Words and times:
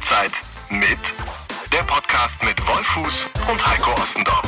Halbzeit 0.00 0.32
mit 0.70 0.98
der 1.70 1.82
Podcast 1.82 2.42
mit 2.42 2.58
Wolfuß 2.66 3.26
und 3.50 3.66
Heiko 3.66 3.92
Ostendorf. 4.00 4.42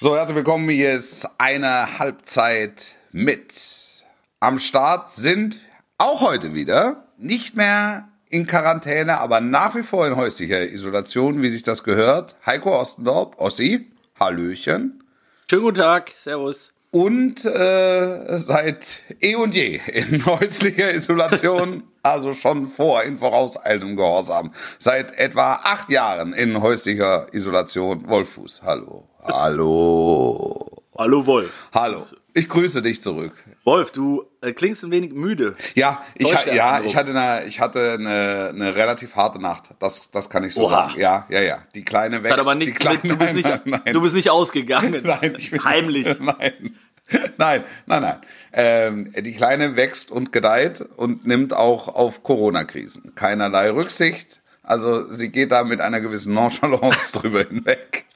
So, 0.00 0.16
herzlich 0.16 0.34
willkommen. 0.34 0.68
Hier 0.68 0.94
ist 0.94 1.28
eine 1.38 2.00
Halbzeit 2.00 2.96
mit. 3.12 4.02
Am 4.40 4.58
Start 4.58 5.10
sind 5.10 5.60
auch 5.96 6.22
heute 6.22 6.54
wieder 6.54 7.04
nicht 7.18 7.54
mehr 7.54 8.08
in 8.28 8.46
Quarantäne, 8.46 9.18
aber 9.18 9.40
nach 9.40 9.76
wie 9.76 9.84
vor 9.84 10.08
in 10.08 10.16
häuslicher 10.16 10.68
Isolation, 10.68 11.40
wie 11.40 11.50
sich 11.50 11.62
das 11.62 11.84
gehört. 11.84 12.34
Heiko 12.44 12.76
Ostendorf, 12.80 13.34
Ossi, 13.36 13.92
Hallöchen. 14.18 15.04
Schönen 15.48 15.62
guten 15.62 15.78
Tag, 15.78 16.10
Servus. 16.10 16.73
Und 16.94 17.44
äh, 17.44 18.38
seit 18.38 19.02
eh 19.20 19.34
und 19.34 19.52
je 19.52 19.80
in 19.92 20.24
häuslicher 20.26 20.94
Isolation, 20.94 21.82
also 22.04 22.32
schon 22.32 22.66
vor 22.66 23.02
in 23.02 23.16
vorauseilendem 23.16 23.96
Gehorsam, 23.96 24.52
seit 24.78 25.18
etwa 25.18 25.54
acht 25.54 25.90
Jahren 25.90 26.32
in 26.32 26.62
häuslicher 26.62 27.26
Isolation, 27.32 28.08
Wolfuß. 28.08 28.62
Hallo. 28.64 29.08
Hallo. 29.24 30.84
Hallo 30.96 31.26
Wolf. 31.26 31.50
Hallo. 31.72 32.04
Ich 32.32 32.48
grüße 32.48 32.80
dich 32.80 33.02
zurück. 33.02 33.32
Wolf, 33.64 33.90
du 33.90 34.26
äh, 34.40 34.52
klingst 34.52 34.84
ein 34.84 34.90
wenig 34.92 35.12
müde. 35.12 35.56
Ja, 35.74 36.00
ich, 36.14 36.30
ja, 36.30 36.80
ich 36.80 36.94
hatte, 36.94 37.10
eine, 37.10 37.46
ich 37.46 37.60
hatte 37.60 37.96
eine, 37.98 38.50
eine 38.54 38.76
relativ 38.76 39.16
harte 39.16 39.40
Nacht. 39.40 39.70
Das, 39.80 40.12
das 40.12 40.30
kann 40.30 40.44
ich 40.44 40.54
so 40.54 40.66
Oha. 40.66 40.88
sagen. 40.88 41.00
Ja, 41.00 41.26
ja, 41.28 41.40
ja. 41.40 41.62
Die 41.74 41.84
kleine 41.84 42.22
wächst. 42.22 42.32
Hat 42.32 42.40
aber 42.40 42.54
die 42.54 42.66
nichts 42.66 42.78
kleine, 42.78 43.00
mit, 43.02 43.10
du 43.10 43.16
bist 43.16 43.34
nicht, 43.34 43.48
nein, 43.66 43.82
nein, 43.84 43.94
du 43.94 44.00
bist 44.00 44.14
nicht 44.14 44.30
ausgegangen. 44.30 45.02
Nein, 45.04 45.34
ich 45.38 45.50
bin, 45.50 45.64
Heimlich. 45.64 46.20
Nein. 46.20 46.76
Nein, 47.38 47.64
nein, 47.86 48.02
nein. 48.02 48.18
Ähm, 48.52 49.12
die 49.12 49.32
Kleine 49.32 49.76
wächst 49.76 50.10
und 50.10 50.32
gedeiht 50.32 50.80
und 50.96 51.26
nimmt 51.26 51.52
auch 51.52 51.88
auf 51.88 52.22
Corona-Krisen 52.22 53.14
keinerlei 53.14 53.70
Rücksicht. 53.70 54.40
Also 54.62 55.10
sie 55.12 55.30
geht 55.30 55.52
da 55.52 55.64
mit 55.64 55.80
einer 55.80 56.00
gewissen 56.00 56.34
Nonchalance 56.34 57.12
drüber 57.18 57.44
hinweg 57.44 58.06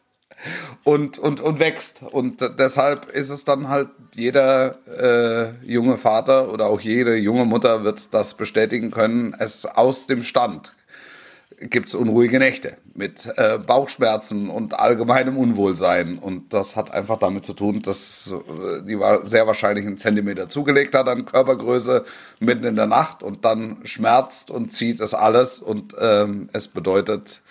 und, 0.85 1.19
und, 1.19 1.41
und 1.41 1.59
wächst. 1.59 2.03
Und 2.03 2.41
deshalb 2.59 3.11
ist 3.11 3.31
es 3.31 3.45
dann 3.45 3.69
halt 3.69 3.89
jeder 4.15 4.79
äh, 4.87 5.67
junge 5.67 5.99
Vater 5.99 6.53
oder 6.53 6.67
auch 6.67 6.81
jede 6.81 7.17
junge 7.17 7.45
Mutter 7.45 7.85
wird 7.85 8.15
das 8.15 8.37
bestätigen 8.37 8.91
können. 8.91 9.35
Es 9.39 9.67
aus 9.67 10.07
dem 10.07 10.23
Stand 10.23 10.75
gibt 11.61 11.89
es 11.89 11.95
unruhige 11.95 12.39
Nächte 12.39 12.77
mit 12.95 13.29
äh, 13.37 13.59
Bauchschmerzen 13.59 14.51
und 14.51 14.79
allgemeinem 14.79 15.37
Unwohlsein. 15.37 16.19
Und 16.19 16.53
das 16.53 16.77
hat 16.77 16.93
einfach 16.93 17.19
damit 17.19 17.45
zu 17.45 17.53
tun, 17.53 17.81
dass 17.81 18.33
äh, 18.33 18.83
die 18.83 18.99
war 18.99 19.27
sehr 19.27 19.47
wahrscheinlich 19.47 19.87
einen 19.87 19.99
Zentimeter 19.99 20.49
zugelegt 20.49 20.95
hat 20.95 21.09
an 21.09 21.25
Körpergröße 21.25 22.05
mitten 22.41 22.65
in 22.65 22.77
der 22.77 22.87
Nacht 22.87 23.23
und 23.23 23.45
dann 23.45 23.79
schmerzt 23.85 24.51
und 24.51 24.73
zieht 24.73 25.01
es 25.01 25.15
alles. 25.15 25.61
Und 25.61 25.95
ähm, 26.01 26.49
es 26.53 26.69
bedeutet 26.69 27.43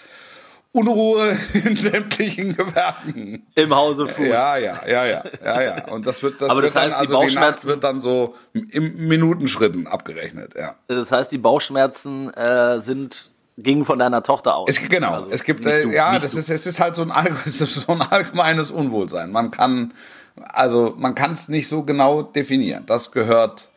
Unruhe 0.72 1.38
in 1.53 1.75
sämtlichen 1.75 2.55
Gewerken. 2.55 3.45
Im 3.55 3.75
Hause 3.75 4.08
Fuß. 4.08 4.28
Ja, 4.28 4.58
ja, 4.58 4.81
ja, 4.88 5.05
ja, 5.05 5.23
ja, 5.44 5.61
ja. 5.61 5.88
Und 5.88 6.05
das 6.08 6.22
wird, 6.22 6.41
das 6.41 6.50
Aber 6.50 6.61
das 6.61 6.75
wird 6.75 6.83
dann, 6.83 6.91
heißt, 6.91 7.09
die 7.09 7.13
also 7.16 7.28
die 7.28 7.35
Nacht 7.35 7.45
Bauchschmerzen- 7.45 7.67
wird 7.67 7.83
dann 7.83 8.00
so 8.00 8.35
im 8.53 9.08
Minutenschritten 9.08 9.88
abgerechnet, 9.88 10.53
ja. 10.55 10.75
Das 10.88 11.11
heißt, 11.11 11.31
die 11.31 11.38
Bauchschmerzen 11.38 12.33
äh, 12.33 12.80
sind 12.80 13.31
gingen 13.58 13.86
von 13.86 13.97
deiner 14.00 14.22
Tochter 14.23 14.55
aus. 14.55 14.69
Es, 14.69 14.80
genau, 14.88 15.13
Also 15.13 15.30
es 15.31 15.44
gibt, 15.44 15.66
äh, 15.66 15.83
du, 15.83 15.89
ja, 15.91 16.17
das 16.19 16.33
du. 16.33 16.39
ist, 16.39 16.50
es 16.50 16.66
ist 16.66 16.80
halt 16.80 16.95
so 16.95 17.02
ein, 17.02 17.11
allg- 17.11 17.36
es 17.45 17.59
ist 17.61 17.73
so 17.73 17.91
ein 17.91 18.02
allgemeines 18.02 18.72
Unwohlsein. 18.72 19.31
Man 19.31 19.52
kann, 19.52 19.94
also 20.36 20.94
man 20.97 21.16
kann 21.16 21.31
es 21.33 21.50
nicht 21.50 21.67
so 21.67 21.83
genau 21.83 22.22
definieren. 22.22 22.83
Das 22.85 23.11
gehört 23.11 23.69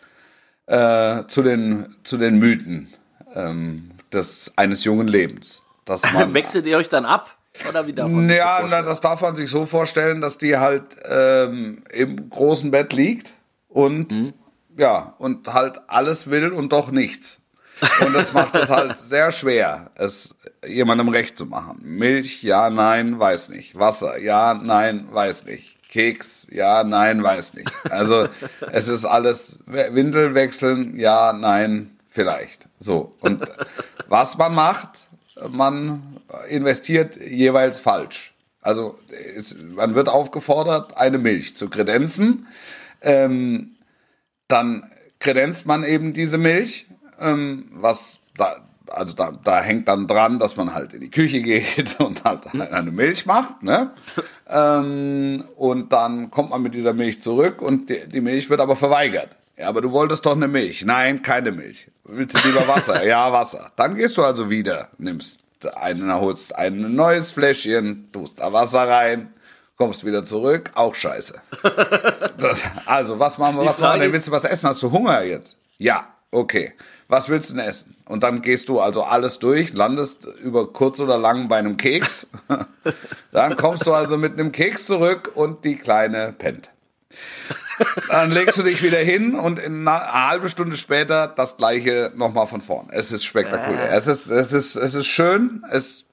äh, 0.67 1.25
zu 1.27 1.43
den 1.43 1.97
zu 2.05 2.17
den 2.19 2.39
Mythen 2.39 2.89
ähm, 3.35 3.91
des 4.13 4.53
eines 4.57 4.85
jungen 4.85 5.09
Lebens, 5.09 5.63
dass 5.85 6.03
man 6.13 6.35
Wechselt 6.35 6.67
ihr 6.67 6.77
euch 6.77 6.89
dann 6.89 7.07
ab? 7.07 7.37
Oder 7.69 7.87
wie 7.87 7.93
darf 7.93 8.09
man 8.09 8.31
ja, 8.31 8.61
das 8.63 8.71
na, 8.71 8.83
das 8.83 9.01
darf 9.01 9.21
man 9.23 9.35
sich 9.35 9.51
so 9.51 9.67
vorstellen, 9.67 10.21
dass 10.21 10.39
die 10.39 10.57
halt 10.59 10.85
ähm, 11.09 11.83
im 11.93 12.31
großen 12.31 12.71
Bett 12.71 12.93
liegt 12.93 13.33
und 13.69 14.13
Mhm. 14.13 14.33
ja, 14.77 15.15
und 15.19 15.53
halt 15.53 15.81
alles 15.89 16.31
will 16.31 16.53
und 16.53 16.73
doch 16.73 16.91
nichts. 16.93 17.40
Und 18.01 18.13
das 18.15 18.33
macht 18.33 18.55
es 18.57 18.71
halt 18.71 18.99
sehr 19.07 19.33
schwer, 19.33 19.91
es 19.95 20.35
jemandem 20.67 21.09
recht 21.09 21.37
zu 21.37 21.47
machen. 21.47 21.81
Milch, 21.83 22.43
ja, 22.43 22.71
nein, 22.71 23.19
weiß 23.19 23.49
nicht. 23.49 23.79
Wasser, 23.79 24.19
ja, 24.19 24.55
nein, 24.55 25.09
weiß 25.11 25.47
nicht. 25.47 25.77
Keks, 25.89 26.47
ja, 26.53 26.85
nein, 26.85 27.23
weiß 27.23 27.55
nicht. 27.55 27.71
Also 27.91 28.29
es 28.73 28.89
ist 28.89 29.05
alles 29.05 29.59
Windel 29.67 30.35
wechseln, 30.35 30.97
ja, 30.97 31.33
nein, 31.33 31.91
vielleicht. 32.09 32.69
So. 32.79 33.15
Und 33.21 33.45
was 34.09 34.39
man 34.39 34.55
macht, 34.55 35.09
man 35.51 36.21
investiert 36.49 37.17
jeweils 37.17 37.81
falsch. 37.81 38.35
Also 38.63 38.99
es, 39.37 39.57
man 39.59 39.95
wird 39.95 40.09
aufgefordert, 40.09 40.97
eine 40.97 41.19
Milch 41.19 41.57
zu 41.57 41.69
kredenzen. 41.71 42.47
Ähm, 43.01 43.77
dann 44.49 44.91
kredenzt 45.19 45.67
man 45.67 45.85
eben 45.85 46.13
diese 46.13 46.39
Milch, 46.39 46.87
ähm, 47.21 47.67
was 47.73 48.21
da, 48.37 48.57
also 48.89 49.15
da, 49.15 49.33
da 49.45 49.61
hängt 49.61 49.89
dann 49.89 50.07
dran, 50.07 50.39
dass 50.39 50.57
man 50.57 50.75
halt 50.75 50.95
in 50.95 51.01
die 51.01 51.11
Küche 51.11 51.43
geht 51.43 52.01
und 52.01 52.25
halt 52.25 52.47
eine 52.55 52.91
Milch 52.91 53.27
macht, 53.27 53.63
ne? 53.63 53.91
ähm, 54.49 55.45
und 55.57 55.93
dann 55.93 56.31
kommt 56.31 56.51
man 56.51 56.63
mit 56.63 56.75
dieser 56.75 56.93
Milch 56.93 57.23
zurück 57.23 57.63
und 57.63 57.91
die, 57.91 58.09
die 58.09 58.21
Milch 58.21 58.51
wird 58.51 58.61
aber 58.61 58.77
verweigert. 58.77 59.37
Ja, 59.57 59.69
aber 59.69 59.83
du 59.83 59.93
wolltest 59.93 60.25
doch 60.25 60.35
eine 60.35 60.49
Milch. 60.49 60.87
Nein, 60.87 61.21
keine 61.21 61.53
Milch. 61.53 61.91
Willst 62.05 62.43
du 62.43 62.49
lieber 62.49 62.67
Wasser? 62.67 63.05
ja, 63.07 63.31
Wasser. 63.31 63.71
Dann 63.77 63.95
gehst 63.95 64.17
du 64.17 64.23
also 64.23 64.49
wieder, 64.49 64.89
nimmst 64.97 65.41
einen, 65.75 66.11
holst 66.15 66.57
ein 66.57 66.95
neues 66.95 67.33
Fläschchen, 67.33 68.09
tust 68.11 68.41
da 68.41 68.55
Wasser 68.55 68.89
rein, 68.89 69.35
kommst 69.77 70.07
wieder 70.07 70.25
zurück, 70.25 70.71
auch 70.75 70.95
scheiße. 70.95 71.43
Das, 72.39 72.63
also, 72.87 73.19
was 73.19 73.37
machen 73.37 73.57
wir, 73.57 73.67
was 73.67 73.79
machen 73.79 74.01
wir 74.01 74.05
denn? 74.05 74.13
Willst 74.15 74.29
du 74.29 74.33
was 74.33 74.45
essen? 74.45 74.71
Hast 74.71 74.83
du 74.83 74.91
Hunger 74.91 75.23
jetzt? 75.25 75.59
Ja, 75.77 76.09
okay. 76.31 76.73
Was 77.09 77.29
willst 77.29 77.51
du 77.51 77.57
denn 77.57 77.67
essen? 77.67 77.97
Und 78.05 78.23
dann 78.23 78.41
gehst 78.41 78.69
du 78.69 78.79
also 78.79 79.03
alles 79.03 79.41
durch, 79.41 79.73
landest 79.73 80.29
über 80.43 80.73
kurz 80.73 81.01
oder 81.01 81.19
lang 81.19 81.49
bei 81.49 81.59
einem 81.59 81.77
Keks. 81.77 82.29
Dann 83.33 83.57
kommst 83.57 83.85
du 83.85 83.93
also 83.93 84.17
mit 84.17 84.35
einem 84.35 84.53
Keks 84.53 84.87
zurück 84.87 85.33
und 85.35 85.65
die 85.65 85.75
Kleine 85.75 86.33
pennt. 86.39 86.71
Dann 88.09 88.31
legst 88.31 88.59
du 88.59 88.63
dich 88.63 88.83
wieder 88.85 88.99
hin 88.99 89.35
und 89.35 89.59
in 89.59 89.89
einer 89.89 90.29
halben 90.29 90.49
Stunde 90.49 90.77
später 90.77 91.27
das 91.27 91.57
gleiche 91.57 92.13
nochmal 92.15 92.47
von 92.47 92.61
vorn. 92.61 92.89
Es 92.91 93.11
ist 93.11 93.25
spektakulär. 93.25 93.91
Es 93.91 94.07
ist, 94.07 94.31
es 94.31 94.53
ist, 94.53 94.77
es 94.77 94.95
ist 94.95 95.07
schön. 95.07 95.65
Es 95.69 96.05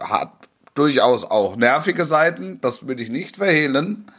hat 0.00 0.30
durchaus 0.74 1.24
auch 1.24 1.56
nervige 1.56 2.04
Seiten. 2.04 2.60
Das 2.60 2.86
will 2.86 3.00
ich 3.00 3.08
nicht 3.08 3.36
verhehlen. 3.36 4.10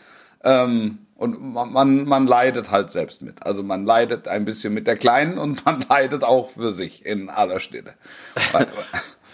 Ähm, 0.43 1.04
und 1.17 1.53
man, 1.53 1.71
man, 1.71 2.05
man 2.05 2.27
leidet 2.27 2.71
halt 2.71 2.91
selbst 2.91 3.21
mit. 3.21 3.45
Also 3.45 3.63
man 3.63 3.85
leidet 3.85 4.27
ein 4.27 4.45
bisschen 4.45 4.73
mit 4.73 4.85
der 4.87 4.97
Kleinen 4.97 5.37
und 5.37 5.65
man 5.65 5.83
leidet 5.89 6.23
auch 6.23 6.49
für 6.49 6.71
sich 6.71 7.05
in 7.05 7.29
aller 7.29 7.59
Stille. 7.59 7.93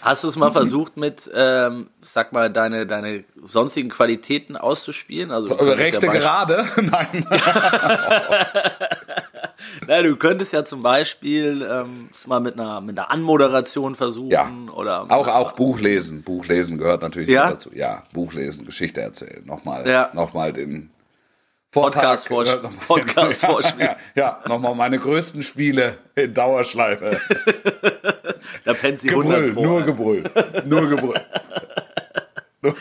Hast 0.00 0.24
du 0.24 0.28
es 0.28 0.36
mal 0.36 0.50
versucht 0.50 0.96
mit, 0.96 1.30
ähm, 1.32 1.88
sag 2.00 2.32
mal, 2.32 2.50
deine, 2.50 2.86
deine 2.88 3.22
sonstigen 3.44 3.88
Qualitäten 3.88 4.56
auszuspielen? 4.56 5.30
Also 5.30 5.54
könntest 5.56 5.78
Rechte 5.78 6.06
ja 6.06 6.12
gerade? 6.12 6.66
Nein. 6.82 7.24
Na, 9.86 10.02
du 10.02 10.16
könntest 10.16 10.52
ja 10.52 10.64
zum 10.64 10.82
Beispiel 10.82 11.66
ähm, 11.68 12.08
es 12.12 12.26
mal 12.26 12.40
mit 12.40 12.58
einer, 12.58 12.80
mit 12.80 12.98
einer 12.98 13.10
Anmoderation 13.10 13.94
versuchen 13.94 14.30
Ja. 14.30 14.50
oder 14.74 15.06
Auch, 15.08 15.28
auch 15.28 15.52
Buch 15.52 15.78
lesen. 15.78 16.22
Buch 16.22 16.46
lesen 16.46 16.78
gehört 16.78 17.02
natürlich 17.02 17.30
Ja? 17.30 17.48
dazu. 17.48 17.70
Ja, 17.72 18.02
Buch 18.12 18.32
lesen, 18.32 18.64
Geschichte 18.66 19.00
erzählen. 19.00 19.42
Nochmal, 19.44 19.88
Ja. 19.88 20.10
nochmal 20.14 20.52
den 20.52 20.90
Podcast, 21.72 22.28
Vortrag, 22.28 22.60
vors 22.60 22.62
nochmal- 22.62 22.86
Podcast 22.86 23.42
ja, 23.42 23.48
vorspielen. 23.50 23.88
Ja, 24.14 24.40
ja, 24.42 24.48
nochmal 24.48 24.74
meine 24.74 24.98
größten 24.98 25.42
Spiele 25.42 25.98
in 26.14 26.32
Dauerschleife. 26.34 27.20
Da 28.64 28.74
pennt 28.74 28.98
sie 29.00 29.08
Gebrüll, 29.08 29.50
100 29.50 29.54
Pro. 29.54 29.64
nur 29.64 29.82
Gebrüll. 29.82 30.24
Nur 30.64 30.88
Gebrüll. 30.88 31.20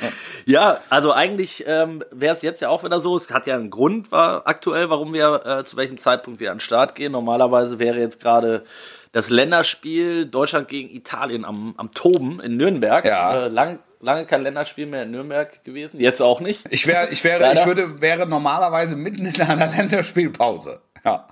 Ja, 0.45 0.79
also 0.89 1.11
eigentlich 1.11 1.63
ähm, 1.67 2.03
wäre 2.11 2.35
es 2.35 2.41
jetzt 2.43 2.61
ja 2.61 2.69
auch 2.69 2.83
wieder 2.83 2.99
so. 2.99 3.15
Es 3.15 3.31
hat 3.31 3.47
ja 3.47 3.55
einen 3.55 3.71
Grund 3.71 4.11
war 4.11 4.45
aktuell, 4.45 4.89
warum 4.91 5.11
wir 5.13 5.43
äh, 5.45 5.63
zu 5.63 5.75
welchem 5.77 5.97
Zeitpunkt 5.97 6.39
wir 6.39 6.51
an 6.51 6.57
den 6.57 6.61
Start 6.61 6.93
gehen. 6.93 7.11
Normalerweise 7.11 7.79
wäre 7.79 7.97
jetzt 7.99 8.19
gerade 8.19 8.63
das 9.11 9.29
Länderspiel 9.31 10.25
Deutschland 10.27 10.67
gegen 10.67 10.89
Italien 10.89 11.45
am, 11.45 11.73
am 11.77 11.91
Toben 11.93 12.39
in 12.41 12.57
Nürnberg. 12.57 13.05
Ja. 13.05 13.45
Äh, 13.45 13.47
lang, 13.47 13.79
lange 14.01 14.25
kein 14.25 14.41
Länderspiel 14.43 14.85
mehr 14.85 15.03
in 15.03 15.11
Nürnberg 15.11 15.63
gewesen. 15.63 15.99
Jetzt 15.99 16.21
auch 16.21 16.39
nicht. 16.41 16.65
Ich 16.69 16.87
wäre, 16.87 17.09
ich 17.11 17.23
wäre, 17.23 17.41
Leider. 17.41 17.61
ich 17.61 17.65
würde, 17.65 18.01
wäre 18.01 18.25
normalerweise 18.27 18.95
mitten 18.95 19.25
in 19.25 19.41
einer 19.41 19.67
Länderspielpause. 19.75 20.81
Ja. 21.05 21.27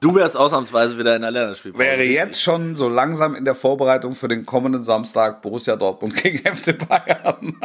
Du 0.00 0.14
wärst 0.14 0.36
ausnahmsweise 0.36 0.98
wieder 0.98 1.16
in 1.16 1.22
der 1.22 1.30
Länderspielpause. 1.30 1.82
Wäre 1.82 2.02
jetzt 2.02 2.42
schon 2.42 2.76
so 2.76 2.88
langsam 2.88 3.34
in 3.34 3.46
der 3.46 3.54
Vorbereitung 3.54 4.14
für 4.14 4.28
den 4.28 4.44
kommenden 4.44 4.82
Samstag 4.82 5.40
Borussia 5.40 5.76
Dortmund 5.76 6.22
gegen 6.22 6.38
FC 6.54 6.76
Bayern. 6.86 7.56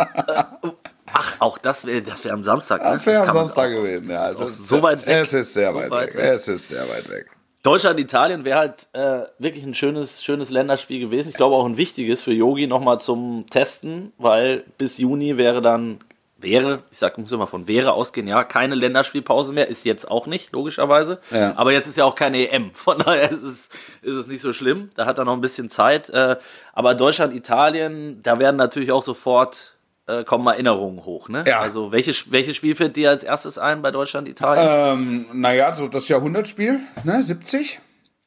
Ach, 1.12 1.36
auch 1.40 1.58
das 1.58 1.86
wäre 1.86 2.02
das 2.02 2.24
wär 2.24 2.34
am 2.34 2.44
Samstag. 2.44 2.82
ne? 2.84 2.92
Das 2.92 3.06
wäre 3.06 3.28
am 3.28 3.34
Samstag 3.36 3.70
gewesen. 3.72 4.10
Ja, 4.10 4.28
auch 4.28 4.48
so 4.48 4.82
weit 4.82 5.06
weg. 5.06 5.18
Es 5.24 5.34
ist 5.34 5.54
sehr 5.54 5.72
So 5.72 5.78
weit, 5.78 5.90
weit 5.92 6.08
weg. 6.10 6.16
weg. 6.16 6.24
Es 6.34 6.48
ist 6.48 6.70
sehr 6.70 6.88
weit 6.88 7.10
weg. 7.10 7.26
Deutschland-Italien 7.64 8.46
wäre 8.46 8.60
halt 8.60 8.88
äh, 8.94 9.24
wirklich 9.38 9.66
ein 9.66 9.74
schönes, 9.74 10.24
schönes 10.24 10.50
Länderspiel 10.50 11.00
gewesen. 11.00 11.30
Ich 11.30 11.36
glaube 11.36 11.56
auch 11.56 11.66
ein 11.66 11.76
wichtiges 11.76 12.24
für 12.24 12.32
Yogi 12.32 12.68
nochmal 12.68 13.02
zum 13.02 13.46
Testen, 13.50 14.14
weil 14.18 14.64
bis 14.78 14.98
Juni 14.98 15.36
wäre 15.36 15.62
dann, 15.62 16.00
wäre, 16.38 16.84
ich 16.90 16.98
sag, 17.00 17.18
muss 17.18 17.34
immer 17.34 17.48
von 17.48 17.68
wäre 17.68 17.92
ausgehen, 17.92 18.28
ja, 18.28 18.46
keine 18.46 18.76
Länderspielpause 18.76 19.52
mehr, 19.52 19.68
ist 19.68 19.84
jetzt 19.84 20.10
auch 20.10 20.26
nicht, 20.26 20.54
logischerweise. 20.54 21.20
Ja. 21.32 21.54
Aber 21.58 21.74
jetzt 21.74 21.88
ist 21.88 21.98
ja 21.98 22.06
auch 22.06 22.16
keine 22.16 22.50
EM, 22.50 22.72
von 22.74 23.00
daher 23.00 23.30
ist 23.30 23.44
es, 23.44 23.70
ist 24.04 24.16
es 24.16 24.28
nicht 24.28 24.42
so 24.42 24.54
schlimm. 24.54 24.90
Da 24.96 25.06
hat 25.06 25.18
er 25.18 25.26
noch 25.26 25.34
ein 25.34 25.42
bisschen 25.42 25.70
Zeit. 25.70 26.10
Äh, 26.10 26.38
aber 26.72 26.96
Deutschland-Italien, 26.96 28.24
da 28.24 28.40
werden 28.40 28.56
natürlich 28.56 28.94
auch 28.94 29.04
sofort 29.04 29.74
äh, 30.10 30.24
kommen 30.24 30.48
Erinnerungen 30.48 31.06
hoch, 31.06 31.30
ne? 31.30 31.44
Ja. 31.48 31.60
Also 31.60 31.92
welches, 31.92 32.32
welches 32.32 32.56
Spiel 32.56 32.76
fällt 32.76 32.96
dir 32.96 33.10
als 33.10 33.24
erstes 33.24 33.58
ein 33.58 33.82
bei 33.82 33.92
Deutschland-Italien? 33.92 34.68
Ähm, 34.68 35.26
naja, 35.34 35.76
so 35.76 35.88
das 35.88 36.08
Jahrhundertspiel, 36.08 36.80
ne, 37.04 37.22
70. 37.22 37.80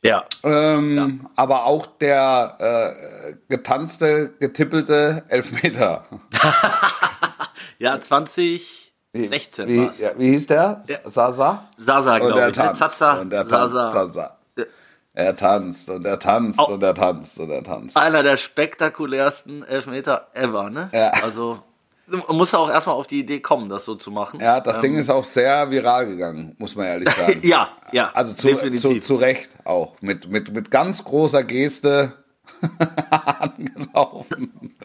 ja. 0.02 0.24
Ähm, 0.44 1.28
Aber 1.36 1.66
auch 1.66 1.86
der 1.86 2.94
äh, 3.28 3.34
getanzte, 3.48 4.32
getippelte 4.38 5.24
Elfmeter. 5.28 6.04
Ja, 7.78 7.98
2016 8.00 9.66
Wie, 9.66 9.86
war's. 9.86 9.98
ja, 9.98 10.10
wie 10.16 10.30
hieß 10.30 10.46
der? 10.46 10.84
Sasa? 11.04 11.68
Sasa, 11.76 12.18
glaube 12.18 12.34
der 12.34 12.48
ich. 12.50 12.56
Ne? 12.56 12.62
tanzt. 12.62 12.78
Zaza, 12.78 13.12
und 13.20 13.30
der 13.30 13.48
tanzt. 13.48 13.72
Sasa. 13.92 14.38
Er 15.14 15.36
tanzt 15.36 15.90
und 15.90 16.06
er 16.06 16.18
tanzt 16.18 16.58
Au. 16.60 16.72
und 16.72 16.82
er 16.82 16.94
tanzt 16.94 17.38
und 17.40 17.50
er 17.50 17.62
tanzt. 17.64 17.96
Einer 17.96 18.22
der 18.22 18.36
spektakulärsten 18.36 19.62
Elfmeter 19.62 20.28
ever, 20.32 20.70
ne? 20.70 20.90
Ja. 20.92 21.10
Also, 21.24 21.62
muss 22.28 22.52
ja 22.52 22.58
auch 22.58 22.70
erstmal 22.70 22.96
auf 22.96 23.06
die 23.06 23.20
Idee 23.20 23.40
kommen, 23.40 23.68
das 23.68 23.84
so 23.84 23.94
zu 23.94 24.10
machen. 24.10 24.40
Ja, 24.40 24.60
das 24.60 24.80
Ding 24.80 24.94
Ähm, 24.94 24.98
ist 25.00 25.10
auch 25.10 25.24
sehr 25.24 25.70
viral 25.70 26.06
gegangen, 26.06 26.54
muss 26.58 26.74
man 26.76 26.86
ehrlich 26.86 27.08
sagen. 27.14 27.40
Ja, 27.42 27.68
ja. 27.92 28.10
Also 28.14 28.34
zu, 28.34 28.70
zu, 28.72 29.00
zu 29.00 29.14
Recht 29.16 29.56
auch. 29.64 29.94
Mit, 30.00 30.28
mit, 30.28 30.52
mit 30.52 30.70
ganz 30.70 31.04
großer 31.04 31.44
Geste 31.44 32.12
angelaufen. 33.10 34.76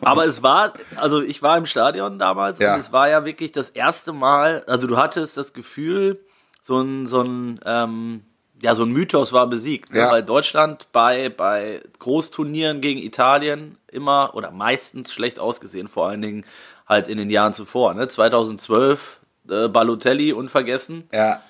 Aber 0.00 0.24
es 0.26 0.42
war, 0.42 0.74
also 0.96 1.20
ich 1.20 1.42
war 1.42 1.56
im 1.58 1.66
Stadion 1.66 2.18
damals 2.18 2.58
Ja. 2.58 2.74
und 2.74 2.80
es 2.80 2.92
war 2.92 3.08
ja 3.08 3.24
wirklich 3.24 3.52
das 3.52 3.68
erste 3.68 4.12
Mal, 4.12 4.64
also 4.66 4.86
du 4.86 4.96
hattest 4.96 5.36
das 5.36 5.52
Gefühl, 5.52 6.20
so 6.62 6.80
ein, 6.80 7.06
so 7.06 7.22
ein, 7.22 7.60
ähm, 7.64 8.22
ja, 8.62 8.74
so 8.74 8.82
ein 8.84 8.90
Mythos 8.90 9.32
war 9.32 9.46
besiegt, 9.46 9.92
ne? 9.92 10.00
Ja. 10.00 10.10
weil 10.10 10.22
Deutschland 10.22 10.88
bei, 10.92 11.28
bei 11.28 11.82
Großturnieren 11.98 12.80
gegen 12.80 13.00
Italien 13.00 13.78
immer 13.90 14.32
oder 14.34 14.50
meistens 14.50 15.12
schlecht 15.12 15.38
ausgesehen, 15.38 15.88
vor 15.88 16.08
allen 16.08 16.22
Dingen 16.22 16.44
halt 16.88 17.08
in 17.08 17.18
den 17.18 17.30
Jahren 17.30 17.54
zuvor. 17.54 17.94
Ne? 17.94 18.08
2012 18.08 19.20
äh, 19.48 19.68
Balotelli 19.68 20.32
unvergessen, 20.32 21.04
Ja, 21.12 21.40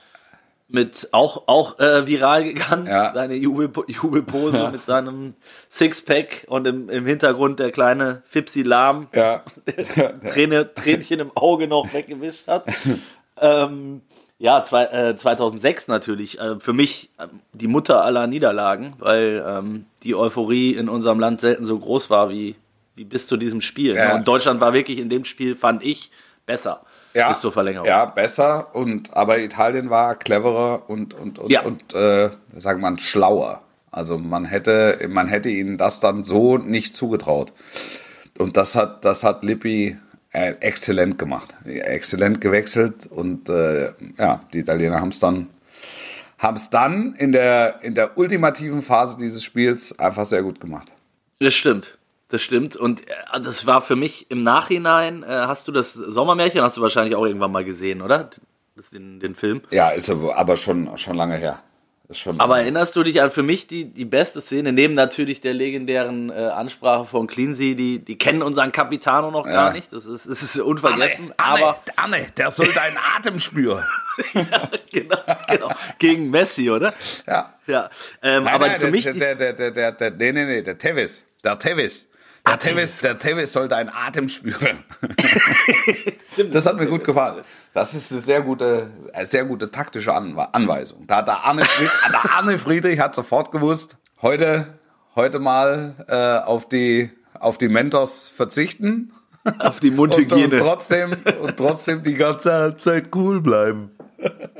mit 0.73 1.09
auch, 1.11 1.49
auch 1.49 1.81
äh, 1.81 2.07
viral 2.07 2.45
gegangen, 2.45 2.87
Ja. 2.87 3.12
seine 3.12 3.35
Jubel, 3.35 3.71
Jubelpose 3.89 4.69
mit 4.71 4.85
seinem 4.85 5.35
Sixpack 5.69 6.45
und 6.49 6.65
im, 6.67 6.89
im 6.89 7.07
Hintergrund 7.07 7.59
der 7.59 7.73
kleine 7.73 8.23
Fipsi 8.25 8.62
Lahm 8.62 9.09
ja. 9.12 9.43
Träne, 10.33 10.73
Tränchen 10.73 11.19
im 11.19 11.37
Auge 11.37 11.67
noch 11.67 11.93
weggewischt 11.93 12.47
hat. 12.47 12.67
ähm, 13.41 14.03
ja, 14.40 14.64
zwei, 14.64 14.87
äh, 14.87 15.16
2006 15.16 15.87
natürlich. 15.87 16.40
Äh, 16.40 16.58
für 16.58 16.72
mich 16.72 17.10
äh, 17.19 17.26
die 17.52 17.69
Mutter 17.69 18.02
aller 18.02 18.26
Niederlagen, 18.26 18.94
weil 18.98 19.44
ähm, 19.46 19.84
die 20.02 20.16
Euphorie 20.16 20.72
in 20.72 20.88
unserem 20.88 21.20
Land 21.20 21.40
selten 21.40 21.66
so 21.66 21.78
groß 21.78 22.10
war 22.10 22.31
wie, 22.31 22.56
wie 22.96 23.04
bis 23.04 23.28
zu 23.28 23.37
diesem 23.37 23.60
Spiel. 23.60 23.94
Ja. 23.94 24.08
Ne? 24.08 24.14
Und 24.16 24.26
Deutschland 24.26 24.60
war 24.60 24.72
wirklich 24.72 24.98
in 24.98 25.08
dem 25.10 25.25
Spiel, 25.25 25.54
fand 25.54 25.84
ich, 25.84 26.10
besser 26.46 26.81
ja, 27.14 27.28
bis 27.28 27.40
zur 27.40 27.52
Verlängerung. 27.52 27.87
Ja, 27.87 28.04
besser. 28.04 28.75
Und, 28.75 29.14
aber 29.16 29.38
Italien 29.38 29.90
war 29.90 30.14
cleverer 30.16 30.88
und, 30.88 31.14
und, 31.14 31.38
und, 31.38 31.52
Ja. 31.52 31.62
und 31.62 31.94
äh, 31.94 32.31
sagen 32.56 32.81
wir 32.81 32.90
mal, 32.90 32.98
schlauer. 32.98 33.62
Also 33.90 34.19
man 34.19 34.44
hätte, 34.44 34.98
man 35.08 35.26
hätte 35.26 35.48
ihnen 35.48 35.76
das 35.76 36.00
dann 36.00 36.25
so 36.25 36.58
nicht 36.58 36.94
zugetraut. 36.96 37.52
Und 38.38 38.56
das 38.56 38.76
hat, 38.76 39.04
das 39.04 39.25
hat 39.25 39.42
Lippi 39.42 39.98
äh, 40.32 40.55
exzellent 40.61 41.19
gemacht. 41.19 41.55
Exzellent 41.65 42.41
gewechselt 42.41 43.06
und 43.06 43.49
äh, 43.49 43.93
ja, 44.19 44.44
die 44.53 44.61
Italiener 44.61 45.00
haben 45.00 45.09
es 45.09 45.19
dann, 45.19 45.49
haben 46.38 46.56
es 46.56 46.71
dann 46.71 47.15
in 47.15 47.32
der, 47.32 47.82
in 47.82 47.94
der 47.94 48.17
ultimativen 48.17 48.82
Phase 48.82 49.19
dieses 49.19 49.43
Spiels 49.43 49.99
einfach 49.99 50.25
sehr 50.25 50.43
gut 50.43 50.61
gemacht. 50.61 50.88
Das 51.41 51.55
stimmt. 51.55 51.99
Das 52.29 52.43
stimmt. 52.43 52.77
Und 52.77 53.09
äh, 53.09 53.41
das 53.43 53.67
war 53.67 53.81
für 53.81 53.97
mich 53.97 54.31
im 54.31 54.43
Nachhinein, 54.43 55.23
äh, 55.23 55.27
hast 55.27 55.67
du 55.67 55.73
das 55.73 55.94
Sommermärchen, 55.94 56.62
hast 56.62 56.76
du 56.76 56.81
wahrscheinlich 56.81 57.17
auch 57.17 57.25
irgendwann 57.25 57.53
mal 57.53 57.65
gesehen, 57.65 58.03
oder? 58.03 58.31
Das, 58.76 58.91
den, 58.91 59.19
den 59.21 59.35
Film. 59.35 59.62
Ja, 59.71 59.91
ist 59.91 60.09
aber 60.09 60.37
aber 60.37 60.56
schon, 60.56 60.97
schon 60.97 61.17
lange 61.17 61.37
her. 61.37 61.61
Ist 62.11 62.19
schon 62.19 62.41
Aber 62.41 62.59
erinnerst 62.59 62.97
du 62.97 63.05
dich 63.05 63.23
an 63.23 63.31
für 63.31 63.45
mich 63.45 63.69
die, 63.69 63.85
die 63.85 64.05
beste 64.05 64.41
Szene, 64.41 64.73
neben 64.73 64.95
natürlich 64.95 65.41
der 65.41 65.55
legendären 65.55 66.29
äh, 66.31 66.35
Ansprache 66.35 67.05
von 67.05 67.29
Cleansea, 67.29 67.75
die, 67.75 68.01
die 68.01 68.19
kennen 68.19 68.43
unseren 68.43 68.73
Capitano 68.73 69.31
noch 69.31 69.45
gar 69.45 69.69
Ja. 69.69 69.73
nicht, 69.73 69.93
das 69.93 70.07
ist, 70.07 70.29
das 70.29 70.43
ist 70.43 70.59
unvergessen, 70.59 71.33
aber 71.37 71.79
Arne, 71.95 72.27
der 72.37 72.51
soll 72.51 72.67
deinen 72.73 72.97
Atem 73.17 73.39
spüren. 73.39 73.85
genau, 74.93 75.17
genau, 75.47 75.71
gegen 76.01 76.31
Messi, 76.31 76.69
oder? 76.69 76.95
Ja. 77.29 77.55
Ja, 77.69 77.89
ähm, 78.23 78.43
Nein, 78.43 78.55
aber 78.55 78.67
nein, 78.67 78.75
für 78.81 78.81
der, 78.83 78.91
mich, 78.91 79.05
der, 79.05 79.35
der, 79.37 79.53
der, 79.53 79.71
der, 79.71 79.93
der, 79.93 80.11
nee, 80.11 80.33
nee, 80.33 80.45
nee, 80.45 80.62
der 80.62 80.77
Tevis. 80.77 81.25
Der 81.45 81.57
Tevis. 81.61 82.09
Der 82.46 82.58
Tevis, 82.58 82.98
der 83.00 83.16
Tevis 83.16 83.52
soll 83.52 83.69
deinen 83.69 83.90
Atem 83.90 84.28
spüren. 84.28 84.82
stimmt, 86.32 86.54
Das 86.54 86.66
hat 86.66 86.76
mir 86.78 86.87
gut 86.87 87.04
gefallen. 87.04 87.42
Das 87.75 87.94
ist 87.94 88.10
eine 88.12 88.20
sehr 88.20 88.40
gute, 88.42 88.90
eine 89.12 89.26
sehr 89.26 89.44
gute 89.44 89.70
taktische 89.70 90.10
Anwe- 90.12 90.48
Anweisung. 90.52 91.06
Da 91.06 91.22
der 91.22 91.44
Arne, 91.44 91.64
Fried, 91.64 91.90
der 92.12 92.31
Arne 92.32 92.58
Friedrich 92.58 92.98
hat 92.98 93.14
sofort 93.14 93.52
gewusst, 93.52 93.96
heute, 94.22 94.66
heute 95.14 95.38
mal 95.38 95.94
äh, 96.08 96.46
auf 96.46 96.69
die, 96.69 97.10
auf 97.38 97.58
die 97.58 97.69
Mentors 97.69 98.28
verzichten 98.34 99.12
auf 99.58 99.81
die 99.81 99.88
und, 99.90 99.98
und 100.00 100.10
Mundhygiene 100.10 100.58
trotzdem, 100.58 101.16
und 101.40 101.56
trotzdem 101.56 102.02
die 102.02 102.14
ganze 102.14 102.52
Halbzeit 102.52 103.14
cool 103.14 103.40
bleiben. 103.40 103.90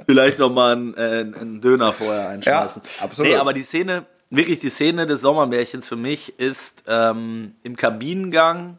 vielleicht 0.07 0.39
noch 0.39 0.51
mal 0.51 0.73
einen, 0.73 0.95
äh, 0.95 1.01
einen 1.39 1.61
Döner 1.61 1.93
vorher 1.93 2.29
einschmeißen. 2.31 2.83
Ja, 2.99 3.05
absolut. 3.05 3.31
Nee, 3.33 3.37
aber 3.37 3.53
die 3.53 3.63
Szene, 3.63 4.07
wirklich 4.31 4.61
die 4.61 4.71
Szene 4.71 5.07
des 5.07 5.21
Sommermärchens 5.21 5.89
für 5.89 5.97
mich 5.97 6.39
ist 6.39 6.85
ähm, 6.87 7.55
im 7.63 7.77
Kabinengang, 7.77 8.79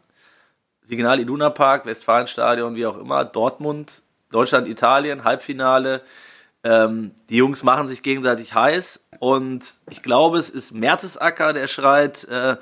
Signal 0.84 1.20
Iduna 1.20 1.50
Park, 1.50 1.86
Westfalenstadion, 1.86 2.74
wie 2.74 2.86
auch 2.86 2.98
immer, 2.98 3.24
Dortmund, 3.24 4.02
Deutschland, 4.30 4.66
Italien, 4.66 5.24
Halbfinale. 5.24 6.00
Ähm, 6.64 7.12
die 7.28 7.36
Jungs 7.36 7.62
machen 7.62 7.86
sich 7.88 8.02
gegenseitig 8.02 8.54
heiß 8.54 9.04
und 9.18 9.64
ich 9.90 10.02
glaube, 10.02 10.38
es 10.38 10.48
ist 10.48 10.72
Mertesacker, 10.72 11.52
der 11.52 11.66
schreit, 11.66 12.24
äh, 12.24 12.56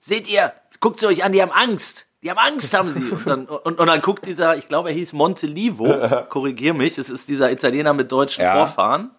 seht 0.00 0.28
ihr, 0.28 0.52
guckt 0.80 1.00
sie 1.00 1.06
euch 1.06 1.24
an, 1.24 1.32
die 1.32 1.40
haben 1.40 1.52
Angst. 1.52 2.06
Die 2.22 2.30
haben 2.30 2.38
Angst, 2.38 2.72
haben 2.72 2.88
sie. 2.88 3.10
Und 3.10 3.26
dann, 3.26 3.46
und, 3.46 3.78
und 3.78 3.86
dann 3.86 4.00
guckt 4.00 4.24
dieser, 4.24 4.56
ich 4.56 4.66
glaube, 4.66 4.88
er 4.88 4.94
hieß 4.94 5.12
Montelivo, 5.12 5.86
korrigier 6.30 6.72
mich, 6.72 6.96
es 6.96 7.10
ist 7.10 7.28
dieser 7.28 7.52
Italiener 7.52 7.92
mit 7.92 8.10
deutschen 8.10 8.42
Ja. 8.42 8.54
Vorfahren, 8.54 9.10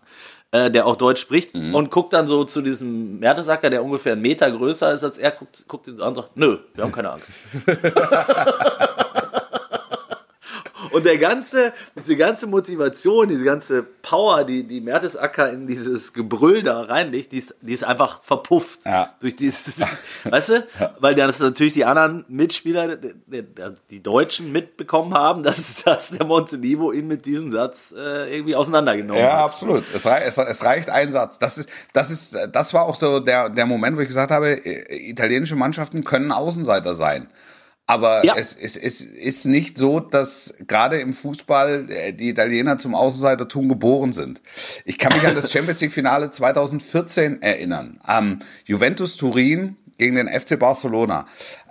äh, 0.55 0.71
der 0.71 0.85
auch 0.85 0.95
Deutsch 0.95 1.19
spricht, 1.21 1.53
und 1.53 1.91
guckt 1.91 2.13
dann 2.13 2.27
so 2.27 2.45
zu 2.45 2.61
diesem 2.61 3.19
Mertesacker, 3.19 3.69
der 3.69 3.83
ungefähr 3.83 4.13
einen 4.13 4.21
Meter 4.21 4.49
größer 4.49 4.93
ist 4.93 5.03
als 5.03 5.17
er, 5.17 5.31
guckt, 5.31 5.65
guckt 5.67 5.87
ihn 5.87 5.97
so 5.97 6.03
an 6.03 6.09
und 6.09 6.15
sagt, 6.15 6.37
nö, 6.37 6.59
wir 6.73 6.83
haben 6.83 6.91
keine 6.91 7.11
Angst. 7.11 7.29
Und 10.95 11.05
der 11.05 11.17
ganze, 11.17 11.73
diese 11.97 12.15
ganze 12.15 12.47
Motivation, 12.47 13.27
diese 13.27 13.43
ganze 13.43 13.83
Power, 13.83 14.45
die, 14.45 14.63
die 14.63 14.79
Mertesacker 14.79 15.51
in 15.51 15.67
dieses 15.67 16.13
Gebrüll 16.13 16.63
da 16.63 16.83
reinlegt, 16.83 17.33
die 17.33 17.39
ist, 17.39 17.53
die 17.59 17.73
ist 17.73 17.83
einfach 17.83 18.21
verpufft. 18.23 18.85
Ja. 18.85 19.13
Durch 19.19 19.35
dieses, 19.35 19.73
weißt 20.23 20.49
du? 20.49 20.67
Weil 20.99 21.13
dann 21.15 21.27
das 21.27 21.41
natürlich 21.41 21.73
die 21.73 21.83
anderen 21.83 22.23
Mitspieler, 22.29 22.95
die 22.95 24.01
Deutschen 24.01 24.53
mitbekommen 24.53 25.13
haben, 25.13 25.43
dass, 25.43 25.83
dass 25.83 26.11
der 26.11 26.25
Montelivo 26.25 26.93
ihn 26.93 27.07
mit 27.07 27.25
diesem 27.25 27.51
Satz 27.51 27.93
äh, 27.93 28.33
irgendwie 28.33 28.55
auseinandergenommen 28.55 29.21
Ja, 29.21 29.39
hat. 29.39 29.49
absolut. 29.49 29.83
Es, 29.93 30.05
rei 30.05 30.21
es, 30.23 30.37
es 30.37 30.63
reicht 30.63 30.89
ein 30.89 31.11
Satz. 31.11 31.39
Das 31.39 31.57
ist, 31.57 31.67
das 31.91 32.09
ist, 32.09 32.37
das 32.53 32.73
war 32.73 32.83
auch 32.83 32.95
so 32.95 33.19
der, 33.19 33.49
der 33.49 33.65
Moment, 33.65 33.97
wo 33.97 34.01
ich 34.01 34.07
gesagt 34.07 34.31
habe, 34.31 34.61
italienische 34.63 35.57
Mannschaften 35.57 36.05
können 36.05 36.31
Außenseiter 36.31 36.95
sein. 36.95 37.27
Aber 37.87 38.25
Ja. 38.25 38.35
es, 38.35 38.55
es, 38.55 38.77
es 38.77 39.01
ist 39.01 39.45
nicht 39.45 39.77
so, 39.77 39.99
dass 39.99 40.55
gerade 40.67 40.99
im 40.99 41.13
Fußball 41.13 41.85
äh, 41.89 42.13
die 42.13 42.29
Italiener 42.29 42.77
zum 42.77 42.95
Außenseitertum 42.95 43.69
geboren 43.69 44.11
sind. 44.11 44.41
Ich 44.85 44.97
kann 44.97 45.15
mich 45.15 45.27
an 45.27 45.35
das 45.35 45.51
Champions 45.53 45.81
League 45.81 45.93
Finale 45.93 46.31
2014 46.31 47.41
erinnern. 47.41 47.99
Am 48.03 48.39
Juventus 48.65 49.17
Turin 49.17 49.75
gegen 49.97 50.15
den 50.15 50.27
FC 50.27 50.57
Barcelona. 50.59 51.27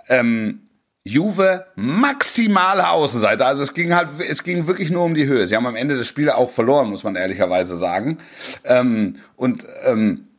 Ähm, 0.07 0.61
Juve 1.07 1.67
maximale 1.75 2.89
Außenseiter. 2.89 3.45
Also 3.45 3.61
es 3.61 3.73
ging 3.75 3.93
halt, 3.93 4.09
es 4.27 4.43
ging 4.43 4.65
wirklich 4.65 4.89
nur 4.89 5.03
um 5.03 5.13
die 5.13 5.27
Höhe. 5.27 5.45
Sie 5.45 5.55
haben 5.55 5.67
am 5.67 5.75
Ende 5.75 5.95
des 5.95 6.07
Spiels 6.07 6.31
auch 6.31 6.49
verloren, 6.49 6.89
muss 6.89 7.03
man 7.03 7.15
ehrlicherweise 7.15 7.75
sagen. 7.75 8.17
Ähm, 8.63 9.17
und 9.35 9.67
ähm, 9.83 10.29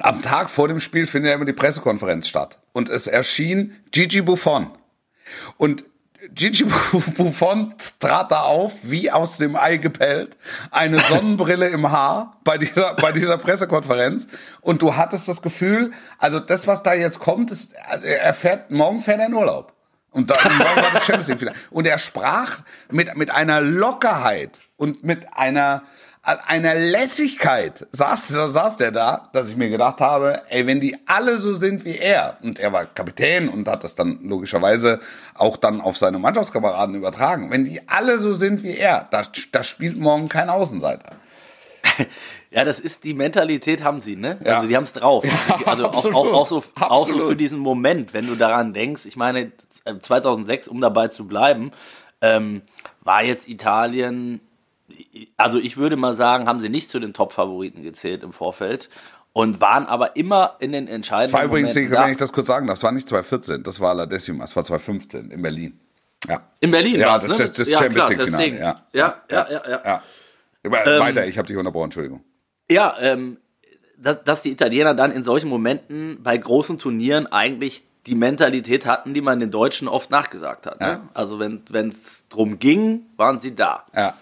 am 0.00 0.22
Tag 0.22 0.50
vor 0.50 0.66
dem 0.66 0.80
Spiel 0.80 1.06
findet 1.06 1.28
ja 1.30 1.36
immer 1.36 1.44
die 1.44 1.52
Pressekonferenz 1.52 2.26
statt. 2.26 2.58
Und 2.72 2.88
es 2.88 3.06
erschien 3.06 3.76
Gigi 3.92 4.22
Buffon. 4.22 4.70
Und 5.56 5.84
Gigi 6.32 6.64
Buffon 7.16 7.74
trat 7.98 8.30
da 8.30 8.42
auf, 8.42 8.72
wie 8.82 9.10
aus 9.10 9.38
dem 9.38 9.56
Ei 9.56 9.76
gepellt, 9.76 10.36
eine 10.70 10.98
Sonnenbrille 11.08 11.68
im 11.68 11.90
Haar 11.90 12.38
bei 12.44 12.58
dieser, 12.58 12.94
bei 12.94 13.12
dieser 13.12 13.38
Pressekonferenz. 13.38 14.28
Und 14.60 14.82
du 14.82 14.96
hattest 14.96 15.28
das 15.28 15.42
Gefühl, 15.42 15.92
also 16.18 16.40
das, 16.40 16.66
was 16.66 16.82
da 16.82 16.94
jetzt 16.94 17.18
kommt, 17.18 17.50
ist, 17.50 17.74
also 17.88 18.06
er 18.06 18.34
fährt, 18.34 18.70
morgen 18.70 19.00
fährt 19.00 19.20
er 19.20 19.26
in 19.26 19.34
Urlaub. 19.34 19.72
Und 20.10 20.30
da 20.30 20.36
morgen 20.44 20.82
war 20.82 20.92
das 20.92 21.04
Champions 21.06 21.28
League 21.28 21.38
Finale. 21.40 21.58
Und 21.70 21.86
er 21.86 21.98
sprach 21.98 22.60
mit, 22.90 23.16
mit 23.16 23.30
einer 23.30 23.60
Lockerheit 23.60 24.60
und 24.76 25.02
mit 25.02 25.36
einer, 25.36 25.82
einer 26.24 26.74
Lässigkeit 26.74 27.86
saß, 27.92 28.28
saß 28.28 28.76
der 28.78 28.90
da, 28.90 29.28
dass 29.32 29.50
ich 29.50 29.56
mir 29.56 29.68
gedacht 29.68 30.00
habe, 30.00 30.42
ey, 30.48 30.66
wenn 30.66 30.80
die 30.80 30.96
alle 31.06 31.36
so 31.36 31.52
sind 31.52 31.84
wie 31.84 31.98
er, 31.98 32.38
und 32.42 32.58
er 32.58 32.72
war 32.72 32.86
Kapitän 32.86 33.48
und 33.48 33.68
hat 33.68 33.84
das 33.84 33.94
dann 33.94 34.20
logischerweise 34.22 35.00
auch 35.34 35.56
dann 35.58 35.80
auf 35.80 35.98
seine 35.98 36.18
Mannschaftskameraden 36.18 36.94
übertragen, 36.94 37.50
wenn 37.50 37.64
die 37.64 37.86
alle 37.88 38.18
so 38.18 38.32
sind 38.32 38.62
wie 38.62 38.76
er, 38.76 39.06
da, 39.10 39.22
da 39.52 39.64
spielt 39.64 39.98
morgen 39.98 40.28
kein 40.28 40.48
Außenseiter. 40.48 41.12
Ja, 42.50 42.64
das 42.64 42.78
ist 42.78 43.02
die 43.02 43.14
Mentalität 43.14 43.82
haben 43.82 43.98
sie, 43.98 44.14
ne? 44.14 44.38
Ja. 44.44 44.58
Also 44.58 44.68
die 44.68 44.76
haben 44.76 44.84
es 44.84 44.92
drauf. 44.92 45.24
Ja, 45.24 45.66
also 45.66 45.88
auch, 45.88 45.94
absolut. 45.96 46.16
auch, 46.16 46.32
auch, 46.32 46.46
so, 46.46 46.62
auch 46.78 47.08
so 47.08 47.26
für 47.26 47.34
diesen 47.34 47.58
Moment, 47.58 48.14
wenn 48.14 48.28
du 48.28 48.36
daran 48.36 48.72
denkst. 48.72 49.06
Ich 49.06 49.16
meine, 49.16 49.50
2006, 50.00 50.68
um 50.68 50.80
dabei 50.80 51.08
zu 51.08 51.26
bleiben, 51.26 51.72
ähm, 52.20 52.62
war 53.00 53.24
jetzt 53.24 53.48
Italien, 53.48 54.40
also 55.36 55.58
ich 55.58 55.76
würde 55.76 55.96
mal 55.96 56.14
sagen, 56.14 56.46
haben 56.46 56.60
sie 56.60 56.68
nicht 56.68 56.90
zu 56.90 56.98
den 56.98 57.12
Top-Favoriten 57.12 57.82
gezählt 57.82 58.22
im 58.22 58.32
Vorfeld 58.32 58.90
und 59.32 59.60
waren 59.60 59.86
aber 59.86 60.16
immer 60.16 60.56
in 60.60 60.72
den 60.72 60.88
entscheidenden 60.88 61.32
Das 61.32 61.40
war 61.40 61.44
übrigens, 61.44 61.74
Momenten 61.74 61.98
wenn 61.98 62.10
ich 62.10 62.16
das 62.16 62.32
kurz 62.32 62.46
sagen 62.46 62.66
darf, 62.66 62.76
das 62.76 62.84
war 62.84 62.92
nicht 62.92 63.08
2014, 63.08 63.62
das 63.62 63.80
war 63.80 63.94
La 63.94 64.06
Decima, 64.06 64.44
das 64.44 64.54
war 64.56 64.64
2015 64.64 65.30
in 65.30 65.42
Berlin. 65.42 65.80
Ja. 66.28 66.42
In 66.60 66.70
Berlin 66.70 67.00
Ja, 67.00 67.14
das, 67.14 67.28
ne? 67.28 67.36
das, 67.36 67.52
das 67.52 67.68
ja, 67.68 67.78
Champions 67.78 68.06
klar, 68.06 68.08
League 68.10 68.22
Finale. 68.22 68.44
deswegen. 68.44 68.62
Ja. 68.62 68.82
Ja, 68.92 69.22
ja, 69.30 69.50
ja, 69.50 69.62
ja. 69.68 69.82
ja. 69.84 70.02
Aber 70.64 70.86
Ähm, 70.86 71.00
Weiter, 71.00 71.26
ich 71.26 71.36
habe 71.36 71.46
dich 71.46 71.56
unterbrochen, 71.56 71.84
Entschuldigung. 71.84 72.24
Ja, 72.70 72.96
ähm, 72.98 73.38
dass, 73.98 74.24
dass 74.24 74.42
die 74.42 74.50
Italiener 74.50 74.94
dann 74.94 75.10
in 75.10 75.24
solchen 75.24 75.48
Momenten 75.48 76.22
bei 76.22 76.36
großen 76.36 76.78
Turnieren 76.78 77.26
eigentlich 77.26 77.84
die 78.06 78.14
Mentalität 78.14 78.86
hatten, 78.86 79.14
die 79.14 79.20
man 79.20 79.40
den 79.40 79.50
Deutschen 79.50 79.88
oft 79.88 80.10
nachgesagt 80.10 80.66
hat. 80.66 80.80
Ja. 80.80 80.86
Ne? 80.86 81.08
Also 81.14 81.38
wenn 81.38 81.88
es 81.88 82.28
drum 82.28 82.58
ging, 82.58 83.06
waren 83.16 83.40
sie 83.40 83.54
da. 83.54 83.84
Ja. 83.94 84.14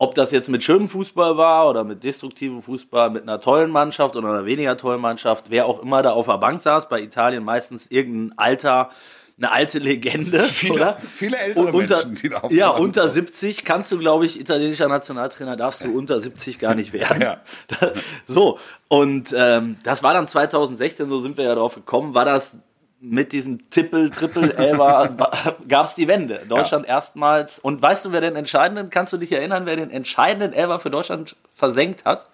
Ob 0.00 0.14
das 0.14 0.30
jetzt 0.30 0.48
mit 0.48 0.62
schönem 0.62 0.88
Fußball 0.88 1.36
war 1.36 1.68
oder 1.68 1.82
mit 1.82 2.04
destruktivem 2.04 2.62
Fußball, 2.62 3.10
mit 3.10 3.22
einer 3.24 3.40
tollen 3.40 3.70
Mannschaft 3.70 4.14
oder 4.14 4.28
einer 4.28 4.44
weniger 4.46 4.76
tollen 4.76 5.00
Mannschaft, 5.00 5.46
wer 5.50 5.66
auch 5.66 5.82
immer 5.82 6.02
da 6.02 6.12
auf 6.12 6.26
der 6.26 6.38
Bank 6.38 6.60
saß, 6.60 6.88
bei 6.88 7.00
Italien 7.02 7.42
meistens 7.42 7.86
irgendein 7.90 8.38
alter, 8.38 8.90
eine 9.38 9.50
alte 9.50 9.80
Legende, 9.80 10.42
Viele- 10.44 10.74
oder? 10.74 10.98
viele 11.14 11.36
ältere 11.38 11.66
Und 11.66 11.74
unter, 11.74 11.96
Menschen, 11.96 12.14
die 12.14 12.28
da 12.28 12.38
auf 12.38 12.52
Ja, 12.52 12.68
unter 12.70 13.02
saßen. 13.08 13.14
70 13.26 13.64
kannst 13.64 13.90
du, 13.90 13.98
glaube 13.98 14.24
ich, 14.24 14.38
italienischer 14.38 14.86
Nationaltrainer 14.86 15.56
darfst 15.56 15.84
du 15.84 15.96
unter 15.96 16.20
70 16.20 16.60
gar 16.60 16.76
nicht 16.76 16.92
werden. 16.92 17.20
Ja. 17.20 17.40
So, 18.26 18.58
und 18.88 19.34
ähm, 19.36 19.78
das 19.82 20.04
war 20.04 20.14
dann 20.14 20.28
2016, 20.28 21.08
so 21.08 21.18
sind 21.20 21.36
wir 21.36 21.44
ja 21.44 21.54
drauf 21.56 21.74
gekommen, 21.74 22.14
war 22.14 22.24
das 22.24 22.56
mit 23.00 23.32
diesem 23.32 23.70
Tippel, 23.70 24.10
Triple, 24.10 24.56
Elber, 24.56 25.36
gab 25.68 25.86
es 25.86 25.94
die 25.94 26.08
Wende. 26.08 26.40
Deutschland 26.48 26.86
erstmals. 26.86 27.58
Und 27.58 27.80
weißt 27.80 28.04
du, 28.04 28.12
wer 28.12 28.20
den 28.20 28.36
entscheidenden, 28.36 28.90
kannst 28.90 29.12
du 29.12 29.16
dich 29.18 29.32
erinnern, 29.32 29.66
wer 29.66 29.76
den 29.76 29.90
entscheidenden 29.90 30.52
Elber 30.52 30.78
für 30.78 30.90
Deutschland 30.90 31.36
versenkt 31.54 32.04
hat? 32.04 32.28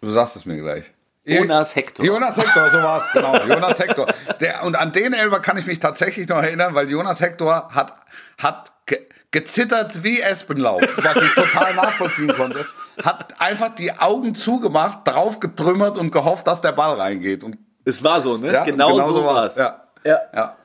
Du 0.00 0.08
sagst 0.08 0.36
es 0.36 0.46
mir 0.46 0.56
gleich. 0.56 0.90
Jonas 1.24 1.76
Hector. 1.76 2.04
Jonas 2.04 2.36
Hector, 2.38 2.70
so 2.70 2.78
war's, 2.78 3.12
genau. 3.12 3.36
Jonas 3.44 3.78
Hector. 3.78 4.06
Der, 4.40 4.64
und 4.64 4.74
an 4.74 4.92
den 4.92 5.12
Elber 5.12 5.40
kann 5.40 5.58
ich 5.58 5.66
mich 5.66 5.78
tatsächlich 5.78 6.28
noch 6.28 6.42
erinnern, 6.42 6.74
weil 6.74 6.90
Jonas 6.90 7.20
Hector 7.20 7.68
hat, 7.74 7.94
hat 8.38 8.72
ge, 8.86 9.06
gezittert 9.30 10.02
wie 10.02 10.20
Espenlaub, 10.20 10.80
was 10.96 11.22
ich 11.22 11.34
total 11.34 11.74
nachvollziehen 11.74 12.32
konnte. 12.34 12.66
Hat 13.04 13.40
einfach 13.40 13.74
die 13.74 13.92
Augen 13.98 14.34
zugemacht, 14.34 15.06
drauf 15.06 15.40
getrümmert 15.40 15.98
und 15.98 16.10
gehofft, 16.10 16.46
dass 16.46 16.62
der 16.62 16.72
Ball 16.72 16.98
reingeht. 16.98 17.44
Und 17.44 17.58
Es 17.84 18.02
war 18.02 18.22
so, 18.22 18.38
ne? 18.38 18.52
Ja, 18.52 18.64
genau, 18.64 18.94
genau 18.94 19.12
so 19.12 19.24
war 19.24 19.44
es. 19.44 19.56
Ja. 19.56 19.89
Ja. 20.04 20.20
Ja. 20.34 20.56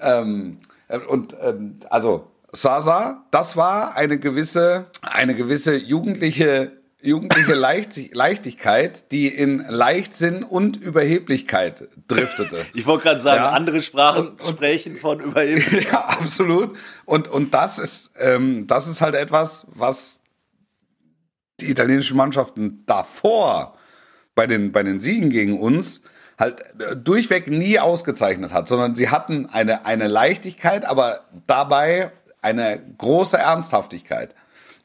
Ähm, 0.00 0.60
äh, 0.88 0.98
und 0.98 1.36
ähm, 1.40 1.80
also 1.90 2.30
Sasa, 2.52 3.24
das 3.30 3.56
war 3.56 3.94
eine 3.94 4.18
gewisse, 4.18 4.86
eine 5.02 5.34
gewisse 5.34 5.76
jugendliche, 5.76 6.72
jugendliche 7.02 7.54
Leicht 7.54 8.14
Leichtigkeit, 8.14 9.12
die 9.12 9.28
in 9.28 9.58
Leichtsinn 9.68 10.42
und 10.44 10.76
Überheblichkeit 10.78 11.88
driftete. 12.08 12.64
Ich 12.72 12.86
wollte 12.86 13.04
gerade 13.04 13.20
sagen, 13.20 13.42
Ja. 13.42 13.50
andere 13.50 13.82
Sprachen 13.82 14.38
sprechen 14.48 14.96
von 14.96 15.20
Überhebung. 15.20 15.82
ja, 15.92 16.06
absolut. 16.06 16.76
Und, 17.04 17.28
und 17.28 17.52
das 17.52 17.78
ist, 17.78 18.12
ähm, 18.18 18.66
das 18.66 18.86
ist 18.86 19.02
halt 19.02 19.14
etwas, 19.14 19.66
was 19.74 20.20
die 21.60 21.70
italienischen 21.70 22.16
Mannschaften 22.16 22.84
davor 22.86 23.76
bei 24.34 24.46
den, 24.46 24.72
bei 24.72 24.82
den 24.82 25.00
Siegen 25.00 25.28
gegen 25.30 25.60
uns 25.60 26.02
halt 26.38 26.62
äh, 26.80 26.96
durchweg 26.96 27.50
nie 27.50 27.78
ausgezeichnet 27.78 28.52
hat, 28.52 28.68
sondern 28.68 28.94
sie 28.94 29.10
hatten 29.10 29.46
eine, 29.46 29.84
eine 29.84 30.08
Leichtigkeit, 30.08 30.84
aber 30.84 31.20
dabei 31.46 32.12
eine 32.40 32.78
große 32.98 33.36
Ernsthaftigkeit. 33.36 34.34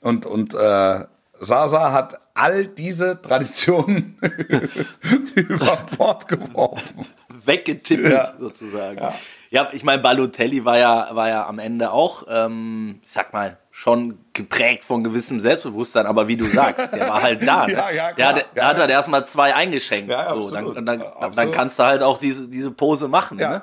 Und, 0.02 0.26
und 0.26 0.54
äh, 0.54 1.06
Sasa 1.40 1.92
hat 1.92 2.20
all 2.34 2.68
diese 2.68 3.22
Traditionen 3.22 4.18
über 5.36 5.78
Bord 5.98 6.28
geworfen. 6.28 7.06
weggetippelt 7.46 8.12
Ja. 8.12 8.34
sozusagen. 8.40 9.00
Ja, 9.52 9.70
ich 9.72 9.84
meine, 9.84 10.02
Balotelli 10.02 10.66
war 10.66 10.78
ja, 10.78 11.16
war 11.16 11.30
ja 11.30 11.46
am 11.46 11.60
Ende 11.60 11.92
auch, 11.92 12.24
ähm, 12.28 13.00
ich 13.04 13.12
sag 13.12 13.34
mal, 13.34 13.58
schon 13.76 14.20
geprägt 14.34 14.84
von 14.84 15.04
gewissem 15.04 15.40
Selbstbewusstsein, 15.40 16.06
aber 16.06 16.28
wie 16.28 16.38
du 16.38 16.46
sagst, 16.46 16.94
der 16.94 17.10
war 17.10 17.24
halt 17.24 17.46
da. 17.46 17.66
Ne? 17.68 17.74
Ja, 17.74 17.90
ja, 17.90 18.06
der, 18.12 18.14
klar. 18.14 18.30
hat, 18.30 18.36
der 18.36 18.46
Ja, 18.64 18.68
hat 18.70 18.76
ja. 18.76 18.82
halt 18.82 18.92
erstmal 18.92 19.26
zwei 19.26 19.56
eingeschenkt. 19.56 20.12
Ja, 20.12 20.30
so, 20.30 20.46
absolut. 20.46 20.78
dann, 20.78 20.86
dann, 20.86 21.04
dann 21.36 21.52
kannst 21.52 21.80
du 21.80 21.84
halt 21.84 22.04
auch 22.04 22.20
diese, 22.20 22.48
diese 22.48 22.70
Pose 22.70 23.08
machen. 23.08 23.40
Ja. 23.40 23.50
Ne? 23.50 23.62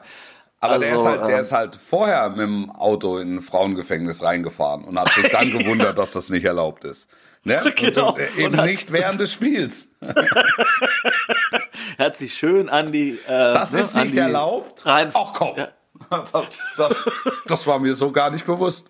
Aber 0.59 0.81
der, 0.81 0.95
ist 0.95 0.99
Also, 0.99 1.11
halt, 1.11 1.29
der 1.29 1.37
ähm, 1.37 1.41
ist 1.43 1.53
halt 1.53 1.77
vorher 1.77 2.29
mit 2.31 2.41
dem 2.41 2.71
Auto 2.73 3.19
in 3.19 3.37
ein 3.37 3.41
Frauengefängnis 3.41 4.23
reingefahren 4.25 4.83
und 4.85 4.99
hat 4.99 5.13
sich 5.13 5.29
dann 5.29 5.49
gewundert, 5.59 5.97
dass 5.97 6.11
das 6.11 6.29
nicht 6.29 6.45
erlaubt 6.45 6.83
ist. 6.85 7.09
Ne? 7.45 7.73
Genau. 7.77 8.11
Und, 8.15 8.19
äh, 8.19 8.29
eben 8.37 8.59
Und 8.59 8.65
nicht 8.67 8.91
während 8.93 9.21
des 9.21 9.33
Spiels. 9.33 9.93
Er 11.99 12.07
hat 12.07 12.17
sich 12.17 12.35
schön 12.35 12.69
an 12.69 12.91
die. 12.93 13.13
Äh, 13.13 13.55
Das 13.55 13.73
ne, 13.73 13.81
ist 13.81 13.95
nicht 13.95 14.17
erlaubt. 14.17 14.85
Rein, 14.87 15.11
Ach 15.15 15.33
komm. 15.35 15.55
Das, 16.11 16.33
das, 16.77 17.11
das 17.47 17.67
war 17.67 17.79
mir 17.79 17.95
so 17.95 18.11
gar 18.11 18.31
nicht 18.31 18.45
bewusst. 18.45 18.89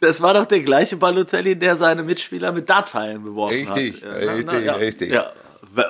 Das 0.00 0.20
war 0.22 0.32
doch 0.34 0.46
der 0.46 0.60
gleiche 0.60 0.96
Balotelli, 0.96 1.56
der 1.56 1.76
seine 1.76 2.02
Mitspieler 2.02 2.52
mit 2.52 2.68
Dartpfeilen 2.70 3.22
beworfen 3.22 3.54
Richtig, 3.54 4.02
hat. 4.02 4.12
Richtig, 4.36 4.64
ja, 4.64 4.74
richtig. 4.74 5.10
Ja. 5.12 5.32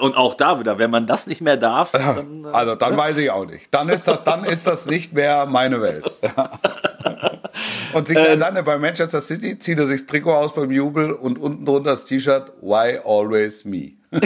Und 0.00 0.14
auch 0.17 0.35
da 0.35 0.59
wieder, 0.61 0.79
wenn 0.79 0.90
man 0.90 1.07
das 1.07 1.26
nicht 1.26 1.40
mehr 1.40 1.57
darf, 1.57 1.93
dann, 1.93 2.45
äh, 2.45 2.49
Also 2.49 2.75
dann 2.75 2.97
weiß 2.97 3.17
ich 3.19 3.31
auch 3.31 3.47
nicht. 3.47 3.69
Dann 3.71 3.88
ist 3.88 4.07
das, 4.09 4.25
dann 4.25 4.45
ist 4.45 4.67
das 4.67 4.85
nicht 4.87 5.12
mehr 5.14 5.47
meine 5.47 5.81
Welt. 5.81 6.11
Und 7.95 8.07
sich 8.09 8.17
Ähm. 8.19 8.40
dann 8.40 8.62
bei 8.64 8.79
Manchester 8.79 9.21
City 9.21 9.59
zieht 9.59 9.79
er 9.79 9.87
sich 9.87 10.02
das 10.02 10.07
Trikot 10.09 10.33
aus 10.35 10.55
beim 10.55 10.71
Jubel 10.71 11.12
und 11.12 11.38
unten 11.38 11.64
drunter 11.64 11.90
das 11.90 12.05
T-Shirt 12.05 12.52
Why 12.61 12.99
always 13.05 13.64
me? 13.64 13.93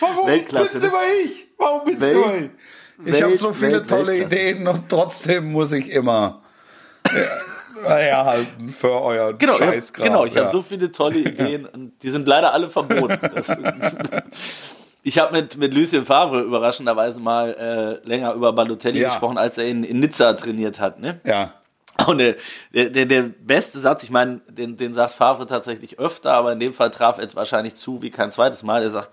Warum 0.00 0.26
Weltklasse, 0.28 0.68
bin's 0.70 0.82
ne? 0.82 0.88
immer 0.88 1.00
ich? 1.24 1.46
Warum 1.58 1.84
bin's 1.84 2.00
Welt- 2.00 2.16
immer 2.16 2.34
ich? 2.36 2.50
Ich 3.14 3.22
habe 3.22 3.36
so 3.36 3.52
viele 3.52 3.72
Welt- 3.80 3.88
tolle 3.90 4.12
Weltklasse. 4.12 4.36
Ideen 4.42 4.68
und 4.68 4.88
trotzdem 4.88 5.50
muss 5.50 5.72
ich 5.72 5.90
immer 5.90 6.42
ja, 7.12 7.12
herhalten 7.88 8.68
für 8.70 8.90
euren 8.90 9.38
Genau, 9.38 9.56
Scheißkram. 9.56 10.04
genau, 10.06 10.24
ich 10.24 10.34
ja. 10.34 10.42
habe 10.42 10.52
so 10.52 10.62
viele 10.62 10.92
tolle 10.92 11.18
Ideen 11.18 11.66
und 11.66 12.00
die 12.02 12.10
sind 12.10 12.26
leider 12.28 12.52
alle 12.52 12.68
verboten. 12.70 13.18
Das, 13.34 13.48
ich 15.02 15.18
habe 15.18 15.32
mit, 15.32 15.56
mit 15.56 15.74
Lucien 15.74 16.04
Favre 16.04 16.40
überraschenderweise 16.42 17.20
mal 17.20 18.00
äh, 18.04 18.08
länger 18.08 18.34
über 18.34 18.52
Balotelli 18.52 19.00
Ja. 19.00 19.08
gesprochen, 19.10 19.38
als 19.38 19.58
er 19.58 19.66
in, 19.66 19.84
in 19.84 20.00
Nizza 20.00 20.32
trainiert 20.34 20.80
hat. 20.80 21.00
Ne? 21.00 21.20
ja. 21.24 21.54
Und 22.06 22.18
der, 22.18 22.36
der, 22.72 22.88
der, 22.88 23.04
der 23.04 23.22
beste 23.22 23.78
Satz, 23.78 24.02
ich 24.02 24.08
meine, 24.08 24.40
den, 24.48 24.78
den 24.78 24.94
sagt 24.94 25.12
Favre 25.12 25.46
tatsächlich 25.46 25.98
öfter, 25.98 26.32
aber 26.32 26.52
in 26.52 26.58
dem 26.58 26.72
Fall 26.72 26.90
traf 26.90 27.18
er 27.18 27.32
wahrscheinlich 27.34 27.76
zu 27.76 28.00
wie 28.00 28.10
kein 28.10 28.32
zweites 28.32 28.62
Mal. 28.62 28.82
Er 28.82 28.88
sagt, 28.88 29.10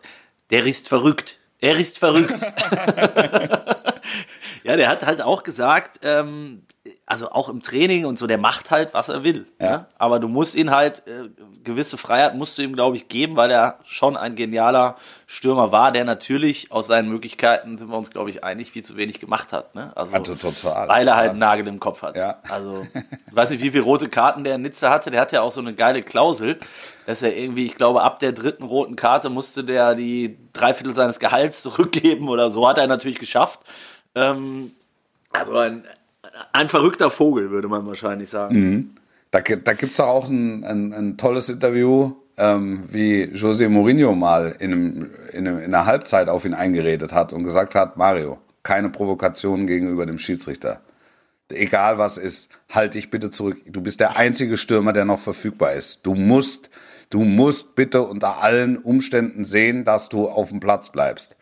der 0.50 0.66
ist 0.66 0.88
verrückt. 0.88 1.38
Er 1.60 1.78
ist 1.78 2.00
verrückt. 2.00 2.32
ja, 4.64 4.78
der 4.78 4.88
hat 4.88 5.06
halt 5.06 5.22
auch 5.22 5.44
gesagt, 5.44 6.00
ähm, 6.04 6.64
also 7.12 7.32
auch 7.32 7.50
im 7.50 7.64
Training 7.64 8.06
und 8.06 8.20
so, 8.20 8.28
der 8.28 8.38
macht 8.38 8.70
halt, 8.70 8.94
was 8.94 9.10
er 9.10 9.24
will. 9.24 9.48
Ja. 9.60 9.70
Ne? 9.72 9.86
Aber 9.98 10.20
du 10.20 10.28
musst 10.28 10.54
ihn 10.54 10.70
halt, 10.70 11.02
äh, 11.08 11.30
gewisse 11.64 11.98
Freiheit 11.98 12.36
musst 12.36 12.56
du 12.60 12.62
ihm, 12.62 12.74
glaube 12.76 12.98
ich, 12.98 13.08
geben, 13.08 13.36
weil 13.36 13.50
er 13.50 13.80
schon 13.84 14.16
ein 14.16 14.36
genialer 14.36 14.96
Stürmer 15.26 15.72
war, 15.72 15.92
der 15.92 16.06
natürlich 16.06 16.72
aus 16.72 16.86
seinen 16.86 17.10
Möglichkeiten, 17.10 17.80
sind 17.80 17.90
wir 17.90 17.98
uns, 17.98 18.12
glaube 18.12 18.30
ich, 18.30 18.44
einig, 18.44 18.70
viel 18.70 18.84
zu 18.84 18.96
wenig 18.96 19.20
gemacht 19.20 19.52
hat. 19.54 19.74
Ne? 19.74 19.92
Also, 19.96 20.14
Also 20.14 20.36
total, 20.36 20.88
Weil 20.88 21.00
er 21.00 21.06
total. 21.06 21.16
halt 21.16 21.30
einen 21.32 21.40
Nagel 21.40 21.68
im 21.68 21.80
Kopf 21.80 22.04
hat. 22.04 22.16
Ja. 22.16 22.38
Also, 22.48 22.86
ich 22.94 23.36
weiß 23.36 23.50
nicht, 23.50 23.64
wie 23.64 23.72
viele 23.72 23.84
rote 23.84 24.08
Karten 24.08 24.44
der 24.44 24.56
in 24.56 24.62
Nizza 24.62 24.92
hatte. 24.92 25.10
Der 25.10 25.22
hat 25.22 25.32
ja 25.32 25.42
auch 25.42 25.52
so 25.52 25.62
eine 25.62 25.74
geile 25.74 26.04
Klausel, 26.04 26.60
dass 27.08 27.24
er 27.24 27.36
irgendwie, 27.36 27.66
ich 27.66 27.74
glaube, 27.76 28.04
ab 28.04 28.20
der 28.20 28.34
dritten 28.34 28.64
roten 28.64 28.96
Karte 28.96 29.32
musste 29.32 29.64
der 29.64 29.96
die 29.96 30.38
Dreiviertel 30.54 30.94
seines 30.94 31.18
Gehalts 31.18 31.64
zurückgeben 31.64 32.30
oder 32.30 32.52
so. 32.52 32.70
Hat 32.70 32.78
er 32.78 32.86
natürlich 32.86 33.18
geschafft. 33.18 33.62
Ähm, 34.14 34.74
also 35.32 35.58
ein, 35.58 35.84
Ein 36.54 36.68
verrückter 36.68 37.10
Vogel, 37.10 37.50
würde 37.52 37.68
man 37.68 37.86
wahrscheinlich 37.86 38.30
sagen. 38.30 38.96
Da, 39.32 39.42
gi- 39.42 39.62
da 39.64 39.74
gibt 39.74 39.92
es 39.94 40.00
auch 40.00 40.28
ein, 40.30 40.64
ein, 40.64 40.94
ein 40.94 41.18
tolles 41.18 41.50
Interview, 41.50 42.14
ähm, 42.38 42.84
wie 42.92 43.26
José 43.26 43.70
Mourinho 43.70 44.14
mal 44.16 44.56
in, 44.60 44.72
einem, 44.74 45.10
in, 45.34 45.48
einem, 45.48 45.60
in 45.60 45.66
einer 45.76 45.86
Halbzeit 45.86 46.30
auf 46.30 46.46
ihn 46.46 46.54
eingeredet 46.54 47.12
hat 47.14 47.34
und 47.34 47.44
gesagt 47.44 47.76
hat, 47.76 47.98
Mario, 47.98 48.40
keine 48.64 48.90
Provokationen 48.90 49.68
gegenüber 49.68 50.06
dem 50.06 50.20
Schiedsrichter. 50.20 50.82
Egal 51.52 51.98
was 51.98 52.18
ist, 52.18 52.50
halt 52.70 52.94
dich 52.94 53.10
bitte 53.10 53.32
zurück. 53.32 53.58
Du 53.66 53.82
bist 53.82 54.00
der 54.00 54.18
einzige 54.18 54.56
Stürmer, 54.58 54.94
der 54.94 55.06
noch 55.06 55.20
verfügbar 55.20 55.74
ist. 55.74 56.06
Du 56.06 56.14
musst, 56.14 56.70
du 57.10 57.24
musst 57.24 57.76
bitte 57.76 58.04
unter 58.04 58.42
allen 58.44 58.78
Umständen 58.78 59.44
sehen, 59.44 59.84
dass 59.84 60.10
du 60.10 60.28
auf 60.30 60.50
dem 60.50 60.60
Platz 60.60 60.92
bleibst. 60.92 61.36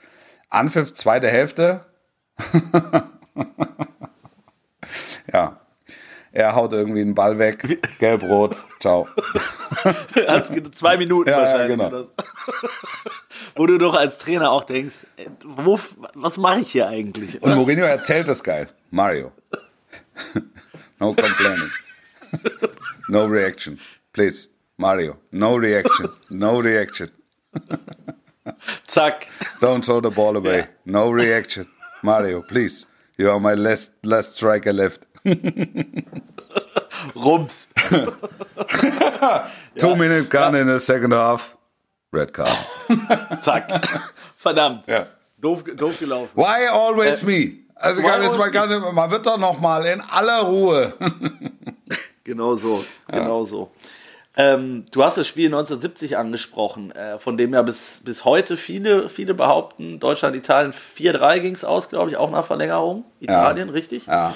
Anpfiff, 0.50 0.94
zweite 0.94 1.28
Hälfte. 1.28 1.86
ja. 5.34 5.60
Er 6.34 6.54
haut 6.56 6.72
irgendwie 6.74 7.02
einen 7.02 7.16
Ball 7.16 7.40
weg. 7.40 7.80
Gelb-rot. 8.00 8.64
Ciao. 8.80 9.08
Zwei 10.72 10.98
Minuten 10.98 11.30
Ja, 11.30 11.38
ja, 11.40 11.44
wahrscheinlich. 11.46 11.78
genau. 11.78 11.88
oder 11.88 12.04
so. 12.04 12.12
Wo 13.56 13.66
du 13.66 13.78
doch 13.80 13.96
als 13.96 14.18
Trainer 14.20 14.52
auch 14.52 14.64
denkst, 14.66 15.08
wo, 15.44 15.80
was 16.14 16.38
mache 16.38 16.60
ich 16.60 16.72
hier 16.72 16.88
eigentlich? 16.90 17.42
Und 17.42 17.56
Mourinho 17.56 17.86
erzählt 17.86 18.28
es 18.28 18.44
geil. 18.44 18.68
Mario. 18.92 19.32
No 21.00 21.14
complaining. 21.14 21.70
No 23.08 23.26
reaction. 23.26 23.80
Please. 24.14 24.48
Mario. 24.78 25.18
No 25.32 25.56
reaction. 25.56 26.10
No 26.30 26.58
reaction. 26.60 27.10
Zack. 28.88 29.28
Don't 29.62 29.86
throw 29.86 30.02
the 30.02 30.10
ball 30.10 30.36
away. 30.36 30.58
Ja. 30.60 30.68
No 30.86 31.10
reaction. 31.12 31.68
Mario, 32.02 32.42
please. 32.42 32.88
You 33.18 33.30
are 33.30 33.40
my 33.40 33.54
last, 33.54 33.94
last 34.04 34.36
striker 34.38 34.74
left. 34.74 35.06
Rums. 37.16 37.68
Two 39.78 39.96
minute 39.96 40.30
gun 40.30 40.56
in 40.56 40.68
the 40.68 40.80
second 40.80 41.14
half. 41.14 41.56
Red 42.12 42.34
card. 42.34 42.58
Zack. 43.42 43.70
Verdammt. 44.38 44.88
Ja. 44.88 45.06
Doof, 45.38 45.64
doof 45.76 46.00
gelaufen. 46.00 46.36
Why 46.36 46.68
always 46.68 47.22
me? 47.22 47.60
Also 47.76 48.02
Äh, 48.02 48.06
kann 48.06 48.24
jetzt 48.24 48.38
mal 48.38 48.50
ganz, 48.50 48.74
man 48.94 49.12
wird 49.12 49.26
doch 49.26 49.38
noch 49.38 49.60
mal 49.60 49.86
in 49.86 50.02
aller 50.02 50.42
Ruhe. 50.42 50.94
Genau 52.24 52.56
so. 52.56 52.84
Genau 53.12 53.46
so. 53.46 53.72
Ähm, 54.36 54.86
du 54.92 55.04
hast 55.04 55.18
das 55.18 55.28
Spiel 55.28 55.48
1970 55.48 56.16
angesprochen, 56.18 56.92
äh, 56.92 57.18
von 57.18 57.38
dem 57.38 57.54
ja 57.54 57.64
bis, 57.64 58.02
bis 58.04 58.24
heute 58.24 58.56
viele, 58.56 59.10
viele 59.10 59.34
behaupten, 59.34 60.00
Deutschland, 60.00 60.36
Italien 60.36 60.74
4-3 60.74 61.40
ging 61.40 61.56
es 61.56 61.66
aus, 61.66 61.90
glaube 61.90 62.12
ich, 62.12 62.18
auch 62.18 62.30
nach 62.30 62.46
Verlängerung. 62.46 63.04
Italien, 63.20 63.70
richtig? 63.70 64.06
Ja. 64.06 64.36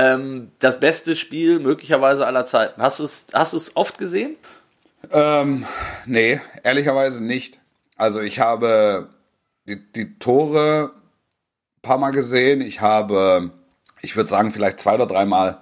Ähm, 0.00 0.52
das 0.58 0.80
beste 0.80 1.16
Spiel 1.16 1.58
möglicherweise 1.58 2.26
aller 2.26 2.46
Zeiten. 2.46 2.80
Hast 2.80 3.00
du 3.00 3.04
es 3.04 3.26
hast 3.32 3.52
du's 3.52 3.72
oft 3.74 3.98
gesehen? 3.98 4.36
Ähm, 5.12 5.66
nee, 6.06 6.40
ehrlicherweise 6.62 7.22
nicht. 7.22 7.60
Also 7.96 8.20
ich 8.20 8.40
habe 8.40 9.10
die, 9.68 9.76
die 9.92 10.18
Tore 10.18 10.92
ein 10.94 11.82
paar 11.82 11.98
Mal 11.98 12.10
gesehen. 12.12 12.60
Ich 12.60 12.80
habe, 12.80 13.50
ich 14.00 14.16
würde 14.16 14.28
sagen, 14.28 14.52
vielleicht 14.52 14.80
zwei 14.80 14.94
oder 14.94 15.06
dreimal 15.06 15.58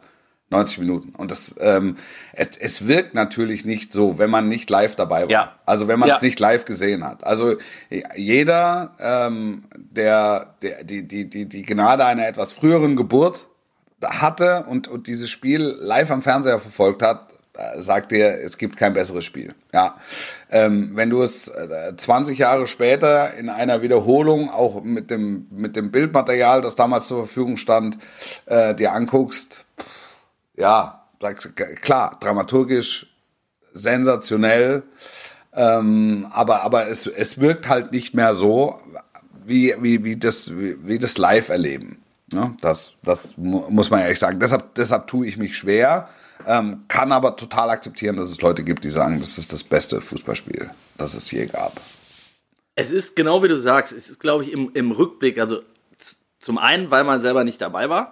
90 0.51 0.79
Minuten. 0.79 1.15
Und 1.15 1.31
das, 1.31 1.57
ähm, 1.61 1.97
es, 2.33 2.57
es 2.57 2.87
wirkt 2.87 3.15
natürlich 3.15 3.65
nicht 3.65 3.93
so, 3.93 4.19
wenn 4.19 4.31
man 4.31 4.49
nicht 4.49 4.71
live 4.71 4.95
dabei 4.97 5.23
war. 5.23 5.31
Ja. 5.31 5.53
Also 5.67 5.89
wenn 5.89 5.99
man 5.99 6.11
es 6.11 6.21
Ja. 6.21 6.27
nicht 6.27 6.41
live 6.41 6.65
gesehen 6.65 7.05
hat. 7.05 7.25
Also 7.25 7.57
jeder, 8.17 8.95
ähm, 8.99 9.65
der, 9.77 10.55
der 10.63 10.85
die, 10.85 11.07
die, 11.07 11.29
die, 11.29 11.47
die 11.47 11.63
Gnade 11.63 12.05
einer 12.05 12.27
etwas 12.27 12.53
früheren 12.53 12.97
Geburt 12.97 13.48
hatte 14.03 14.65
und, 14.69 14.89
und 14.89 15.07
dieses 15.07 15.31
Spiel 15.31 15.77
live 15.81 16.11
am 16.11 16.23
Fernseher 16.23 16.61
verfolgt 16.61 17.03
hat, 17.03 17.33
äh, 17.59 17.81
sagt 17.83 18.13
dir, 18.13 18.41
es 18.41 18.57
gibt 18.57 18.77
kein 18.77 18.93
besseres 18.93 19.25
Spiel. 19.25 19.53
Ja, 19.75 19.97
ähm, 20.49 20.93
wenn 20.95 21.11
du 21.11 21.23
es 21.23 21.49
äh, 21.49 21.93
20 21.97 22.39
Jahre 22.39 22.69
später 22.69 23.35
in 23.35 23.49
einer 23.49 23.83
Wiederholung 23.83 24.49
auch 24.49 24.85
mit 24.85 25.11
dem 25.11 25.49
mit 25.51 25.75
dem 25.75 25.91
Bildmaterial, 25.91 26.61
das 26.61 26.77
damals 26.77 27.09
zur 27.09 27.27
Verfügung 27.27 27.57
stand, 27.57 27.99
äh, 28.47 28.77
dir 28.77 28.93
anguckst, 28.93 29.65
ja, 30.57 31.09
klar, 31.83 32.17
dramaturgisch 32.21 33.13
sensationell, 33.75 34.85
ähm, 35.53 36.29
aber 36.31 36.63
aber 36.63 36.89
es 36.89 37.09
es 37.09 37.41
wirkt 37.41 37.69
halt 37.69 37.91
nicht 37.91 38.15
mehr 38.15 38.37
so 38.37 38.81
wie 39.45 39.75
wie 39.81 40.05
wie 40.05 40.17
das 40.17 40.57
wie, 40.57 40.77
wie 40.87 41.01
das 41.01 41.19
Live 41.19 41.49
erleben. 41.49 42.05
Ja, 42.33 42.53
das, 42.61 42.93
das 43.03 43.37
mu 43.37 43.65
muss 43.71 43.91
man 43.91 44.01
ehrlich 44.01 44.19
sagen. 44.19 44.39
Deshalb, 44.41 44.75
deshalb 44.75 45.07
tue 45.07 45.27
ich 45.27 45.37
mich 45.37 45.57
schwer, 45.57 46.09
ähm, 46.47 46.85
kann 46.89 47.13
aber 47.13 47.37
total 47.37 47.71
akzeptieren, 47.71 48.17
dass 48.17 48.31
es 48.31 48.41
Leute 48.43 48.65
gibt, 48.65 48.85
die 48.85 48.91
sagen, 48.91 49.21
das 49.21 49.39
ist 49.39 49.53
das 49.53 49.65
beste 49.65 50.01
Fußballspiel, 50.01 50.71
das 50.97 51.15
es 51.15 51.31
je 51.31 51.47
gab. 51.47 51.81
Es 52.75 52.91
ist 52.91 53.17
genau 53.17 53.43
wie 53.43 53.49
du 53.49 53.57
sagst, 53.57 53.93
es 53.93 54.09
ist, 54.09 54.21
glaube 54.21 54.45
ich, 54.45 54.53
im, 54.53 54.71
im 54.75 54.93
Rückblick, 54.93 55.39
also 55.39 55.63
zum 56.39 56.59
einen, 56.59 56.91
weil 56.91 57.03
man 57.05 57.21
selber 57.21 57.45
nicht 57.45 57.61
dabei 57.61 57.89
war, 57.89 58.11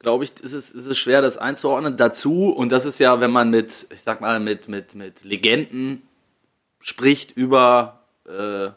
glaube 0.00 0.24
ich, 0.24 0.32
ist 0.40 0.52
es, 0.52 0.70
ist 0.70 0.86
es 0.86 0.98
schwer, 0.98 1.22
das 1.22 1.38
einzuordnen. 1.38 1.96
Dazu, 1.96 2.50
und 2.50 2.72
das 2.72 2.84
ist 2.84 2.98
ja, 2.98 3.20
wenn 3.20 3.30
man 3.30 3.50
mit, 3.50 3.86
ich 3.92 4.02
sag 4.02 4.20
mal, 4.20 4.40
mit, 4.40 4.68
mit, 4.68 4.94
mit 4.94 5.24
Legenden 5.24 6.02
spricht 6.80 7.36
über 7.36 8.00
äh, 8.24 8.70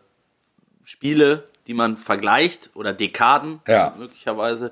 Spiele, 0.83 1.48
die 1.69 1.75
man 1.75 1.97
vergleicht 1.97 2.71
oder 2.73 2.93
Dekaden 2.93 3.59
Ja. 3.67 3.93
möglicherweise, 3.95 4.71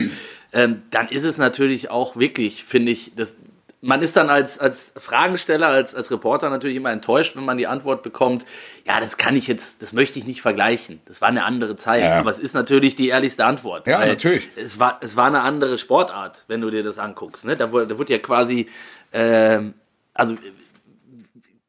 ähm, 0.52 0.82
dann 0.90 1.08
ist 1.10 1.26
es 1.26 1.38
natürlich 1.38 1.92
auch 1.92 2.16
wirklich, 2.16 2.64
finde 2.66 2.92
ich, 2.92 3.12
das, 3.16 3.36
man 3.82 4.02
ist 4.02 4.18
dann 4.18 4.32
als, 4.32 4.58
als 4.58 4.94
Fragensteller, 4.98 5.68
als, 5.68 5.94
als 5.94 6.10
Reporter 6.10 6.50
natürlich 6.50 6.76
immer 6.76 6.92
enttäuscht, 6.92 7.36
wenn 7.36 7.46
man 7.46 7.60
die 7.60 7.68
Antwort 7.68 8.02
bekommt, 8.02 8.48
ja, 8.88 9.00
das 9.00 9.18
kann 9.18 9.36
ich 9.36 9.46
jetzt, 9.46 9.84
das 9.84 9.94
möchte 9.94 10.18
ich 10.18 10.26
nicht 10.26 10.42
vergleichen. 10.42 11.00
Das 11.06 11.22
war 11.22 11.28
eine 11.28 11.46
andere 11.46 11.76
Zeit. 11.76 12.04
Ja. 12.04 12.18
Aber 12.18 12.32
es 12.32 12.40
ist 12.40 12.56
natürlich 12.56 12.96
die 12.96 13.10
ehrlichste 13.10 13.46
Antwort. 13.46 13.86
Ja, 13.86 14.04
natürlich. 14.04 14.50
Es 14.56 14.80
war, 14.80 14.98
es 15.02 15.16
war 15.16 15.28
eine 15.28 15.42
andere 15.42 15.78
Sportart, 15.78 16.46
wenn 16.48 16.62
du 16.62 16.72
dir 16.72 16.82
das 16.82 16.98
anguckst. 16.98 17.46
Ne? 17.46 17.56
Da, 17.56 17.72
wurde, 17.72 17.86
da 17.86 18.00
wurde 18.00 18.12
ja 18.14 18.18
quasi, 18.20 18.66
ähm, 19.14 19.76
also 20.16 20.36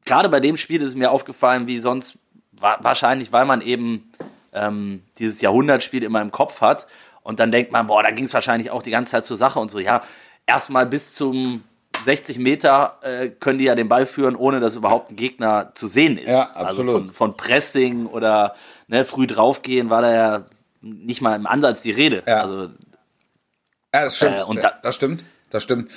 gerade 0.05 0.27
bei 0.29 0.39
dem 0.39 0.57
Spiel 0.57 0.81
ist 0.81 0.87
es 0.87 0.95
mir 0.95 1.11
aufgefallen, 1.11 1.67
wie 1.67 1.79
sonst, 1.79 2.17
wa 2.51 2.79
wahrscheinlich, 2.81 3.31
weil 3.31 3.45
man 3.45 3.61
eben 3.61 4.11
ähm, 4.53 5.03
dieses 5.17 5.41
Jahrhundertspiel 5.41 6.03
immer 6.03 6.21
im 6.21 6.31
Kopf 6.31 6.61
hat. 6.61 6.87
Und 7.23 7.39
dann 7.39 7.51
denkt 7.51 7.71
man, 7.71 7.87
boah, 7.87 8.01
da 8.03 8.11
ging 8.11 8.25
es 8.25 8.33
wahrscheinlich 8.33 8.71
auch 8.71 8.81
die 8.81 8.91
ganze 8.91 9.11
Zeit 9.11 9.25
zur 9.25 9.37
Sache 9.37 9.59
und 9.59 9.69
so. 9.69 9.79
Ja, 9.79 10.01
erstmal 10.47 10.85
bis 10.85 11.13
zum 11.13 11.63
60 12.05 12.39
Meter 12.39 12.97
äh, 13.01 13.29
können 13.29 13.59
die 13.59 13.65
ja 13.65 13.75
den 13.75 13.89
Ball 13.89 14.05
führen, 14.05 14.35
ohne 14.35 14.59
dass 14.59 14.75
überhaupt 14.75 15.11
ein 15.11 15.15
Gegner 15.15 15.71
zu 15.75 15.87
sehen 15.87 16.17
ist. 16.17 16.29
Ja, 16.31 16.49
Also 16.53 16.81
absolut. 16.81 16.93
von, 17.07 17.13
von 17.13 17.37
Pressing 17.37 18.05
oder 18.05 18.55
ne, 18.87 19.05
früh 19.05 19.27
draufgehen 19.27 19.89
war 19.89 20.01
da 20.01 20.13
ja 20.13 20.45
nicht 20.81 21.21
mal 21.21 21.35
im 21.35 21.45
Ansatz 21.45 21.81
die 21.81 21.91
Rede. 21.91 22.23
Ja. 22.25 22.41
Also 22.43 22.63
Ja, 23.93 24.03
das 24.03 24.15
stimmt. 24.15 24.39
Äh, 24.39 24.43
und 24.43 24.63
da- 24.63 24.79
das 24.81 24.95
stimmt. 24.95 25.25
Das 25.51 25.63
stimmt. 25.63 25.91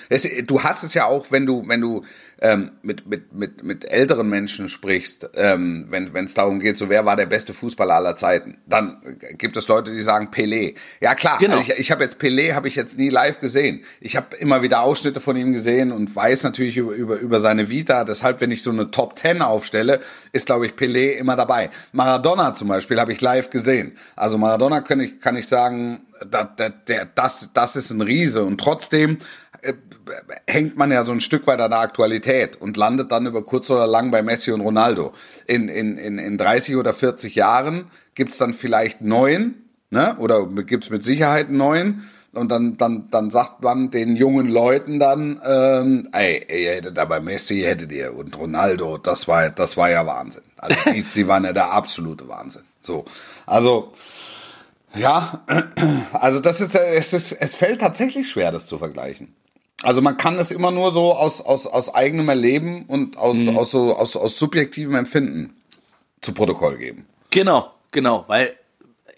Du 0.46 0.62
hast 0.62 0.82
es 0.82 0.94
ja 0.94 1.04
auch, 1.06 1.26
wenn 1.30 1.44
du, 1.44 1.68
wenn 1.68 1.82
du 1.82 2.04
ähm, 2.42 2.72
mit, 2.82 3.06
mit, 3.06 3.32
mit, 3.32 3.62
mit 3.62 3.84
älteren 3.84 4.28
Menschen 4.28 4.68
sprichst, 4.68 5.30
ähm, 5.36 5.86
wenn 5.90 6.24
es 6.24 6.34
darum 6.34 6.58
geht, 6.58 6.76
so 6.76 6.88
wer 6.88 7.06
war 7.06 7.14
der 7.14 7.26
beste 7.26 7.54
Fußballer 7.54 7.94
aller 7.94 8.16
Zeiten, 8.16 8.58
dann 8.66 9.00
gibt 9.38 9.56
es 9.56 9.68
Leute, 9.68 9.92
die 9.92 10.00
sagen 10.02 10.28
Pelé. 10.28 10.74
Ja 11.00 11.14
klar, 11.14 11.38
Genau. 11.38 11.58
also 11.58 11.72
ich, 11.72 11.78
ich 11.78 11.90
habe 11.92 12.02
jetzt 12.02 12.20
Pelé, 12.20 12.54
habe 12.54 12.66
ich 12.66 12.74
jetzt 12.74 12.98
nie 12.98 13.10
live 13.10 13.38
gesehen. 13.38 13.84
Ich 14.00 14.16
habe 14.16 14.34
immer 14.36 14.60
wieder 14.62 14.82
Ausschnitte 14.82 15.20
von 15.20 15.36
ihm 15.36 15.52
gesehen 15.52 15.92
und 15.92 16.14
weiß 16.14 16.42
natürlich 16.42 16.76
über, 16.76 16.92
über, 16.94 17.16
über 17.16 17.40
seine 17.40 17.70
Vita. 17.70 18.02
Deshalb, 18.04 18.40
wenn 18.40 18.50
ich 18.50 18.64
so 18.64 18.70
eine 18.70 18.90
Top 18.90 19.14
Ten 19.14 19.40
aufstelle, 19.40 20.00
ist, 20.32 20.46
glaube 20.46 20.66
ich, 20.66 20.72
Pelé 20.72 21.12
immer 21.12 21.36
dabei. 21.36 21.70
Maradona 21.92 22.54
zum 22.54 22.66
Beispiel 22.66 22.98
habe 22.98 23.12
ich 23.12 23.20
live 23.20 23.50
gesehen. 23.50 23.96
Also 24.16 24.36
Maradona 24.36 24.80
kann 24.80 24.98
ich, 24.98 25.20
kann 25.20 25.36
ich 25.36 25.46
sagen, 25.46 26.00
da, 26.28 26.42
da, 26.44 26.70
der, 26.70 27.06
das, 27.06 27.50
das 27.54 27.76
ist 27.76 27.90
ein 27.90 28.00
Riese. 28.00 28.42
Und 28.42 28.58
trotzdem 28.58 29.18
äh, 29.62 29.74
hängt 30.46 30.76
man 30.76 30.90
ja 30.90 31.04
so 31.04 31.12
ein 31.12 31.20
Stück 31.20 31.46
weit 31.46 31.60
an 31.60 31.70
der 31.70 31.80
Aktualität 31.80 32.60
und 32.60 32.76
landet 32.76 33.12
dann 33.12 33.26
über 33.26 33.42
kurz 33.42 33.70
oder 33.70 33.86
lang 33.86 34.10
bei 34.10 34.22
Messi 34.22 34.50
und 34.50 34.60
Ronaldo. 34.60 35.12
In, 35.46 35.68
in, 35.68 35.96
in, 35.96 36.18
in 36.18 36.36
30 36.36 36.76
oder 36.76 36.92
40 36.92 37.34
Jahren 37.34 37.90
gibt's 38.14 38.38
dann 38.38 38.54
vielleicht 38.54 39.00
neun, 39.00 39.54
ne? 39.90 40.16
oder 40.18 40.46
gibt's 40.46 40.90
mit 40.90 41.04
Sicherheit 41.04 41.50
neun. 41.50 42.08
Und 42.34 42.48
dann, 42.48 42.78
dann, 42.78 43.08
dann 43.10 43.28
sagt 43.30 43.62
man 43.62 43.90
den 43.90 44.16
jungen 44.16 44.48
Leuten 44.48 44.98
dann, 44.98 45.40
ähm, 45.44 46.08
ey, 46.12 46.44
ihr 46.48 46.72
hättet 46.72 46.96
da 46.96 47.04
bei 47.04 47.20
Messi, 47.20 47.60
hättet 47.60 47.92
ihr 47.92 48.16
und 48.16 48.38
Ronaldo, 48.38 48.96
das 48.96 49.28
war, 49.28 49.50
das 49.50 49.76
war 49.76 49.90
ja 49.90 50.06
Wahnsinn. 50.06 50.42
Also 50.56 50.76
die, 50.90 51.02
die 51.14 51.28
waren 51.28 51.44
ja 51.44 51.52
der 51.52 51.72
absolute 51.72 52.26
Wahnsinn. 52.28 52.62
So, 52.80 53.04
also 53.44 53.92
ja, 54.94 55.44
also 56.12 56.40
das 56.40 56.62
ist, 56.62 56.74
es 56.74 57.12
ist, 57.12 57.32
es 57.32 57.54
fällt 57.54 57.82
tatsächlich 57.82 58.30
schwer, 58.30 58.50
das 58.50 58.66
zu 58.66 58.78
vergleichen. 58.78 59.34
Also 59.82 60.00
man 60.00 60.16
kann 60.16 60.38
es 60.38 60.50
immer 60.50 60.70
nur 60.70 60.90
so 60.90 61.14
aus, 61.14 61.40
aus, 61.40 61.66
aus 61.66 61.94
eigenem 61.94 62.28
Erleben 62.28 62.84
und 62.86 63.16
aus, 63.16 63.36
aus, 63.48 63.70
so, 63.70 63.96
aus, 63.96 64.16
aus 64.16 64.38
subjektivem 64.38 64.94
Empfinden 64.94 65.56
zu 66.20 66.32
Protokoll 66.32 66.78
geben. 66.78 67.06
Genau, 67.30 67.70
genau, 67.90 68.24
weil 68.28 68.54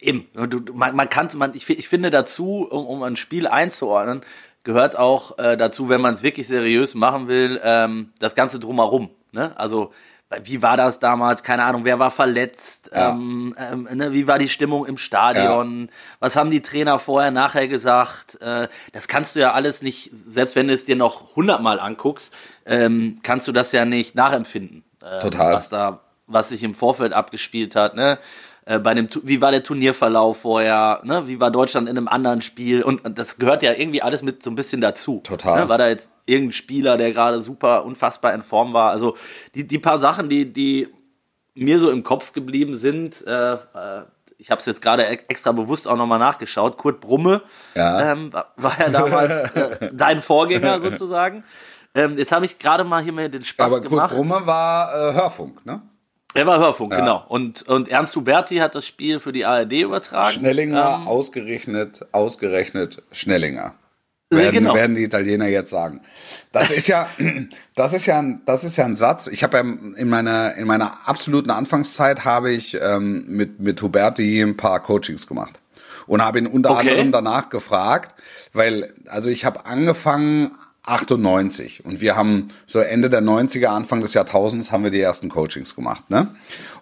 eben, 0.01 0.27
du, 0.35 0.61
man, 0.73 0.97
man 0.97 1.09
kann, 1.09 1.29
man, 1.35 1.55
ich, 1.55 1.69
ich 1.69 1.89
finde 1.89 2.11
dazu, 2.11 2.67
um, 2.71 2.87
um 2.87 3.03
ein 3.03 3.17
Spiel 3.17 3.47
einzuordnen, 3.47 4.23
gehört 4.63 4.97
auch 4.97 5.39
äh, 5.39 5.57
dazu, 5.57 5.89
wenn 5.89 6.01
man 6.01 6.15
es 6.15 6.23
wirklich 6.23 6.47
seriös 6.47 6.95
machen 6.95 7.29
will, 7.29 7.61
ähm, 7.63 8.11
das 8.19 8.35
Ganze 8.35 8.59
drumherum. 8.59 9.11
Ne? 9.33 9.59
Also 9.59 9.93
wie 10.43 10.63
war 10.63 10.77
das 10.77 10.99
damals? 10.99 11.43
Keine 11.43 11.65
Ahnung, 11.65 11.85
wer 11.85 11.99
war 11.99 12.11
verletzt? 12.11 12.91
Ja. 12.93 13.11
Ähm, 13.11 13.55
ähm, 13.59 13.89
ne, 13.93 14.13
wie 14.13 14.27
war 14.27 14.39
die 14.39 14.49
Stimmung 14.49 14.87
im 14.87 14.97
Stadion? 14.97 15.83
Ja. 15.83 15.93
Was 16.21 16.37
haben 16.37 16.51
die 16.51 16.63
Trainer 16.63 16.99
vorher, 16.99 17.31
nachher 17.31 17.69
gesagt? 17.69 18.41
Äh, 18.41 18.69
das 18.93 19.09
kannst 19.09 19.37
du 19.37 19.41
ja 19.41 19.53
alles 19.53 19.83
nicht, 19.83 20.11
selbst 20.13 20.57
wenn 20.57 20.69
du 20.69 20.75
es 20.75 20.85
dir 20.85 20.97
noch 20.97 21.37
hundertmal 21.37 21.81
anguckst, 21.81 22.35
ähm, 22.67 23.19
kannst 23.23 23.49
du 23.49 23.53
das 23.53 23.73
ja 23.73 23.85
nicht 23.85 24.15
nachempfinden. 24.15 24.85
Äh, 25.03 25.19
Total. 25.21 25.53
Was 25.53 25.69
da, 25.69 26.01
was 26.27 26.49
sich 26.49 26.63
im 26.63 26.75
Vorfeld 26.75 27.13
abgespielt 27.13 27.77
hat. 27.77 27.95
Ne? 27.95 28.19
Äh, 28.67 28.79
bei 28.79 28.95
dem, 28.95 29.09
wie 29.23 29.41
war 29.41 29.51
der 29.51 29.63
Turnierverlauf 29.63 30.39
vorher, 30.39 31.01
ne? 31.05 31.27
wie 31.27 31.39
war 31.39 31.51
Deutschland 31.51 31.89
in 31.89 31.99
einem 31.99 32.09
anderen 32.09 32.41
Spiel 32.41 32.83
und, 32.83 33.05
und 33.05 33.19
das 33.19 33.39
gehört 33.39 33.63
ja 33.63 33.73
irgendwie 33.73 34.01
alles 34.01 34.23
mit 34.23 34.43
so 34.43 34.51
ein 34.51 34.55
bisschen 34.55 34.81
dazu. 34.81 35.21
Total. 35.23 35.61
Ne? 35.61 35.69
War 35.69 35.77
da 35.77 35.89
jetzt 35.89 36.09
irgendein 36.25 36.53
Spieler, 36.53 36.97
der 36.97 37.13
gerade 37.13 37.43
super 37.43 37.85
unfassbar 37.85 38.33
in 38.33 38.41
Form 38.43 38.73
war. 38.73 38.91
Also 38.91 39.17
die, 39.55 39.67
die 39.67 39.79
paar 39.79 39.99
Sachen, 39.99 40.31
die, 40.31 40.51
die 40.51 40.89
mir 41.55 41.79
so 41.79 41.91
im 41.91 42.03
Kopf 42.03 42.33
geblieben 42.33 42.77
sind, 42.77 43.27
äh, 43.27 43.55
äh 43.55 44.03
ich 44.37 44.51
habe 44.51 44.59
es 44.59 44.67
jetzt 44.67 44.83
gerade 44.83 45.07
extra 45.07 45.53
bewusst 45.53 45.87
auch 45.87 45.97
nochmal 45.97 46.19
nachgeschaut. 46.19 46.77
Kurt 46.77 47.01
Brumme 47.01 47.43
ja. 47.75 48.13
Ähm, 48.13 48.33
war 48.57 48.81
ja 48.81 48.91
damals 48.91 49.51
äh, 49.53 49.91
dein 49.95 50.21
Vorgänger 50.21 50.81
sozusagen. 50.81 51.45
Ähm, 51.95 52.19
jetzt 52.19 52.33
habe 52.33 52.45
ich 52.45 52.59
gerade 52.59 52.83
mal 52.83 53.03
hier 53.03 53.13
mir 53.13 53.29
den 53.29 53.45
Spaß 53.45 53.73
Aber 53.73 53.81
gemacht. 53.81 54.13
Aber 54.13 54.17
Kurt 54.17 54.29
Brumme 54.29 54.47
war 54.47 54.93
äh, 54.93 55.15
Hörfunk, 55.15 55.65
ne? 55.65 55.83
Er 56.35 56.47
war 56.47 56.59
Hörfunk, 56.59 56.93
ja. 56.93 56.99
genau. 57.01 57.25
Und, 57.29 57.63
und 57.63 57.89
Ernst 57.89 58.15
Huberti 58.17 58.57
hat 58.57 58.75
das 58.75 58.87
Spiel 58.87 59.21
für 59.21 59.33
die 59.33 59.45
ARD 59.45 59.73
übertragen. 59.73 60.33
Schnellinger, 60.33 61.01
ähm, 61.01 61.09
ausgerechnet, 61.09 62.05
ausgerechnet 62.13 63.03
Schnellinger. 63.13 63.75
Werden, 64.31 64.53
genau. 64.53 64.75
werden 64.75 64.97
die 64.97 65.05
Italiener 65.05 65.47
jetzt 65.47 65.71
sagen. 65.71 66.01
Das 66.51 66.73
ist 66.73 66.89
ja, 66.89 67.09
das 67.77 67.93
ist 67.93 68.07
ja, 68.07 68.19
ein, 68.19 68.43
das 68.47 68.65
ist 68.65 68.77
ja 68.77 68.85
ein 68.85 68.97
Satz. 68.97 69.29
Ich 69.29 69.45
habe 69.45 69.59
ja 69.59 69.63
in 69.63 70.09
meiner 70.09 70.55
in 70.57 70.67
meiner 70.67 71.09
absoluten 71.09 71.51
Anfangszeit 71.51 72.25
habe 72.25 72.51
ich 72.51 72.77
ähm, 72.81 73.25
mit 73.29 73.61
mit 73.61 73.81
Huberti 73.81 74.41
ein 74.41 74.57
paar 74.57 74.81
Coachings 74.81 75.27
gemacht 75.27 75.61
und 76.07 76.23
habe 76.23 76.39
ihn 76.39 76.47
unter 76.47 76.73
okay. 76.73 76.91
anderem 76.91 77.13
danach 77.13 77.49
gefragt, 77.49 78.15
weil 78.53 78.93
also 79.09 79.29
ich 79.29 79.45
habe 79.45 79.67
angefangen 79.67 80.53
98 80.87 81.85
und 81.85 82.01
wir 82.01 82.15
haben 82.17 82.51
so 82.67 82.79
Ende 82.79 83.09
der 83.09 83.23
90er, 83.23 83.67
Anfang 83.67 84.03
des 84.03 84.15
Jahrtausends 84.15 84.71
haben 84.71 84.85
wir 84.85 84.91
die 84.91 85.01
ersten 85.01 85.29
Coachings 85.29 85.75
gemacht, 85.75 86.11
ne? 86.11 86.35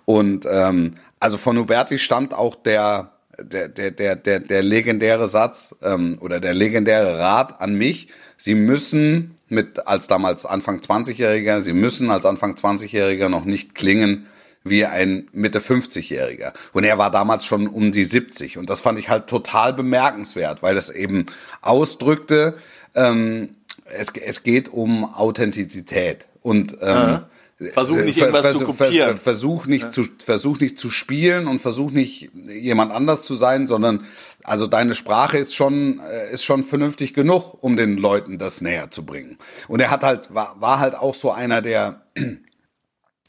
Und 0.04 0.46
ähm, 0.50 0.94
also 1.20 1.38
von 1.38 1.56
Huberti 1.56 1.98
stammt 1.98 2.34
auch 2.34 2.56
der 2.56 3.12
der 3.38 3.68
der 3.68 3.92
der 3.92 4.16
der, 4.16 4.40
der 4.40 4.62
legendäre 4.62 5.28
Satz 5.28 5.76
ähm, 5.82 6.18
oder 6.20 6.40
der 6.40 6.52
legendäre 6.52 7.18
Rat 7.18 7.60
an 7.60 7.74
mich: 7.74 8.08
Sie 8.36 8.56
müssen 8.56 9.38
mit 9.48 9.86
als 9.86 10.08
damals 10.08 10.46
Anfang 10.46 10.80
20-Jähriger, 10.80 11.60
Sie 11.60 11.72
müssen 11.72 12.10
als 12.10 12.24
Anfang 12.24 12.54
20-Jähriger 12.54 13.28
noch 13.28 13.44
nicht 13.44 13.74
klingen 13.74 14.26
wie 14.64 14.84
ein 14.84 15.28
Mitte 15.32 15.60
50-Jähriger. 15.60 16.52
Und 16.72 16.84
er 16.84 16.98
war 16.98 17.10
damals 17.10 17.44
schon 17.44 17.66
um 17.66 17.92
die 17.92 18.04
70. 18.04 18.58
Und 18.58 18.70
das 18.70 18.80
fand 18.80 18.98
ich 18.98 19.08
halt 19.08 19.26
total 19.26 19.72
bemerkenswert, 19.72 20.62
weil 20.62 20.74
das 20.74 20.88
eben 20.88 21.26
ausdrückte, 21.60 22.54
ähm, 22.94 23.56
es, 23.96 24.08
es 24.10 24.42
geht 24.42 24.68
um 24.68 25.04
Authentizität 25.04 26.28
und 26.40 26.76
ähm, 26.80 27.22
Versuch 27.70 27.96
nicht 27.96 28.18
irgendwas 28.18 28.42
vers 28.42 28.58
zu 28.58 28.64
kopieren. 28.64 29.18
versuch 29.18 29.66
nicht 29.66 29.84
ja. 29.84 29.90
zu 29.90 30.04
versuch 30.24 30.58
nicht 30.58 30.78
zu 30.78 30.90
spielen 30.90 31.46
und 31.46 31.60
versuch 31.60 31.90
nicht 31.90 32.30
jemand 32.34 32.92
anders 32.92 33.22
zu 33.22 33.36
sein, 33.36 33.66
sondern 33.66 34.04
also 34.42 34.66
deine 34.66 34.94
Sprache 34.94 35.38
ist 35.38 35.54
schon 35.54 36.00
äh, 36.00 36.32
ist 36.32 36.44
schon 36.44 36.62
vernünftig 36.62 37.14
genug, 37.14 37.62
um 37.62 37.76
den 37.76 37.98
Leuten 37.98 38.38
das 38.38 38.60
näher 38.60 38.90
zu 38.90 39.04
bringen. 39.04 39.38
Und 39.68 39.80
er 39.80 39.90
hat 39.90 40.02
halt 40.02 40.34
war, 40.34 40.56
war 40.60 40.80
halt 40.80 40.96
auch 40.96 41.14
so 41.14 41.30
einer 41.30 41.62
der 41.62 42.02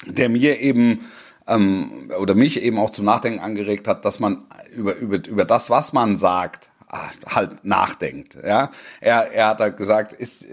der 0.08 0.30
mir 0.30 0.60
eben 0.60 1.02
ähm, 1.47 2.12
oder 2.19 2.34
mich 2.34 2.62
eben 2.62 2.80
auch 2.80 2.89
zum 2.89 3.06
Nachdenken 3.06 3.39
angeregt 3.39 3.88
hat, 3.88 4.06
dass 4.06 4.19
man 4.19 4.45
über 4.76 4.95
über 4.95 5.28
über 5.28 5.45
das, 5.45 5.69
was 5.69 5.93
man 5.93 6.15
sagt, 6.15 6.69
halt 7.27 7.63
nachdenkt. 7.65 8.38
Ja, 8.45 8.71
er, 9.01 9.32
er 9.32 9.47
hat 9.47 9.60
halt 9.60 9.77
gesagt, 9.77 10.13
ist 10.13 10.45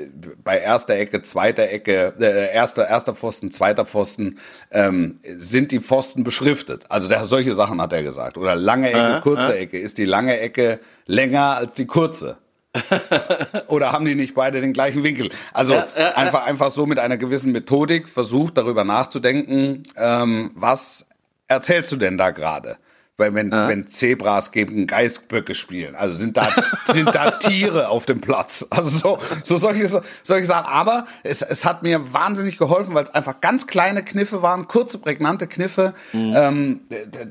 bei 0.42 0.58
erster 0.58 0.94
Ecke, 0.94 1.22
zweiter 1.22 1.68
Ecke, 1.68 2.14
äh, 2.18 2.52
erster 2.52 2.88
erster 2.88 3.14
Pfosten, 3.14 3.50
zweiter 3.50 3.84
Pfosten 3.84 4.38
ähm, 4.70 5.20
sind 5.22 5.72
die 5.72 5.80
Pfosten 5.80 6.24
beschriftet. 6.24 6.86
Also 6.88 7.08
der, 7.08 7.24
solche 7.24 7.54
Sachen 7.54 7.80
hat 7.80 7.92
er 7.92 8.02
gesagt. 8.02 8.38
Oder 8.38 8.54
lange 8.54 8.90
Ecke, 8.90 9.16
äh, 9.16 9.20
kurze 9.20 9.56
äh. 9.56 9.62
Ecke. 9.62 9.78
Ist 9.78 9.98
die 9.98 10.04
lange 10.04 10.38
Ecke 10.38 10.80
länger 11.06 11.56
als 11.56 11.74
die 11.74 11.86
kurze? 11.86 12.38
Oder 13.66 13.92
haben 13.92 14.04
die 14.04 14.14
nicht 14.14 14.34
beide 14.34 14.60
den 14.60 14.72
gleichen 14.72 15.02
Winkel? 15.02 15.30
Also 15.52 15.74
ja, 15.74 15.88
ja, 15.98 16.10
einfach 16.10 16.46
einfach 16.46 16.70
so 16.70 16.86
mit 16.86 16.98
einer 16.98 17.16
gewissen 17.16 17.52
Methodik 17.52 18.08
versucht 18.08 18.56
darüber 18.56 18.84
nachzudenken, 18.84 19.82
ähm, 19.96 20.52
was 20.54 21.06
erzählst 21.48 21.90
du 21.90 21.96
denn 21.96 22.16
da 22.16 22.30
gerade? 22.30 22.76
Weil 23.20 23.34
wenn, 23.34 23.50
ja. 23.50 23.68
wenn 23.68 23.86
Zebras 23.86 24.50
gegen 24.50 24.86
Geißböcke 24.86 25.54
spielen, 25.54 25.94
also 25.94 26.18
sind 26.18 26.38
da, 26.38 26.48
sind 26.86 27.14
da 27.14 27.30
Tiere 27.38 27.90
auf 27.90 28.06
dem 28.06 28.22
Platz. 28.22 28.66
Also 28.70 28.88
so, 28.88 29.18
so 29.44 29.58
solche, 29.58 30.02
solche 30.22 30.46
Sachen. 30.46 30.66
Aber 30.66 31.06
es, 31.22 31.42
es 31.42 31.66
hat 31.66 31.82
mir 31.82 32.14
wahnsinnig 32.14 32.56
geholfen, 32.56 32.94
weil 32.94 33.04
es 33.04 33.10
einfach 33.10 33.42
ganz 33.42 33.66
kleine 33.66 34.02
Kniffe 34.02 34.40
waren, 34.40 34.68
kurze, 34.68 34.98
prägnante 34.98 35.46
Kniffe, 35.46 35.92
mhm. 36.14 36.32
ähm, 36.34 36.80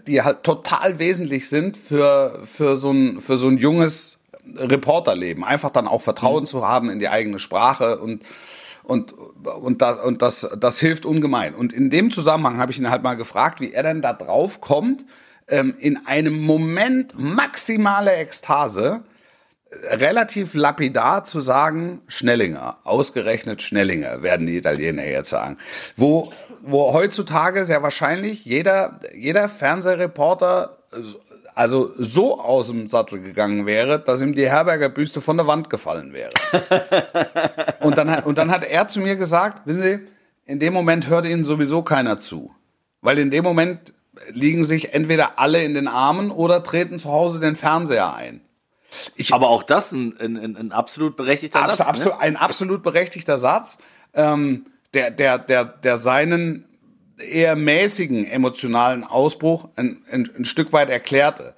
die 0.06 0.22
halt 0.22 0.44
total 0.44 1.00
wesentlich 1.00 1.50
sind 1.50 1.76
für, 1.76 2.44
für 2.46 2.78
so 2.78 2.92
ein, 2.92 3.20
für 3.20 3.38
so 3.38 3.48
ein 3.48 3.58
junges 3.58 4.20
Reporterleben. 4.56 5.44
Einfach 5.44 5.72
dann 5.72 5.88
auch 5.88 6.04
Vertrauen 6.04 6.44
mhm. 6.44 6.48
zu 6.48 6.68
haben 6.68 6.92
in 6.92 7.00
die 7.00 7.10
eigene 7.10 7.40
Sprache 7.40 7.98
und, 7.98 8.22
und, 8.84 9.14
und, 9.14 9.82
das, 9.82 9.98
und 10.06 10.22
das, 10.22 10.50
das 10.60 10.80
hilft 10.80 11.08
ungemein. 11.08 11.56
Und 11.56 11.74
in 11.74 11.90
dem 11.90 12.12
Zusammenhang 12.12 12.60
habe 12.60 12.72
ich 12.72 12.78
ihn 12.78 12.92
halt 12.92 13.02
mal 13.02 13.16
gefragt, 13.16 13.60
wie 13.60 13.74
er 13.74 13.82
denn 13.82 14.04
da 14.04 14.14
drauf 14.14 14.62
kommt, 14.62 15.04
ähm, 15.50 15.76
in 15.80 16.06
einem 16.06 16.42
Moment 16.42 17.14
maximale 17.18 18.14
Ekstase 18.14 19.02
äh, 19.70 19.96
relativ 19.96 20.54
lapidar 20.54 21.24
zu 21.24 21.42
sagen, 21.42 22.02
Schnellinger, 22.08 22.78
ausgerechnet 22.84 23.62
Schnellinger, 23.62 24.24
werden 24.24 24.48
die 24.48 24.58
Italiener 24.58 25.06
jetzt 25.06 25.30
sagen. 25.30 25.58
Wo, 25.96 26.32
wo 26.62 26.94
heutzutage 26.94 27.66
sehr 27.66 27.84
wahrscheinlich 27.84 28.46
jeder, 28.46 29.00
jeder 29.14 29.50
Fernsehreporter 29.50 30.78
also 31.60 31.92
so 31.98 32.40
aus 32.40 32.68
dem 32.68 32.88
Sattel 32.88 33.22
gegangen 33.22 33.66
wäre, 33.66 34.00
dass 34.00 34.22
ihm 34.22 34.34
die 34.34 34.50
Herberger 34.50 34.88
Büste 34.88 35.20
von 35.20 35.36
der 35.36 35.46
Wand 35.46 35.70
gefallen 35.70 36.14
wäre. 36.14 36.30
und, 37.82 37.98
dann, 37.98 38.24
und 38.24 38.38
dann 38.38 38.50
hat 38.50 38.64
er 38.64 38.88
zu 38.88 39.02
mir 39.02 39.18
gesagt, 39.18 39.68
wissen 39.68 39.82
Sie, 39.82 40.00
in 40.46 40.60
dem 40.60 40.72
Moment 40.72 41.10
hört 41.10 41.26
Ihnen 41.26 41.44
sowieso 41.44 41.82
keiner 41.82 42.18
zu. 42.18 42.56
Weil 43.02 43.20
in 43.20 43.30
dem 43.30 43.44
Moment 43.44 43.94
liegen 44.32 44.64
sich 44.64 44.94
entweder 44.94 45.40
alle 45.40 45.64
in 45.64 45.74
den 45.74 45.88
Armen 45.88 46.32
oder 46.32 46.64
treten 46.64 47.00
zu 47.00 47.10
Hause 47.10 47.40
den 47.40 47.56
Fernseher 47.56 48.14
ein. 48.14 48.42
Ich, 49.16 49.34
Aber 49.34 49.50
auch 49.50 49.64
das 49.64 49.92
ein, 49.92 50.18
ein, 50.20 50.56
ein 50.56 50.72
absolut 50.72 51.16
berechtigter 51.16 51.62
abs 51.62 51.78
Satz. 51.78 51.88
Absolut, 51.88 52.14
ne? 52.14 52.20
Ein 52.20 52.38
absolut 52.38 52.84
berechtigter 52.84 53.38
Satz, 53.38 53.78
ähm, 54.14 54.66
der, 54.94 55.12
der, 55.12 55.38
der, 55.38 55.66
der 55.66 55.98
seinen 55.98 56.66
eher 57.18 57.56
mäßigen 57.56 58.26
emotionalen 58.26 59.04
Ausbruch 59.04 59.70
ein, 59.76 60.02
ein, 60.12 60.30
ein 60.38 60.46
Stück 60.46 60.74
weit 60.74 60.90
erklärte. 60.90 61.54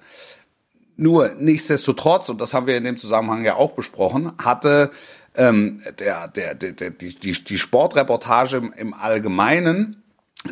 Nur 0.96 1.34
nichtsdestotrotz, 1.38 2.28
und 2.28 2.40
das 2.40 2.52
haben 2.52 2.66
wir 2.66 2.76
in 2.76 2.84
dem 2.84 2.96
Zusammenhang 2.96 3.44
ja 3.44 3.54
auch 3.56 3.72
besprochen, 3.72 4.32
hatte 4.42 4.90
ähm, 5.34 5.80
der, 5.98 6.28
der, 6.28 6.54
der, 6.54 6.72
der, 6.72 6.90
die, 6.90 7.44
die 7.44 7.58
Sportreportage 7.58 8.70
im 8.76 8.92
Allgemeinen 8.92 10.01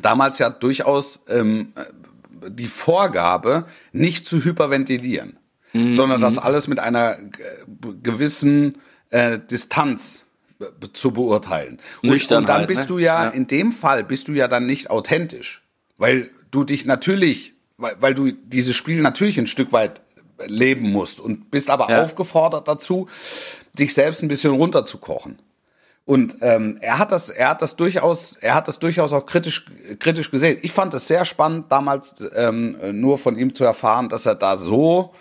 damals 0.02 0.38
ja 0.38 0.50
durchaus 0.50 1.20
ähm, 1.28 1.72
die 2.48 2.68
Vorgabe, 2.68 3.66
nicht 3.92 4.26
zu 4.26 4.42
hyperventilieren, 4.42 5.38
mhm. 5.72 5.94
sondern 5.94 6.20
das 6.20 6.38
alles 6.38 6.68
mit 6.68 6.78
einer 6.78 7.16
gewissen 8.02 8.78
äh, 9.10 9.38
Distanz 9.38 10.24
zu 10.92 11.12
beurteilen. 11.12 11.78
Und, 12.02 12.30
und 12.30 12.48
dann 12.48 12.66
bist 12.66 12.82
ne? 12.82 12.86
du 12.86 12.98
ja, 12.98 13.24
ja, 13.24 13.30
in 13.30 13.46
dem 13.46 13.72
Fall 13.72 14.04
bist 14.04 14.28
du 14.28 14.32
ja 14.32 14.48
dann 14.48 14.66
nicht 14.66 14.90
authentisch, 14.90 15.62
weil 15.96 16.30
du 16.50 16.64
dich 16.64 16.84
natürlich, 16.84 17.54
weil, 17.76 17.96
weil 18.00 18.14
du 18.14 18.30
dieses 18.30 18.76
Spiel 18.76 19.00
natürlich 19.00 19.38
ein 19.38 19.46
Stück 19.46 19.72
weit 19.72 20.02
leben 20.46 20.90
musst 20.90 21.20
und 21.20 21.50
bist 21.50 21.70
aber 21.70 21.90
ja. 21.90 22.02
aufgefordert 22.02 22.68
dazu, 22.68 23.08
dich 23.72 23.94
selbst 23.94 24.22
ein 24.22 24.28
bisschen 24.28 24.52
runterzukochen. 24.52 25.38
Und 26.04 26.38
ähm, 26.40 26.78
er 26.80 26.98
hat 26.98 27.12
das, 27.12 27.30
er 27.30 27.50
hat 27.50 27.62
das 27.62 27.76
durchaus, 27.76 28.36
er 28.40 28.54
hat 28.54 28.66
das 28.66 28.78
durchaus 28.78 29.12
auch 29.12 29.26
kritisch, 29.26 29.66
kritisch 29.98 30.30
gesehen. 30.30 30.58
Ich 30.62 30.72
fand 30.72 30.92
es 30.94 31.06
sehr 31.06 31.24
spannend, 31.24 31.70
damals 31.70 32.16
ähm, 32.34 32.76
nur 32.92 33.18
von 33.18 33.38
ihm 33.38 33.54
zu 33.54 33.64
erfahren, 33.64 34.08
dass 34.08 34.26
er 34.26 34.34
da 34.34 34.56
so, 34.56 35.14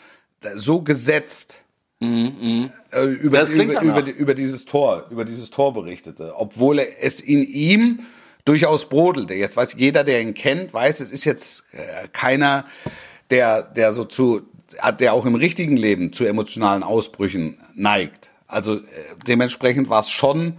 so 0.56 0.82
gesetzt 0.82 1.64
mhm, 2.00 2.72
äh, 2.92 3.04
über, 3.04 3.48
über, 3.48 3.82
über, 3.82 4.08
über, 4.08 4.34
dieses 4.34 4.66
Tor, 4.66 5.06
über 5.12 5.26
dieses 5.26 5.52
Tor 5.52 5.74
berichtete, 5.74 6.34
obwohl 6.36 6.80
es 6.80 7.20
in 7.20 7.44
ihm 7.44 8.00
durchaus 8.46 8.90
brodelte. 8.90 9.36
Jetzt 9.36 9.58
weiß 9.58 9.76
jeder, 9.78 10.04
der 10.04 10.22
ihn 10.22 10.34
kennt, 10.34 10.74
weiß, 10.74 11.02
es 11.02 11.12
ist 11.12 11.26
jetzt 11.26 11.66
äh, 11.72 12.08
keiner, 12.12 12.66
der, 13.30 13.64
der 13.64 13.92
so 13.92 14.06
zu, 14.06 14.42
der 15.00 15.14
auch 15.14 15.26
im 15.26 15.36
richtigen 15.36 15.78
Leben 15.78 16.14
zu 16.14 16.26
emotionalen 16.26 16.82
Ausbrüchen 16.82 17.60
neigt. 17.76 18.30
Also 18.48 18.78
äh, 18.78 18.82
dementsprechend 19.28 19.90
war 19.90 20.00
es 20.00 20.10
schon, 20.10 20.58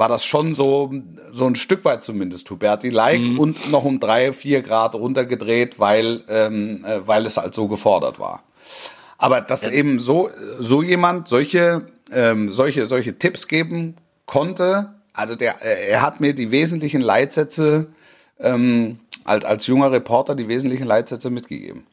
war 0.00 0.08
das 0.08 0.24
schon 0.24 0.54
so, 0.54 0.90
so 1.30 1.46
ein 1.46 1.54
Stück 1.56 1.84
weit 1.84 2.02
zumindest 2.02 2.48
Huberti-like 2.50 3.20
Mhm. 3.20 3.38
und 3.38 3.70
noch 3.70 3.84
um 3.84 4.00
drei, 4.00 4.32
vier 4.32 4.62
Grad 4.62 4.94
runtergedreht, 4.94 5.78
weil, 5.78 6.22
ähm, 6.30 6.82
äh, 6.86 7.06
weil 7.06 7.26
es 7.26 7.36
halt 7.36 7.52
so 7.54 7.68
gefordert 7.68 8.18
war. 8.18 8.42
Aber 9.18 9.42
dass 9.42 9.68
eben 9.68 10.00
so, 10.00 10.30
so 10.58 10.82
jemand 10.82 11.28
solche, 11.28 11.82
ähm, 12.10 12.50
solche, 12.50 12.86
solche 12.86 13.18
Tipps 13.18 13.46
geben 13.46 13.96
konnte, 14.24 14.94
also 15.12 15.34
der, 15.34 15.62
äh, 15.62 15.90
er 15.90 16.00
hat 16.00 16.18
mir 16.18 16.32
die 16.34 16.50
wesentlichen 16.50 17.02
Leitsätze, 17.02 17.88
ähm, 18.38 19.00
als, 19.24 19.44
als 19.44 19.66
junger 19.66 19.92
Reporter 19.92 20.34
die 20.34 20.48
wesentlichen 20.48 20.86
Leitsätze 20.86 21.28
mitgegeben. 21.28 21.86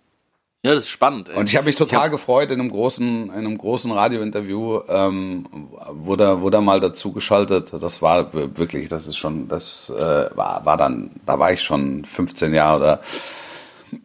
Ja, 0.63 0.74
das 0.74 0.84
ist 0.86 0.89
spannend. 0.89 1.30
Ey. 1.30 1.36
Und 1.38 1.50
ich 1.50 1.56
habe 1.56 1.65
mich 1.67 1.76
total 1.76 2.10
gefreut 2.10 2.50
in 2.52 2.60
einem 2.60 2.70
großen, 2.72 3.26
in 3.26 3.32
einem 3.32 3.58
großen 3.58 3.91
Radiointerview, 3.91 4.82
ähm, 4.89 5.46
wurde, 5.91 6.24
er- 6.26 6.41
wurde 6.41 6.60
mal 6.62 6.80
dazu 6.80 7.12
geschaltet. 7.13 7.72
Das 7.80 8.02
war 8.02 8.34
wirklich, 8.34 8.89
das 8.89 9.08
ist 9.08 9.17
schon, 9.17 9.48
das 9.48 9.89
äh, 9.96 10.30
war, 10.36 10.65
war 10.65 10.76
dann, 10.78 11.12
da 11.26 11.38
war 11.39 11.54
ich 11.54 11.62
schon 11.62 12.04
15 12.06 12.54
Jahre 12.54 12.78
oder, 12.78 13.00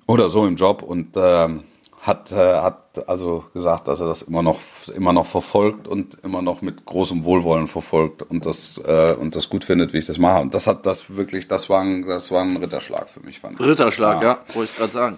oder 0.06 0.28
so 0.28 0.46
im 0.46 0.56
Job 0.56 0.82
und 0.82 1.16
ähm, 1.16 1.64
hat, 2.02 2.32
äh, 2.32 2.36
hat 2.36 3.08
also 3.08 3.44
gesagt, 3.54 3.88
dass 3.88 4.00
er 4.00 4.06
das 4.08 4.22
immer 4.22 4.42
noch, 4.42 4.58
immer 4.94 5.12
noch 5.14 5.24
verfolgt 5.26 5.88
und 5.88 6.18
immer 6.22 6.42
noch 6.42 6.60
mit 6.60 6.84
großem 6.84 7.24
Wohlwollen 7.24 7.66
verfolgt 7.66 8.22
und 8.22 8.44
das, 8.44 8.76
äh, 8.86 9.14
und 9.18 9.34
das 9.36 9.48
gut 9.48 9.64
findet, 9.64 9.92
wie 9.94 9.98
ich 9.98 10.06
das 10.06 10.18
mache. 10.18 10.42
Und 10.42 10.52
das 10.52 10.66
hat 10.66 10.84
das 10.84 11.16
wirklich, 11.16 11.48
das 11.48 11.70
war 11.70 11.80
ein, 11.80 12.04
das 12.06 12.30
war 12.30 12.42
ein 12.42 12.56
Ritterschlag 12.58 13.08
für 13.08 13.20
mich, 13.20 13.40
fand 13.40 13.58
ich. 13.58 13.66
Ritterschlag, 13.66 14.22
ja, 14.22 14.38
wollte 14.52 14.70
ich 14.72 14.76
gerade 14.78 14.92
sagen. 14.92 15.16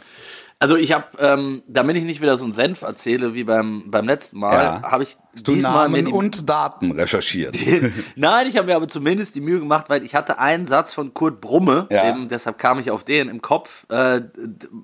Also 0.64 0.76
ich 0.76 0.92
habe, 0.92 1.04
ähm, 1.18 1.62
damit 1.68 1.94
ich 1.98 2.04
nicht 2.04 2.22
wieder 2.22 2.38
so 2.38 2.44
einen 2.44 2.54
Senf 2.54 2.80
erzähle 2.80 3.34
wie 3.34 3.44
beim, 3.44 3.90
beim 3.90 4.06
letzten 4.06 4.38
Mal, 4.38 4.80
Ja. 4.82 4.82
habe 4.90 5.02
ich 5.02 5.18
Hast 5.34 5.48
du 5.48 5.56
Namen 5.56 6.06
und 6.06 6.48
Daten 6.48 6.92
recherchiert? 6.92 7.56
Nein, 8.16 8.46
ich 8.46 8.56
habe 8.56 8.68
mir 8.68 8.76
aber 8.76 8.88
zumindest 8.88 9.34
die 9.34 9.40
Mühe 9.40 9.58
gemacht, 9.58 9.86
weil 9.88 10.04
ich 10.04 10.14
hatte 10.14 10.38
einen 10.38 10.66
Satz 10.66 10.94
von 10.94 11.12
Kurt 11.12 11.40
Brumme, 11.40 11.88
Ja. 11.90 12.08
eben, 12.08 12.28
deshalb 12.28 12.58
kam 12.58 12.78
ich 12.78 12.90
auf 12.90 13.02
den 13.04 13.28
im 13.28 13.42
Kopf, 13.42 13.84
äh, 13.88 14.20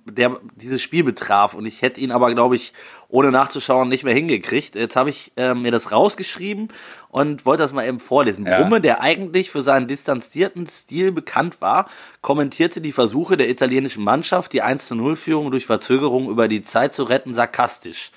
der 0.06 0.38
dieses 0.56 0.82
Spiel 0.82 1.04
betraf 1.04 1.54
und 1.54 1.66
ich 1.66 1.82
hätte 1.82 2.00
ihn 2.00 2.10
aber, 2.10 2.34
glaube 2.34 2.56
ich, 2.56 2.72
ohne 3.08 3.30
nachzuschauen 3.32 3.88
nicht 3.88 4.04
mehr 4.04 4.14
hingekriegt. 4.14 4.74
Jetzt 4.74 4.96
habe 4.96 5.10
ich 5.10 5.32
äh, 5.36 5.54
mir 5.54 5.72
das 5.72 5.90
rausgeschrieben 5.92 6.68
und 7.08 7.44
wollte 7.46 7.62
das 7.62 7.72
mal 7.72 7.86
eben 7.86 7.98
vorlesen. 7.98 8.46
Ja. 8.46 8.60
Brumme, 8.60 8.80
der 8.80 9.00
eigentlich 9.00 9.50
für 9.50 9.62
seinen 9.62 9.88
distanzierten 9.88 10.66
Stil 10.66 11.10
bekannt 11.12 11.60
war, 11.60 11.88
kommentierte 12.20 12.80
die 12.80 12.92
Versuche 12.92 13.36
der 13.36 13.48
italienischen 13.48 14.04
Mannschaft, 14.04 14.52
die 14.52 14.62
1 14.62 14.86
zu 14.86 14.94
0 14.94 15.16
Führung 15.16 15.50
durch 15.50 15.66
Verzögerung 15.66 16.28
über 16.28 16.46
die 16.48 16.62
Zeit 16.62 16.94
zu 16.94 17.02
retten, 17.02 17.34
sarkastisch. 17.34 18.12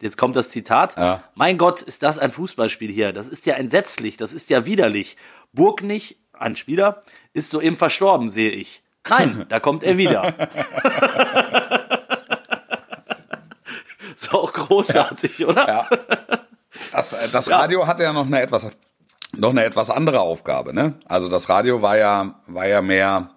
Jetzt 0.00 0.16
kommt 0.16 0.36
das 0.36 0.48
Zitat. 0.48 0.96
Ja. 0.96 1.24
Mein 1.34 1.58
Gott, 1.58 1.82
ist 1.82 2.02
das 2.04 2.18
ein 2.18 2.30
Fußballspiel 2.30 2.90
hier? 2.92 3.12
Das 3.12 3.26
ist 3.28 3.46
ja 3.46 3.54
entsetzlich, 3.54 4.16
das 4.16 4.32
ist 4.32 4.48
ja 4.50 4.64
widerlich. 4.64 5.16
Burgnig, 5.52 6.20
ein 6.32 6.54
Spieler, 6.56 7.00
ist 7.32 7.50
soeben 7.50 7.76
verstorben, 7.76 8.28
sehe 8.30 8.50
ich. 8.50 8.84
Nein, 9.08 9.46
da 9.48 9.58
kommt 9.60 9.82
er 9.82 9.98
wieder. 9.98 10.34
ist 14.14 14.32
auch 14.32 14.52
großartig, 14.52 15.46
oder? 15.46 15.68
Ja. 15.68 15.88
Das, 16.92 17.16
das 17.32 17.50
Radio 17.50 17.86
hatte 17.86 18.04
ja 18.04 18.12
noch 18.12 18.26
eine 18.26 18.40
etwas, 18.40 18.70
noch 19.36 19.50
eine 19.50 19.64
etwas 19.64 19.90
andere 19.90 20.20
Aufgabe, 20.20 20.72
ne? 20.72 20.94
Also 21.06 21.28
das 21.28 21.48
Radio 21.48 21.82
war 21.82 21.96
ja, 21.96 22.40
war 22.46 22.68
ja 22.68 22.82
mehr, 22.82 23.30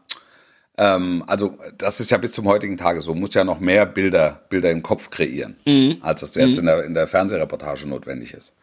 ähm, 0.81 1.23
also 1.27 1.57
das 1.77 1.99
ist 1.99 2.09
ja 2.09 2.17
bis 2.17 2.31
zum 2.31 2.45
heutigen 2.47 2.75
Tage 2.75 3.01
so, 3.01 3.13
muss 3.13 3.35
ja 3.35 3.43
noch 3.43 3.59
mehr 3.59 3.85
Bilder, 3.85 4.41
Bilder 4.49 4.71
im 4.71 4.81
Kopf 4.81 5.11
kreieren, 5.11 5.55
Mhm. 5.65 5.97
als 6.01 6.21
das 6.21 6.33
jetzt 6.35 6.57
in, 6.57 6.65
der, 6.65 6.83
in 6.83 6.95
der 6.95 7.07
Fernsehreportage 7.07 7.87
notwendig 7.87 8.33
ist. 8.33 8.53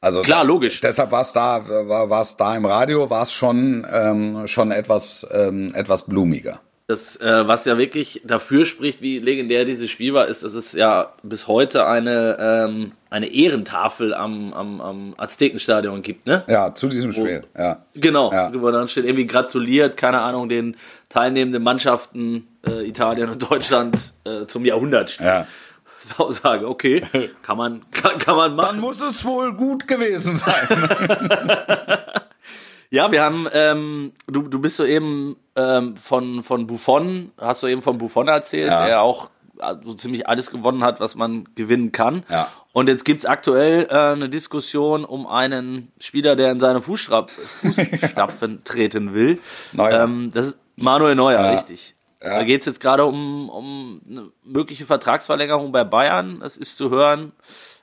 Also 0.00 0.22
Klar, 0.22 0.44
logisch. 0.44 0.80
Deshalb 0.80 1.12
war 1.12 1.20
es 1.20 1.32
da, 1.32 1.68
war, 1.68 2.10
war 2.10 2.22
es 2.22 2.36
da 2.36 2.56
im 2.56 2.64
Radio, 2.64 3.08
war 3.10 3.22
es 3.22 3.32
schon, 3.32 3.86
ähm, 3.92 4.46
schon 4.46 4.72
etwas, 4.72 5.26
ähm, 5.32 5.72
etwas 5.74 6.06
blumiger. 6.06 6.60
Das, 6.90 7.14
äh, 7.20 7.46
was 7.46 7.66
ja 7.66 7.78
wirklich 7.78 8.20
dafür 8.24 8.64
spricht, 8.64 9.00
wie 9.00 9.18
legendär 9.20 9.64
dieses 9.64 9.88
Spiel 9.88 10.12
war, 10.12 10.26
ist, 10.26 10.42
dass 10.42 10.54
es 10.54 10.72
ja 10.72 11.12
bis 11.22 11.46
heute 11.46 11.86
eine, 11.86 12.36
ähm, 12.40 12.92
eine 13.10 13.28
Ehrentafel 13.32 14.12
am, 14.12 14.52
am, 14.52 14.80
am 14.80 15.14
Aztekenstadion 15.16 16.02
gibt, 16.02 16.26
ne? 16.26 16.42
Ja, 16.48 16.74
zu 16.74 16.88
diesem 16.88 17.12
Spiel, 17.12 17.42
ja. 17.56 17.84
Genau, 17.94 18.32
Ja. 18.32 18.50
wo 18.52 18.68
dann 18.72 18.88
steht 18.88 19.04
irgendwie 19.04 19.28
gratuliert, 19.28 19.96
keine 19.96 20.20
Ahnung, 20.20 20.48
den 20.48 20.76
teilnehmenden 21.10 21.62
Mannschaften 21.62 22.48
äh, 22.66 22.88
Italien 22.88 23.30
und 23.30 23.48
Deutschland 23.48 24.14
äh, 24.24 24.46
zum 24.46 24.64
Jahrhundertspiel. 24.64 25.26
Ja. 25.26 25.46
So 26.18 26.30
sage, 26.30 26.66
okay, 26.66 27.02
kann 27.42 27.58
man, 27.58 27.82
kann, 27.92 28.18
kann 28.18 28.34
man 28.34 28.56
machen. 28.56 28.68
Dann 28.68 28.80
muss 28.80 29.02
es 29.02 29.22
wohl 29.24 29.52
gut 29.54 29.86
gewesen 29.86 30.34
sein. 30.34 30.66
Ja, 32.90 33.12
wir 33.12 33.22
haben, 33.22 33.46
ähm, 33.52 34.12
du, 34.26 34.42
du 34.42 34.60
bist 34.60 34.76
so 34.76 34.84
eben 34.84 35.36
ähm, 35.56 35.96
von, 35.96 36.42
von 36.42 36.66
Buffon, 36.66 37.30
hast 37.38 37.62
du 37.62 37.66
eben 37.68 37.82
von 37.82 37.98
Buffon 37.98 38.28
erzählt, 38.28 38.70
Ja. 38.70 38.84
der 38.86 39.02
auch 39.02 39.30
so 39.84 39.92
ziemlich 39.94 40.26
alles 40.28 40.50
gewonnen 40.50 40.82
hat, 40.82 41.00
was 41.00 41.14
man 41.14 41.46
gewinnen 41.54 41.92
kann. 41.92 42.24
Ja. 42.30 42.48
Und 42.72 42.88
jetzt 42.88 43.04
gibt's 43.04 43.26
aktuell 43.26 43.86
äh, 43.90 44.12
eine 44.12 44.28
Diskussion 44.30 45.04
um 45.04 45.26
einen 45.26 45.92
Spieler, 46.00 46.34
der 46.34 46.50
in 46.50 46.60
seine 46.60 46.80
Fußstap 46.80 47.30
Fußstapfen 47.30 48.62
treten 48.64 49.12
will. 49.14 49.38
Neuer. 49.72 50.04
Ähm, 50.04 50.30
das 50.32 50.46
ist 50.48 50.58
Manuel 50.76 51.14
Neuer, 51.14 51.40
Ja. 51.42 51.50
richtig. 51.50 51.94
Da 52.20 52.42
geht's 52.44 52.66
jetzt 52.66 52.80
gerade 52.80 53.04
um, 53.06 53.48
um 53.48 54.00
eine 54.08 54.28
mögliche 54.44 54.84
Vertragsverlängerung 54.84 55.72
bei 55.72 55.84
Bayern. 55.84 56.40
Das 56.40 56.56
ist 56.58 56.76
zu 56.76 56.90
hören. 56.90 57.32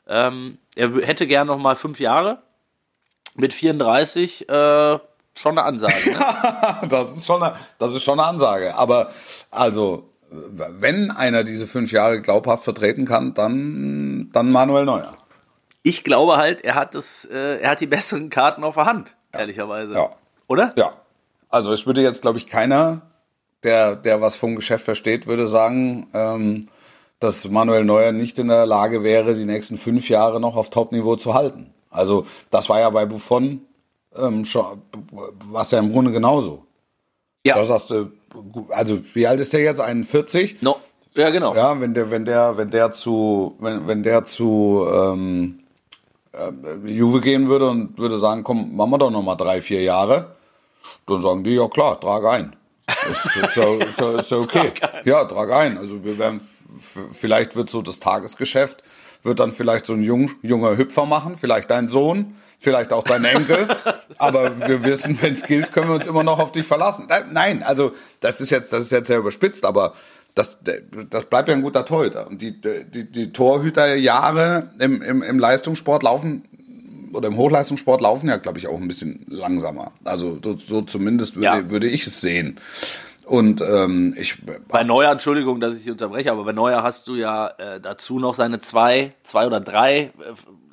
Ähm, 0.07 0.57
er 0.75 0.91
hätte 1.05 1.25
gern 1.27 1.47
noch 1.47 1.57
mal 1.57 1.75
fünf 1.75 1.99
Jahre. 1.99 2.39
Mit 3.37 3.53
34 3.53 4.49
äh, 4.49 4.99
schon 5.35 5.57
eine 5.57 5.63
Ansage. 5.63 6.11
Ne? 6.11 6.19
Das 6.89 7.15
ist 7.15 7.25
schon 7.25 7.41
eine, 7.41 7.55
das 7.79 7.95
ist 7.95 8.03
schon 8.03 8.19
eine 8.19 8.27
Ansage. 8.27 8.75
Aber 8.75 9.11
also, 9.51 10.09
wenn 10.29 11.11
einer 11.11 11.43
diese 11.43 11.67
fünf 11.67 11.91
Jahre 11.91 12.21
glaubhaft 12.21 12.63
vertreten 12.63 13.05
kann, 13.05 13.33
dann, 13.33 14.29
dann 14.33 14.51
Manuel 14.51 14.85
Neuer. 14.85 15.13
Ich 15.83 16.03
glaube 16.03 16.37
halt, 16.37 16.61
er 16.61 16.75
hat 16.75 16.95
das, 16.95 17.25
äh, 17.25 17.59
er 17.59 17.71
hat 17.71 17.79
die 17.79 17.87
besseren 17.87 18.29
Karten 18.29 18.63
auf 18.63 18.75
der 18.75 18.85
Hand, 18.85 19.15
ehrlicherweise. 19.31 19.93
Ja. 19.93 20.09
Oder? 20.47 20.73
Ja. 20.75 20.91
Also 21.49 21.71
es 21.71 21.85
würde 21.85 22.01
jetzt, 22.01 22.21
glaube 22.21 22.39
ich, 22.39 22.47
keiner, 22.47 23.01
der, 23.63 23.95
der 23.95 24.21
was 24.21 24.35
vom 24.35 24.55
Geschäft 24.55 24.83
versteht, 24.83 25.27
würde 25.27 25.47
sagen, 25.47 26.07
ähm, 26.13 26.67
dass 27.19 27.47
Manuel 27.49 27.85
Neuer 27.85 28.11
nicht 28.11 28.37
in 28.37 28.49
der 28.49 28.65
Lage 28.65 29.03
wäre, 29.03 29.33
die 29.33 29.45
nächsten 29.45 29.77
fünf 29.77 30.09
Jahre 30.09 30.39
noch 30.39 30.55
auf 30.55 30.69
Top-Niveau 30.69 31.15
zu 31.15 31.33
halten. 31.33 31.73
Also 31.89 32.25
das 32.49 32.69
war 32.69 32.79
ja 32.79 32.89
bei 32.89 33.05
Buffon 33.05 33.61
ähm, 34.15 34.45
schon, 34.45 34.81
war 35.49 35.61
es 35.61 35.71
ja 35.71 35.79
im 35.79 35.91
Grunde 35.91 36.11
genauso. 36.11 36.65
Ja. 37.45 37.55
Da 37.55 37.65
sagst 37.65 37.91
du, 37.91 38.11
also 38.69 38.99
wie 39.13 39.27
alt 39.27 39.39
ist 39.39 39.53
der 39.53 39.61
jetzt? 39.61 39.79
41? 39.79 40.61
No. 40.61 40.77
Ja, 41.13 41.29
genau. 41.31 41.55
Ja, 41.55 41.79
wenn 41.79 41.93
der, 41.93 42.11
wenn 42.11 42.25
der, 42.25 42.57
wenn 42.57 42.69
der 42.69 42.91
zu, 42.91 43.55
wenn, 43.59 43.87
wenn 43.87 44.03
der 44.03 44.23
zu 44.23 44.87
ähm, 44.91 45.59
äh, 46.31 46.87
Juve 46.87 47.21
gehen 47.21 47.47
würde 47.47 47.69
und 47.69 47.97
würde 47.97 48.19
sagen, 48.19 48.43
komm, 48.43 48.75
machen 48.75 48.91
wir 48.91 48.97
doch 48.99 49.09
noch 49.09 49.23
mal 49.23 49.35
drei, 49.35 49.61
vier 49.61 49.81
Jahre, 49.81 50.35
dann 51.07 51.21
sagen 51.21 51.43
die, 51.43 51.55
ja 51.55 51.67
klar, 51.67 51.99
trag 51.99 52.23
ein. 52.25 52.55
Ist 52.87 53.55
ja, 53.55 53.73
ist 53.75 53.99
ja, 53.99 54.19
ist 54.19 54.31
ja 54.31 54.37
okay. 54.37 54.73
Ja, 55.05 55.25
trag 55.25 55.51
ein. 55.51 55.77
Also 55.77 56.03
wir 56.03 56.17
werden, 56.19 56.47
vielleicht 57.11 57.55
wird 57.55 57.69
so 57.69 57.81
das 57.81 57.99
Tagesgeschäft, 57.99 58.83
wird 59.27 59.39
dann 59.39 59.51
vielleicht 59.51 59.85
so 59.85 59.93
ein 59.93 60.01
jung, 60.03 60.31
junger 60.41 60.77
Hüpfer 60.77 61.05
machen, 61.05 61.35
vielleicht 61.37 61.69
dein 61.69 61.87
Sohn, 61.87 62.35
vielleicht 62.57 62.91
auch 62.93 63.03
dein 63.03 63.23
Enkel. 63.25 63.67
Aber 64.17 64.67
wir 64.67 64.83
wissen, 64.83 65.17
wenn 65.21 65.33
es 65.33 65.43
gilt, 65.43 65.71
können 65.71 65.89
wir 65.89 65.95
uns 65.95 66.07
immer 66.07 66.23
noch 66.23 66.39
auf 66.39 66.51
dich 66.51 66.65
verlassen. 66.65 67.07
Nein, 67.31 67.61
also 67.61 67.91
das 68.21 68.41
ist 68.41 68.49
jetzt, 68.49 68.73
das 68.73 68.81
ist 68.83 68.91
jetzt 68.91 69.07
sehr 69.07 69.19
überspitzt, 69.19 69.63
aber 69.65 69.93
das, 70.33 70.59
das 71.09 71.25
bleibt 71.25 71.49
ja 71.49 71.55
ein 71.55 71.61
guter 71.61 71.85
Torhüter. 71.85 72.27
Und 72.27 72.41
die, 72.41 72.59
die, 72.61 73.11
die 73.11 73.31
Torhüterjahre 73.33 74.69
im, 74.79 75.01
im, 75.01 75.21
im 75.21 75.39
Leistungssport 75.39 76.03
laufen 76.03 76.43
oder 77.13 77.27
im 77.27 77.37
Hochleistungssport 77.37 78.01
laufen 78.01 78.29
ja, 78.29 78.37
glaube 78.37 78.59
ich, 78.59 78.67
auch 78.67 78.79
ein 78.79 78.87
bisschen 78.87 79.25
langsamer. 79.29 79.91
Also 80.03 80.37
so, 80.43 80.57
so 80.57 80.81
zumindest 80.81 81.35
würde, 81.35 81.45
Ja. 81.45 81.69
würde 81.69 81.87
ich 81.87 82.05
es 82.05 82.21
sehen. 82.21 82.59
Und 83.27 83.61
ähm, 83.61 84.15
ich 84.17 84.37
Bei 84.69 84.83
Neuer, 84.83 85.11
Entschuldigung, 85.11 85.59
dass 85.59 85.75
ich 85.75 85.83
dich 85.83 85.91
unterbreche, 85.91 86.31
aber 86.31 86.45
bei 86.45 86.53
Neuer 86.53 86.81
hast 86.81 87.07
du 87.07 87.15
ja 87.15 87.47
äh, 87.57 87.81
dazu 87.81 88.19
noch 88.19 88.33
seine 88.33 88.59
zwei, 88.59 89.13
zwei 89.23 89.45
oder 89.45 89.59
drei 89.59 90.11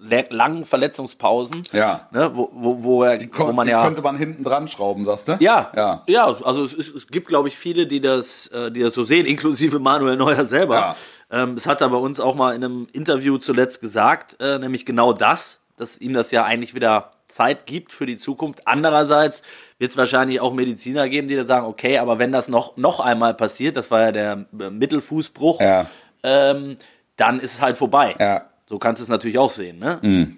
äh, 0.09 0.25
langen 0.31 0.65
Verletzungspausen. 0.65 1.65
Ja. 1.73 2.09
Ne, 2.13 2.31
wo, 2.33 2.51
wo, 2.53 2.83
wo, 2.85 3.03
er, 3.03 3.21
wo 3.21 3.27
kon, 3.27 3.57
man 3.57 3.67
die 3.67 3.73
ja. 3.73 3.83
könnte 3.83 4.03
man 4.03 4.17
hinten 4.17 4.45
dran 4.45 4.69
schrauben, 4.69 5.05
sagst 5.05 5.29
du? 5.29 5.37
Ja, 5.41 5.73
Ja. 5.75 6.05
ja. 6.07 6.27
Also 6.45 6.63
es, 6.63 6.75
es 6.75 7.09
gibt, 7.09 7.27
glaube 7.27 7.49
ich, 7.49 7.57
viele, 7.57 7.89
die 7.89 8.01
das, 8.01 8.47
äh, 8.49 8.71
die 8.71 8.83
das 8.83 8.95
so 8.95 9.03
sehen, 9.03 9.27
inklusive 9.35 9.81
Manuel 9.81 10.17
Neuer 10.17 10.45
selber. 10.45 10.75
Ja. 10.75 10.97
Ähm, 11.31 11.55
es 11.57 11.67
hat 11.67 11.81
er 11.81 11.89
bei 11.89 11.97
uns 11.97 12.21
auch 12.21 12.37
mal 12.37 12.55
in 12.55 12.63
einem 12.63 12.87
Interview 12.93 13.39
zuletzt 13.39 13.81
gesagt, 13.81 14.37
äh, 14.39 14.61
nämlich 14.61 14.87
genau 14.87 15.13
das, 15.13 15.61
dass 15.77 16.01
ihm 16.01 16.13
das 16.13 16.31
ja 16.31 16.45
eigentlich 16.45 16.77
wieder 16.77 17.11
Zeit 17.35 17.67
gibt 17.67 17.93
für 17.93 18.07
die 18.07 18.17
Zukunft. 18.17 18.67
Andererseits 18.67 19.43
wird 19.79 19.91
es 19.91 19.97
wahrscheinlich 19.97 20.41
auch 20.41 20.53
Mediziner 20.55 21.09
geben, 21.09 21.29
die 21.29 21.37
da 21.37 21.45
sagen, 21.45 21.67
okay, 21.67 21.99
aber 21.99 22.19
wenn 22.19 22.33
das 22.33 22.49
noch, 22.49 22.77
noch 22.77 23.01
einmal 23.01 23.35
passiert, 23.35 23.77
das 23.77 23.91
war 23.91 24.01
ja 24.03 24.13
der 24.13 24.47
äh, 24.59 24.71
Mittelfußbruch, 24.71 25.61
Ja. 25.61 25.87
ähm, 26.23 26.77
dann 27.17 27.41
ist 27.41 27.55
es 27.55 27.61
halt 27.61 27.77
vorbei. 27.77 28.15
Ja. 28.19 28.43
So 28.67 28.79
kannst 28.79 29.01
du 29.01 29.03
es 29.05 29.09
natürlich 29.09 29.39
auch 29.39 29.51
sehen, 29.51 29.79
ne? 29.79 30.37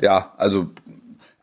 Ja, 0.00 0.32
also 0.38 0.70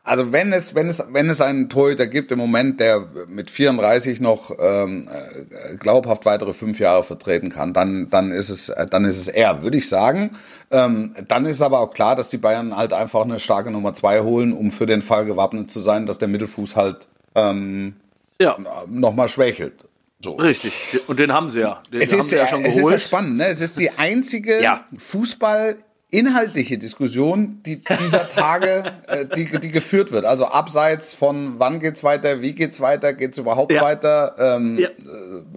also 0.08 0.32
wenn 0.32 0.52
es, 0.52 0.74
wenn 0.74 0.88
es, 0.88 1.06
wenn 1.12 1.28
es 1.28 1.40
einen 1.40 1.68
Torhüter 1.68 2.06
gibt 2.06 2.32
im 2.32 2.38
Moment, 2.38 2.80
der 2.80 3.06
mit 3.28 3.50
34 3.50 4.20
noch 4.20 4.50
ähm, 4.58 5.08
äh, 5.08 5.76
glaubhaft 5.76 6.24
weitere 6.24 6.52
fünf 6.52 6.80
Jahre 6.80 7.04
vertreten 7.04 7.50
kann, 7.50 7.72
dann, 7.72 8.10
dann 8.10 8.32
ist 8.32 8.48
es, 8.48 8.70
äh, 8.70 8.86
dann 8.86 9.04
ist 9.04 9.18
es 9.18 9.28
er, 9.28 9.62
würde 9.62 9.78
ich 9.78 9.88
sagen. 9.88 10.30
Ähm, 10.70 11.14
dann 11.28 11.46
ist 11.46 11.62
aber 11.62 11.80
auch 11.80 11.92
klar, 11.92 12.16
dass 12.16 12.28
die 12.28 12.38
Bayern 12.38 12.76
halt 12.76 12.92
einfach 12.92 13.22
eine 13.22 13.40
starke 13.40 13.70
Nummer 13.70 13.94
zwei 13.94 14.20
holen, 14.20 14.52
um 14.52 14.70
für 14.70 14.86
den 14.86 15.02
Fall 15.02 15.24
gewappnet 15.24 15.70
zu 15.70 15.80
sein, 15.80 16.06
dass 16.06 16.18
der 16.18 16.28
Mittelfuß 16.28 16.76
halt 16.76 17.06
ähm, 17.34 17.94
ja. 18.40 18.56
nochmal 18.88 19.28
schwächelt. 19.28 19.86
So. 20.22 20.32
Richtig. 20.32 20.72
Und 21.06 21.20
den 21.20 21.32
haben 21.32 21.48
sie 21.50 21.60
ja. 21.60 21.80
Den 21.92 22.00
es 22.00 22.12
ist, 22.12 22.32
ja, 22.32 22.46
schon 22.46 22.64
es 22.64 22.76
ist 22.76 22.90
ja 22.90 22.98
spannend. 22.98 23.36
Ne? 23.36 23.46
Es 23.46 23.60
ist 23.60 23.78
die 23.78 23.90
einzige 23.90 24.60
ja. 24.60 24.84
Fußball 24.96 25.76
inhaltliche 26.10 26.78
Diskussion, 26.78 27.60
die 27.66 27.82
dieser 28.00 28.28
Tage, 28.30 28.82
äh, 29.06 29.26
die, 29.26 29.44
die 29.58 29.70
geführt 29.70 30.10
wird. 30.10 30.24
Also 30.24 30.46
abseits 30.46 31.12
von 31.12 31.58
wann 31.58 31.80
geht's 31.80 32.02
weiter, 32.02 32.40
wie 32.40 32.54
geht's 32.54 32.80
weiter, 32.80 33.12
geht's 33.12 33.36
überhaupt 33.36 33.72
ja. 33.72 33.82
weiter. 33.82 34.34
Ähm, 34.38 34.78
ja. 34.78 34.88
Äh, 34.88 34.92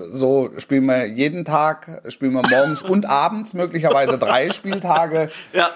so 0.09 0.49
spielen 0.57 0.85
wir 0.87 1.05
jeden 1.05 1.45
Tag, 1.45 2.01
spielen 2.09 2.33
wir 2.33 2.41
morgens 2.49 2.83
und 2.83 3.05
abends, 3.05 3.53
möglicherweise 3.53 4.17
drei 4.17 4.49
Spieltage. 4.49 5.29
Ja, 5.53 5.69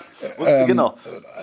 ähm, 0.46 0.68
genau. 0.68 0.96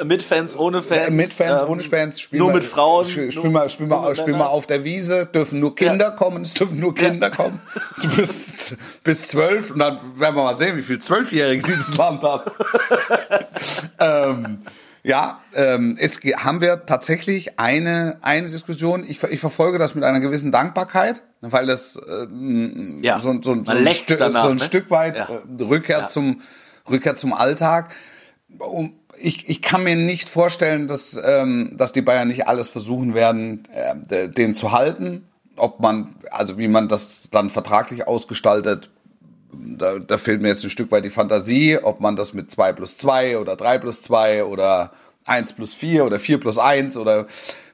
Mit 0.05 0.23
Fans, 0.23 0.57
ohne 0.57 0.83
Fans. 0.83 1.11
Mit 1.11 1.33
Fans, 1.33 1.63
ähm, 1.63 1.69
ohne 1.69 1.83
Fans. 1.83 2.21
Spielen 2.21 2.43
nur 2.43 2.53
mit 2.53 2.65
Frauen. 2.65 3.05
Spielen 3.05 3.53
wir, 3.53 3.69
spielen 3.69 3.89
wir, 3.89 4.15
spielen 4.15 4.39
wir 4.39 4.51
auf 4.51 4.67
der 4.67 4.85
Wiese, 4.85 5.27
dürfen 5.27 5.61
nur 5.61 5.75
Kinder 5.75 6.07
ja. 6.07 6.11
kommen, 6.11 6.43
es 6.43 6.55
dürfen 6.55 6.79
nur 6.81 6.95
Kinder 6.95 7.31
kommen. 7.31 7.61
Du 8.01 8.09
bist 8.17 8.77
bis 9.05 9.29
zwölf 9.29 9.71
und 9.71 9.79
dann 9.79 9.99
werden 10.17 10.37
wir 10.37 10.45
mal 10.45 10.55
sehen, 10.55 10.77
wie 10.77 10.83
viele 10.83 10.99
Zwölfjährige 10.99 11.63
dieses 11.63 11.97
Land 11.97 12.23
hat. 12.23 12.53
ähm, 14.01 14.59
ja, 15.05 15.41
ähm, 15.55 15.97
es 15.99 16.21
haben 16.37 16.61
wir 16.61 16.87
tatsächlich 16.87 17.59
eine, 17.59 18.19
eine 18.23 18.49
Diskussion. 18.49 19.05
Ich, 19.09 19.23
ich 19.25 19.41
verfolge 19.41 19.79
das 19.79 19.97
mit 19.97 20.05
einer 20.05 20.21
gewissen 20.21 20.53
Dankbarkeit, 20.53 21.23
weil 21.41 21.67
das 21.67 22.01
ähm, 22.09 23.01
ja, 23.03 23.21
so, 23.21 23.33
so, 23.43 23.65
so, 23.65 23.73
ein, 23.73 23.89
Stück, 23.89 24.19
danach, 24.19 24.43
so 24.43 24.49
ein 24.51 24.57
ne? 24.57 24.63
Stück 24.63 24.91
weit 24.91 25.17
ja. 25.17 25.29
äh, 25.29 25.63
Rückkehr, 25.63 26.01
ja. 26.01 26.07
zum, 26.07 26.41
Rückkehr 26.89 27.17
zum 27.17 27.33
Alltag. 27.33 27.93
Ich, 29.19 29.49
ich 29.49 29.61
kann 29.61 29.83
mir 29.83 29.97
nicht 29.97 30.29
vorstellen, 30.29 30.87
dass, 30.87 31.21
ähm, 31.25 31.75
dass 31.77 31.91
die 31.91 32.03
Bayern 32.03 32.29
nicht 32.29 32.47
alles 32.47 32.69
versuchen 32.69 33.15
werden, 33.15 33.65
äh, 33.75 34.29
den 34.29 34.55
zu 34.55 34.71
halten. 34.71 35.27
Ob 35.57 35.81
man, 35.81 36.15
also 36.31 36.59
wie 36.59 36.69
man 36.69 36.89
das 36.89 37.29
dann 37.31 37.51
vertraglich 37.51 38.07
ausgestaltet, 38.07 38.89
da, 39.53 39.99
da 39.99 40.19
fehlt 40.19 40.43
mir 40.43 40.49
jetzt 40.49 40.65
ein 40.65 40.71
Stück 40.71 40.91
weit 40.91 41.05
die 41.05 41.11
Fantasie, 41.11 41.79
ob 41.83 42.01
man 42.01 42.17
das 42.17 42.33
mit 42.33 42.51
2 42.51 42.73
plus 42.73 42.99
2 42.99 43.39
oder 43.39 43.57
3 43.57 43.79
plus 43.79 44.03
2 44.03 44.45
oder 44.45 44.93
1 45.27 45.53
plus 45.53 45.75
4 45.75 46.05
oder 46.05 46.19
4 46.19 46.41
plus 46.41 46.59
1 46.59 46.97
oder 46.97 47.27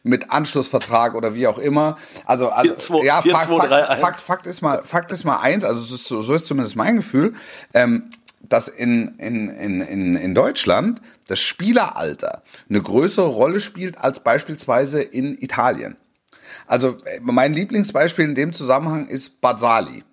mit 0.02 0.30
Anschlussvertrag 0.30 1.14
oder 1.14 1.34
wie 1.34 1.46
auch 1.46 1.58
immer. 1.58 1.96
Also, 2.24 2.48
also 2.48 2.70
4, 2.70 2.78
2, 2.78 3.04
ja, 3.04 3.22
4, 3.22 3.32
Fakt, 3.32 3.48
2, 3.48 3.66
3, 3.66 3.86
Fakt, 3.86 4.00
Fakt, 4.00 4.20
Fakt, 4.20 4.46
ist 4.46 4.62
mal, 4.62 4.82
Fakt 4.84 5.12
ist 5.12 5.24
mal 5.24 5.38
eins, 5.38 5.64
also 5.64 5.94
ist, 5.94 6.08
so 6.08 6.34
ist 6.34 6.46
zumindest 6.46 6.76
mein 6.76 6.96
Gefühl, 6.96 7.34
ähm, 7.74 8.10
dass 8.48 8.68
in, 8.68 9.18
in, 9.18 9.48
in, 9.50 9.80
in, 9.80 10.16
in 10.16 10.34
Deutschland 10.34 11.00
das 11.26 11.40
Spieleralter 11.40 12.42
eine 12.68 12.80
größere 12.80 13.26
Rolle 13.26 13.60
spielt 13.60 13.98
als 13.98 14.20
beispielsweise 14.20 15.02
in 15.02 15.36
Italien. 15.38 15.96
Also 16.66 16.96
mein 17.20 17.52
Lieblingsbeispiel 17.52 18.24
in 18.24 18.34
dem 18.34 18.52
Zusammenhang 18.52 19.08
ist 19.08 19.40
Bazzali. 19.40 20.04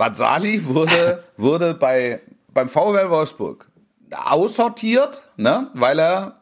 Bazzali 0.00 0.64
wurde, 0.64 1.22
wurde 1.36 1.74
bei, 1.74 2.22
beim 2.54 2.70
VW 2.70 3.10
Wolfsburg 3.10 3.68
aussortiert, 4.12 5.22
ne, 5.36 5.68
weil 5.74 5.98
er 5.98 6.40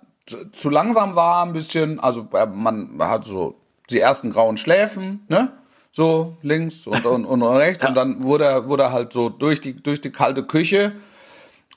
zu 0.52 0.70
langsam 0.70 1.16
war, 1.16 1.44
ein 1.44 1.52
bisschen, 1.52 1.98
also 1.98 2.28
man 2.54 2.96
hat 3.00 3.24
so 3.24 3.56
die 3.90 3.98
ersten 3.98 4.30
grauen 4.30 4.58
Schläfen, 4.58 5.24
ne? 5.28 5.52
So 5.90 6.36
links 6.42 6.86
und, 6.86 7.04
und, 7.04 7.24
und 7.24 7.42
rechts. 7.42 7.82
ja. 7.82 7.88
Und 7.88 7.96
dann 7.96 8.22
wurde 8.22 8.44
er, 8.44 8.68
wurde 8.68 8.84
er 8.84 8.92
halt 8.92 9.12
so 9.12 9.28
durch 9.28 9.60
die, 9.60 9.74
durch 9.74 10.00
die 10.00 10.12
kalte 10.12 10.44
Küche 10.44 10.92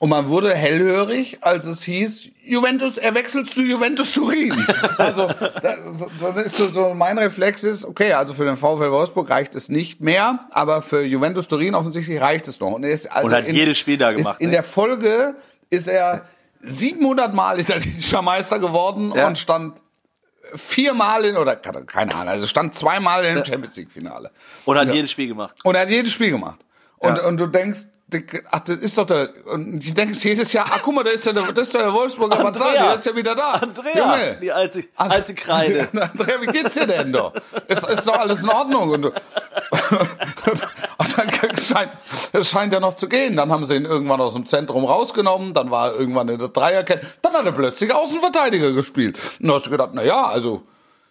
und 0.02 0.08
man 0.08 0.26
wurde 0.26 0.52
hellhörig, 0.52 1.38
als 1.42 1.64
es 1.64 1.84
hieß, 1.84 2.30
Juventus, 2.44 2.98
er 2.98 3.14
wechselt 3.14 3.48
zu 3.48 3.62
Juventus 3.62 4.14
Turin. 4.14 4.52
Also, 4.98 5.30
dann 5.62 6.36
ist 6.38 6.56
so, 6.56 6.66
so 6.70 6.92
mein 6.92 7.18
Reflex 7.18 7.62
ist, 7.62 7.84
okay, 7.84 8.12
also 8.12 8.34
für 8.34 8.44
den 8.44 8.56
VfL 8.56 8.90
Wolfsburg 8.90 9.30
reicht 9.30 9.54
es 9.54 9.68
nicht 9.68 10.00
mehr, 10.00 10.40
aber 10.50 10.82
für 10.82 11.04
Juventus 11.04 11.46
Turin 11.46 11.76
offensichtlich 11.76 12.20
reicht 12.20 12.48
es 12.48 12.58
noch. 12.58 12.72
Und, 12.72 12.82
er 12.82 12.90
ist 12.90 13.12
also 13.12 13.28
und 13.28 13.32
hat 13.32 13.46
in, 13.46 13.54
jedes 13.54 13.78
Spiel 13.78 13.96
da 13.96 14.10
gemacht. 14.10 14.40
in 14.40 14.46
ne? 14.46 14.54
der 14.54 14.64
Folge 14.64 15.36
ist 15.70 15.86
er 15.86 16.26
700 16.58 17.32
Mal 17.32 17.60
italienischer 17.60 18.22
Meister 18.22 18.58
geworden 18.58 19.12
ja. 19.14 19.28
und 19.28 19.38
stand 19.38 19.80
viermal 20.56 21.24
in, 21.26 21.36
oder 21.36 21.54
keine 21.54 22.12
Ahnung, 22.12 22.28
also 22.28 22.48
stand 22.48 22.74
zweimal 22.74 23.24
im 23.24 23.44
Champions 23.44 23.76
League 23.76 23.92
Finale. 23.92 24.32
Und 24.64 24.76
hat 24.76 24.88
ja. 24.88 24.94
jedes 24.94 25.12
Spiel 25.12 25.28
gemacht. 25.28 25.54
Und 25.62 25.76
er 25.76 25.82
hat 25.82 25.90
jedes 25.90 26.12
Spiel 26.12 26.32
gemacht. 26.32 26.58
Und, 26.98 27.18
ja. 27.18 27.24
und 27.24 27.36
du 27.36 27.46
denkst, 27.46 27.91
ach, 28.50 28.60
das 28.60 28.76
ist 28.78 28.98
doch 28.98 29.06
der, 29.06 29.28
und 29.46 29.80
die 29.80 29.92
denken 29.94 30.14
jedes 30.14 30.52
Jahr, 30.52 30.66
ach 30.68 30.82
guck 30.82 30.94
mal, 30.94 31.04
da 31.04 31.10
ist 31.10 31.26
ja 31.26 31.32
der, 31.32 31.52
das 31.52 31.68
ist 31.68 31.74
der 31.74 31.92
Wolfsburger 31.92 32.42
Mazzali, 32.42 32.78
der 32.78 32.94
ist 32.94 33.06
ja 33.06 33.16
wieder 33.16 33.34
da. 33.34 33.52
Andrea, 33.52 33.96
Junge. 33.96 34.38
die 34.40 34.52
alte, 34.52 34.84
alte 34.96 35.34
Kreide. 35.34 35.88
Andrea, 35.92 36.40
wie 36.40 36.46
geht's 36.46 36.74
dir 36.74 36.86
denn 36.86 37.12
doch? 37.12 37.32
Ist, 37.68 37.88
ist 37.88 38.06
doch 38.06 38.18
alles 38.18 38.42
in 38.42 38.48
Ordnung. 38.48 38.90
Und, 38.90 39.06
und 39.06 39.14
dann 41.18 41.56
scheint, 41.56 41.92
es 42.32 42.50
scheint 42.50 42.72
ja 42.72 42.80
noch 42.80 42.94
zu 42.94 43.08
gehen. 43.08 43.36
Dann 43.36 43.50
haben 43.50 43.64
sie 43.64 43.76
ihn 43.76 43.84
irgendwann 43.84 44.20
aus 44.20 44.34
dem 44.34 44.46
Zentrum 44.46 44.84
rausgenommen, 44.84 45.54
dann 45.54 45.70
war 45.70 45.92
er 45.92 46.00
irgendwann 46.00 46.28
in 46.28 46.38
der 46.38 46.48
Dreierkette, 46.48 47.06
dann 47.22 47.34
hat 47.34 47.46
er 47.46 47.52
plötzlich 47.52 47.92
Außenverteidiger 47.92 48.72
gespielt. 48.72 49.18
Und 49.40 49.46
dann 49.46 49.56
hast 49.56 49.66
du 49.66 49.70
gedacht, 49.70 49.90
na 49.92 50.02
ja, 50.02 50.26
also, 50.26 50.62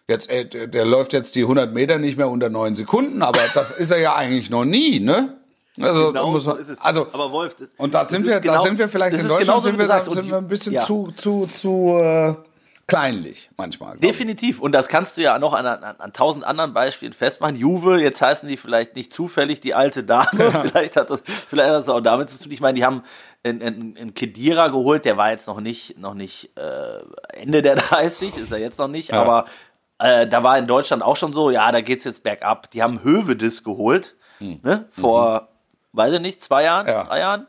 Jetzt, 0.07 0.29
äh, 0.29 0.67
der 0.67 0.83
läuft 0.83 1.13
jetzt 1.13 1.35
die 1.35 1.43
100 1.43 1.73
Meter 1.73 1.97
nicht 1.97 2.17
mehr 2.17 2.27
unter 2.27 2.49
neun 2.49 2.75
Sekunden, 2.75 3.21
aber 3.21 3.39
das 3.53 3.71
ist 3.71 3.91
er 3.91 3.99
ja 3.99 4.15
eigentlich 4.15 4.49
noch 4.49 4.65
nie, 4.65 4.99
ne? 4.99 5.37
Also, 5.79 6.07
genau 6.07 6.31
muss 6.31 6.45
man, 6.45 6.65
so 6.65 6.73
also, 6.81 7.07
aber 7.13 7.31
Wolf, 7.31 7.55
das, 7.55 7.69
und 7.77 7.93
da 7.93 8.05
sind 8.07 8.25
wir, 8.25 8.39
genau, 8.41 8.55
da 8.55 8.60
sind 8.60 8.77
wir 8.77 8.89
vielleicht 8.89 9.17
in 9.17 9.27
Deutschland 9.27 9.63
sind 9.63 9.77
wir, 9.77 9.88
da, 9.88 10.01
sind 10.01 10.27
wir 10.27 10.38
ein 10.38 10.47
bisschen 10.47 10.73
ja. 10.73 10.81
zu, 10.81 11.12
zu, 11.15 11.45
zu 11.47 11.97
äh, 11.97 12.36
kleinlich 12.88 13.49
manchmal. 13.55 13.97
Definitiv. 13.97 14.60
Und 14.60 14.73
das 14.73 14.89
kannst 14.89 15.15
du 15.15 15.21
ja 15.21 15.39
noch 15.39 15.53
an, 15.53 15.65
an, 15.65 15.81
an 15.81 16.12
tausend 16.12 16.43
anderen 16.45 16.73
Beispielen 16.73 17.13
festmachen. 17.13 17.55
Juve, 17.55 18.01
jetzt 18.01 18.21
heißen 18.21 18.49
die 18.49 18.57
vielleicht 18.57 18.97
nicht 18.97 19.13
zufällig 19.13 19.62
die 19.62 19.73
alte 19.73 20.03
Dame. 20.03 20.27
Ja. 20.38 20.51
Vielleicht 20.65 20.97
hat 20.97 21.10
das, 21.10 21.23
vielleicht 21.49 21.69
hat 21.69 21.75
das 21.75 21.89
auch 21.89 22.01
damit 22.01 22.29
zu 22.29 22.38
tun. 22.38 22.51
Ich 22.51 22.60
meine, 22.60 22.73
die 22.73 22.84
haben 22.84 23.03
einen 23.43 24.13
Kedira 24.13 24.67
geholt, 24.67 25.05
der 25.05 25.15
war 25.15 25.31
jetzt 25.31 25.47
noch 25.47 25.62
nicht, 25.62 25.97
noch 25.97 26.13
nicht 26.13 26.51
äh, 26.57 26.99
Ende 27.34 27.62
der 27.62 27.75
30, 27.77 28.38
ist 28.38 28.51
er 28.51 28.60
jetzt 28.60 28.77
noch 28.77 28.89
nicht, 28.89 29.12
ja. 29.12 29.21
aber 29.21 29.45
äh, 29.97 30.27
da 30.27 30.43
war 30.43 30.57
in 30.57 30.67
Deutschland 30.67 31.01
auch 31.01 31.15
schon 31.15 31.31
so, 31.34 31.49
ja, 31.49 31.71
da 31.71 31.81
geht's 31.81 32.03
jetzt 32.03 32.23
bergab. 32.23 32.69
Die 32.71 32.84
haben 32.84 33.03
Hövedis 33.03 33.63
geholt, 33.63 34.15
hm. 34.39 34.60
ne, 34.63 34.86
vor 34.91 35.41
mhm 35.41 35.50
weiß 35.93 36.13
ich 36.13 36.21
nicht, 36.21 36.43
zwei 36.43 36.63
Jahren, 36.63 36.88
ja. 36.88 37.04
drei 37.04 37.19
Jahren. 37.19 37.47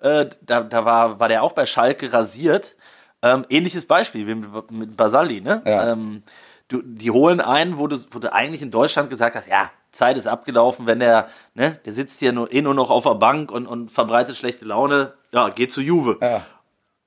Äh, 0.00 0.26
da 0.40 0.62
da 0.62 0.84
war, 0.84 1.20
war 1.20 1.28
der 1.28 1.42
auch 1.42 1.52
bei 1.52 1.66
Schalke 1.66 2.12
rasiert. 2.12 2.76
Ähm, 3.22 3.46
ähnliches 3.48 3.86
Beispiel 3.86 4.26
wie 4.26 4.34
mit, 4.34 4.70
mit 4.70 4.96
Basali, 4.96 5.40
ne? 5.40 5.62
Ja. 5.64 5.92
Ähm, 5.92 6.22
du, 6.68 6.82
die 6.82 7.10
holen 7.10 7.40
einen, 7.40 7.78
wo 7.78 7.86
du, 7.86 7.98
wo 8.10 8.18
du 8.18 8.32
eigentlich 8.32 8.62
in 8.62 8.70
Deutschland 8.70 9.10
gesagt 9.10 9.36
hast, 9.36 9.46
ja, 9.46 9.70
Zeit 9.92 10.16
ist 10.16 10.26
abgelaufen, 10.26 10.86
wenn 10.86 10.98
der, 10.98 11.28
ne, 11.54 11.78
der 11.84 11.92
sitzt 11.92 12.18
hier 12.18 12.32
nur, 12.32 12.52
eh 12.52 12.62
nur 12.62 12.74
noch 12.74 12.90
auf 12.90 13.04
der 13.04 13.14
Bank 13.14 13.52
und, 13.52 13.66
und 13.66 13.90
verbreitet 13.90 14.36
schlechte 14.36 14.64
Laune, 14.64 15.12
ja, 15.32 15.50
geht 15.50 15.70
zu 15.70 15.80
Juve. 15.80 16.18
Ja. 16.20 16.42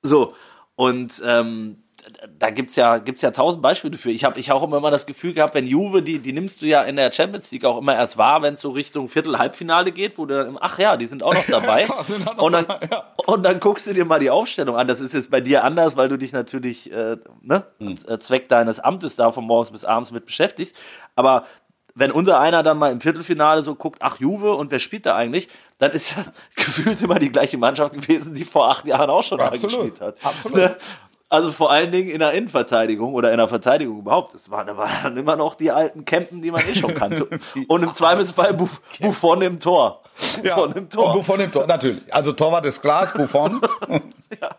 So. 0.03 0.35
Und 0.75 1.21
ähm, 1.25 1.83
da 2.37 2.49
gibt's 2.49 2.75
ja, 2.75 2.97
gibt's 2.97 3.21
ja 3.21 3.31
tausend 3.31 3.61
Beispiele 3.61 3.97
für. 3.97 4.11
Ich 4.11 4.23
habe 4.23 4.39
ich 4.39 4.51
auch 4.51 4.63
immer 4.63 4.79
mal 4.79 4.91
das 4.91 5.05
Gefühl 5.05 5.33
gehabt, 5.33 5.55
wenn 5.55 5.65
Juve, 5.65 6.01
die, 6.01 6.19
die 6.19 6.33
nimmst 6.33 6.61
du 6.61 6.65
ja 6.65 6.83
in 6.83 6.95
der 6.95 7.11
Champions 7.11 7.51
League 7.51 7.65
auch 7.65 7.77
immer 7.77 7.95
erst 7.95 8.17
wahr, 8.17 8.41
wenn 8.41 8.55
es 8.55 8.61
so 8.61 8.71
Richtung 8.71 9.07
Viertel-Halbfinale 9.07 9.91
geht, 9.91 10.17
wo 10.17 10.25
du 10.25 10.35
dann, 10.35 10.57
ach 10.59 10.77
ja, 10.77 10.97
die 10.97 11.05
sind 11.05 11.23
auch 11.23 11.33
noch 11.33 11.45
dabei. 11.49 11.85
noch 11.85 12.37
und, 12.37 12.51
dann, 12.51 12.67
dabei 12.67 12.87
ja. 12.91 13.13
und 13.25 13.43
dann 13.43 13.59
guckst 13.59 13.87
du 13.87 13.93
dir 13.93 14.05
mal 14.05 14.19
die 14.19 14.29
Aufstellung 14.29 14.75
an. 14.75 14.87
Das 14.87 15.01
ist 15.01 15.13
jetzt 15.13 15.31
bei 15.31 15.41
dir 15.41 15.63
anders, 15.63 15.97
weil 15.97 16.09
du 16.09 16.17
dich 16.17 16.31
natürlich 16.31 16.91
äh, 16.91 17.17
ne, 17.41 17.63
hm. 17.79 17.97
Zweck 18.19 18.49
deines 18.49 18.79
Amtes 18.79 19.15
da 19.15 19.31
von 19.31 19.45
morgens 19.45 19.71
bis 19.71 19.85
abends 19.85 20.11
mit 20.11 20.25
beschäftigst. 20.25 20.75
Aber 21.15 21.45
wenn 21.95 22.11
unser 22.11 22.39
einer 22.39 22.61
dann 22.61 22.77
mal 22.77 22.91
im 22.91 22.99
Viertelfinale 22.99 23.63
so 23.63 23.73
guckt, 23.73 23.99
ach 24.01 24.19
Juve 24.19 24.53
und 24.53 24.69
wer 24.69 24.79
spielt 24.79 25.05
da 25.05 25.15
eigentlich, 25.15 25.47
dann 25.77 25.91
ist 25.91 26.15
das 26.17 26.31
gefühlt 26.55 27.01
immer 27.01 27.19
die 27.19 27.31
gleiche 27.31 27.57
Mannschaft 27.57 27.93
gewesen, 27.93 28.35
die 28.35 28.43
vor 28.43 28.69
acht 28.69 28.85
Jahren 28.85 29.09
auch 29.09 29.23
schon 29.23 29.37
mal 29.37 29.57
gespielt 29.57 30.01
hat. 30.01 30.17
Absolut. 30.23 30.75
Also 31.35 31.51
vor 31.51 31.69
allen 31.69 31.91
Dingen 31.91 32.09
in 32.09 32.19
der 32.19 32.31
Innenverteidigung 32.31 33.13
oder 33.13 33.29
in 33.29 33.37
der 33.37 33.49
Verteidigung 33.49 33.99
überhaupt. 33.99 34.33
Das 34.33 34.49
waren, 34.49 34.67
da 34.67 34.77
waren 34.77 35.17
immer 35.17 35.35
noch 35.35 35.55
die 35.55 35.69
alten 35.69 36.05
Campen, 36.05 36.41
die 36.41 36.49
man 36.49 36.61
eh 36.65 36.75
schon 36.75 36.95
kannte. 36.95 37.27
Und 37.67 37.83
im 37.83 37.93
Zweifelsfall 37.93 38.53
Buff 38.53 38.81
Buffon 39.01 39.41
im 39.41 39.59
Tor. 39.59 40.01
Buffon 40.17 40.69
ja, 40.71 40.77
im 40.77 40.89
Tor. 40.89 41.11
Buffon 41.11 41.41
im 41.41 41.51
Tor, 41.51 41.67
natürlich. 41.67 42.01
Also 42.09 42.31
Torwart 42.31 42.65
ist 42.65 42.81
Glas, 42.81 43.11
Buffon. 43.11 43.59
ja. 43.89 44.55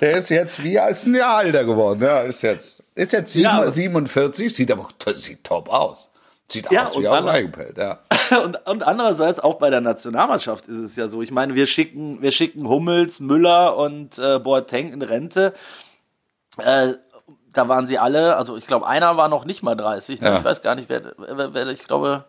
Der 0.00 0.16
ist 0.16 0.28
jetzt 0.30 0.60
wie 0.60 0.76
als 0.76 1.06
ein 1.06 1.14
Jahr 1.14 1.36
alter 1.36 1.64
geworden. 1.64 2.02
Ja, 2.02 2.22
ist 2.22 2.42
jetzt, 2.42 2.82
ist 2.96 3.12
jetzt 3.12 3.32
sieben, 3.32 3.44
ja, 3.44 3.70
47, 3.70 4.52
sieht 4.52 4.72
aber 4.72 4.88
sieht 5.14 5.44
top 5.44 5.72
aus. 5.72 6.10
Sieht 6.50 6.68
ja, 6.72 6.82
aus 6.82 6.98
wie 6.98 7.06
ein 7.06 7.28
Eigenpelt, 7.28 7.78
ja. 7.78 8.00
Und, 8.44 8.58
und 8.66 8.82
andererseits 8.82 9.38
auch 9.38 9.54
bei 9.54 9.70
der 9.70 9.80
Nationalmannschaft 9.80 10.66
ist 10.66 10.78
es 10.78 10.96
ja 10.96 11.08
so. 11.08 11.22
Ich 11.22 11.30
meine, 11.30 11.54
wir 11.54 11.66
schicken, 11.66 12.20
wir 12.20 12.30
schicken 12.30 12.68
Hummels, 12.68 13.20
Müller 13.20 13.76
und 13.76 14.18
äh, 14.18 14.38
Boateng 14.38 14.92
in 14.92 15.00
Rente. 15.00 15.54
Äh, 16.58 16.94
da 17.52 17.68
waren 17.68 17.86
sie 17.86 17.98
alle, 17.98 18.36
also 18.36 18.56
ich 18.56 18.66
glaube, 18.66 18.86
einer 18.86 19.16
war 19.16 19.28
noch 19.28 19.44
nicht 19.44 19.62
mal 19.62 19.74
30. 19.74 20.20
Ne? 20.20 20.28
Ja. 20.28 20.38
Ich 20.38 20.44
weiß 20.44 20.62
gar 20.62 20.74
nicht, 20.74 20.88
wer, 20.88 21.12
wer, 21.16 21.54
wer 21.54 21.66
ich 21.68 21.84
glaube, 21.84 22.24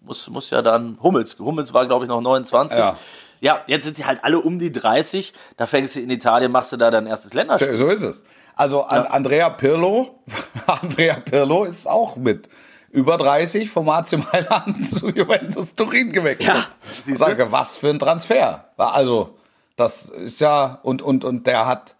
muss, 0.00 0.28
muss 0.28 0.50
ja 0.50 0.62
dann 0.62 0.98
Hummels. 1.02 1.38
Hummels 1.38 1.72
war, 1.72 1.86
glaube 1.86 2.04
ich, 2.04 2.08
noch 2.08 2.20
29. 2.20 2.78
Ja. 2.78 2.96
ja, 3.40 3.60
jetzt 3.66 3.84
sind 3.84 3.96
sie 3.96 4.04
halt 4.04 4.22
alle 4.24 4.40
um 4.40 4.58
die 4.58 4.72
30. 4.72 5.32
Da 5.56 5.66
fängst 5.66 5.96
du 5.96 6.00
in 6.00 6.10
Italien, 6.10 6.52
machst 6.52 6.72
du 6.72 6.76
da 6.76 6.90
dein 6.90 7.06
erstes 7.06 7.34
Länderspiel. 7.34 7.76
So, 7.76 7.86
so 7.86 7.92
ist 7.92 8.02
es. 8.02 8.24
Also 8.54 8.82
an 8.82 9.06
Andrea 9.06 9.48
Pirlo, 9.50 10.22
Andrea 10.66 11.16
Pirlo 11.16 11.64
ist 11.64 11.88
auch 11.88 12.16
mit 12.16 12.48
über 12.90 13.16
30 13.16 13.70
vom 13.70 13.88
AC 13.88 14.18
Mailand 14.32 14.86
zu 14.88 15.08
Juventus 15.08 15.74
Turin 15.74 16.12
gewechselt. 16.12 16.48
Ja, 16.48 16.66
ich 16.92 17.04
siehste? 17.04 17.24
sage, 17.24 17.50
was 17.50 17.78
für 17.78 17.88
ein 17.88 17.98
Transfer. 17.98 18.66
Also, 18.76 19.38
das 19.76 20.10
ist 20.10 20.40
ja, 20.40 20.78
und, 20.82 21.00
und, 21.00 21.24
und 21.24 21.46
der 21.46 21.66
hat, 21.66 21.96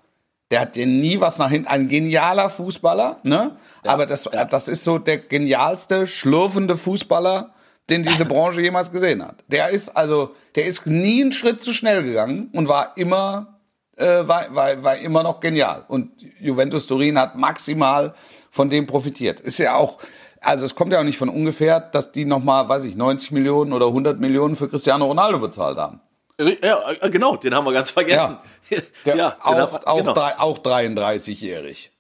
der 0.53 0.61
hat 0.61 0.77
dir 0.77 0.87
nie 0.87 1.19
was 1.19 1.39
nach 1.39 1.51
hinten, 1.51 1.67
ein 1.67 1.89
genialer 1.89 2.51
Fußballer, 2.51 3.21
ne? 3.23 3.57
Aber 3.85 4.07
das, 4.07 4.29
das 4.51 4.69
ist 4.69 4.85
so 4.85 4.99
der 4.99 5.19
genialste, 5.19 6.07
schlurfende 6.07 6.77
Fußballer, 6.77 7.55
den 7.89 8.03
diese 8.03 8.25
Branche 8.27 8.61
jemals 8.61 8.93
gesehen 8.93 9.27
hat. 9.27 9.43
Der 9.49 9.71
ist 9.71 9.97
also, 9.97 10.35
der 10.55 10.67
ist 10.67 10.87
nie 10.87 11.23
einen 11.23 11.33
Schritt 11.33 11.63
zu 11.63 11.73
schnell 11.73 12.05
gegangen 12.05 12.51
und 12.53 12.69
war 12.69 12.93
immer 12.97 13.59
äh, 13.97 14.29
war, 14.29 14.55
war, 14.55 14.83
war 14.83 14.97
immer 14.97 15.23
noch 15.23 15.41
genial. 15.41 15.85
Und 15.89 16.11
Juventus 16.39 16.87
Turin 16.87 17.19
hat 17.19 17.37
maximal 17.37 18.15
von 18.51 18.69
dem 18.69 18.87
profitiert. 18.87 19.41
Ist 19.41 19.59
ja 19.59 19.77
auch, 19.77 19.99
also 20.41 20.65
es 20.65 20.75
kommt 20.75 20.93
ja 20.93 21.01
auch 21.01 21.05
nicht 21.05 21.19
von 21.19 21.29
ungefähr, 21.29 21.81
dass 21.81 22.13
die 22.13 22.25
nochmal, 22.25 22.69
weiß 22.69 22.85
ich, 22.85 22.95
90 22.95 23.31
Millionen 23.33 23.73
oder 23.73 23.87
100 23.87 24.21
Millionen 24.21 24.57
für 24.57 24.69
Cristiano 24.69 25.07
Ronaldo 25.07 25.39
bezahlt 25.39 25.79
haben. 25.79 26.01
Ja, 26.39 26.81
genau, 27.09 27.37
den 27.37 27.55
haben 27.55 27.65
wir 27.65 27.73
ganz 27.73 27.91
vergessen. 27.91 28.39
Der 29.05 29.17
ja, 29.17 29.37
auch, 29.43 29.85
auch, 29.87 29.97
genau, 29.99 30.13
drei, 30.15 30.39
auch 30.39 30.59
33-jährig. 30.59 31.91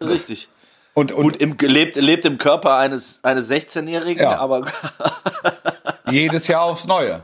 richtig. 0.00 0.48
Und, 0.94 1.12
und, 1.12 1.24
Und 1.26 1.36
im, 1.40 1.56
lebt, 1.60 1.94
lebt 1.96 2.24
im 2.24 2.38
Körper 2.38 2.76
eines, 2.76 3.22
eines 3.22 3.48
16-Jährigen, 3.50 4.20
Ja. 4.22 4.38
aber 4.38 4.66
jedes 6.10 6.48
Jahr 6.48 6.62
aufs 6.62 6.86
Neue. 6.88 7.22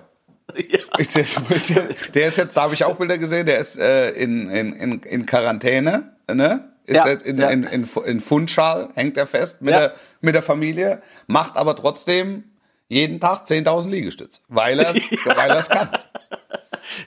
ja. 0.56 0.78
Der 2.14 2.26
ist 2.28 2.38
jetzt, 2.38 2.56
da 2.56 2.62
habe 2.62 2.74
ich 2.74 2.84
auch 2.84 2.94
Bilder 2.96 3.18
gesehen, 3.18 3.46
der 3.46 3.58
ist 3.58 3.76
äh, 3.76 4.10
in, 4.10 4.48
in, 4.48 5.00
in, 5.00 5.26
Quarantäne, 5.26 6.14
ne? 6.32 6.70
Ist 6.86 6.98
Ja, 6.98 7.08
jetzt 7.08 7.26
in, 7.26 7.38
ja. 7.38 7.48
in, 7.50 7.64
in, 7.64 7.88
in 8.04 8.20
Funchal, 8.20 8.90
hängt 8.94 9.16
er 9.16 9.26
fest 9.26 9.62
mit, 9.62 9.74
der, 9.74 9.94
mit 10.20 10.34
der 10.34 10.42
Familie, 10.42 11.02
macht 11.26 11.56
aber 11.56 11.74
trotzdem 11.74 12.44
jeden 12.88 13.18
Tag 13.20 13.44
10.000 13.46 13.88
Liegestütz, 13.90 14.42
weil 14.48 14.78
er 14.78 14.90
es 14.94 15.10
weil 15.24 15.50
er's 15.50 15.68
kann. 15.70 15.88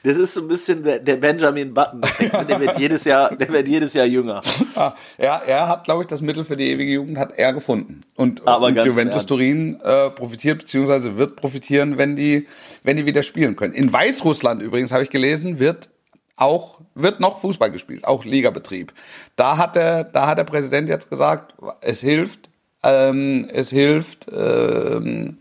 Das 0.03 0.17
ist 0.17 0.33
so 0.33 0.41
ein 0.41 0.47
bisschen 0.47 0.83
der 0.83 1.15
Benjamin 1.15 1.73
Button. 1.73 2.01
Der 2.47 2.59
wird 2.59 2.79
jedes 2.79 3.03
Jahr, 3.03 3.35
der 3.35 3.49
wird 3.49 3.67
jedes 3.67 3.93
Jahr 3.93 4.05
jünger. 4.05 4.41
Ja, 4.75 4.95
er, 5.17 5.41
er 5.45 5.67
hat, 5.67 5.83
glaube 5.83 6.03
ich, 6.03 6.07
das 6.07 6.21
Mittel 6.21 6.43
für 6.43 6.55
die 6.55 6.71
ewige 6.71 6.91
Jugend 6.91 7.17
hat 7.17 7.33
er 7.37 7.53
gefunden. 7.53 8.01
Und, 8.15 8.47
Aber 8.47 8.67
und 8.67 8.77
Juventus. 8.77 9.25
Turin 9.25 9.79
äh, 9.83 10.09
profitiert 10.09 10.59
beziehungsweise 10.59 11.17
wird 11.17 11.35
profitieren, 11.35 11.97
wenn 11.97 12.15
die, 12.15 12.47
wenn 12.83 12.97
die 12.97 13.05
wieder 13.05 13.23
spielen 13.23 13.55
können. 13.55 13.73
In 13.73 13.91
Weißrussland 13.91 14.61
übrigens 14.61 14.91
habe 14.91 15.03
ich 15.03 15.09
gelesen, 15.09 15.59
wird 15.59 15.89
auch 16.37 16.81
wird 16.95 17.19
noch 17.19 17.39
Fußball 17.39 17.71
gespielt, 17.71 18.05
auch 18.05 18.23
Ligabetrieb. 18.23 18.93
Da 19.35 19.57
hat 19.57 19.75
der, 19.75 20.03
da 20.03 20.27
hat 20.27 20.37
der 20.37 20.43
Präsident 20.43 20.87
jetzt 20.87 21.09
gesagt, 21.09 21.55
es 21.81 21.99
hilft, 22.01 22.49
ähm, 22.83 23.47
es 23.51 23.69
hilft. 23.69 24.27
Ähm, 24.31 25.39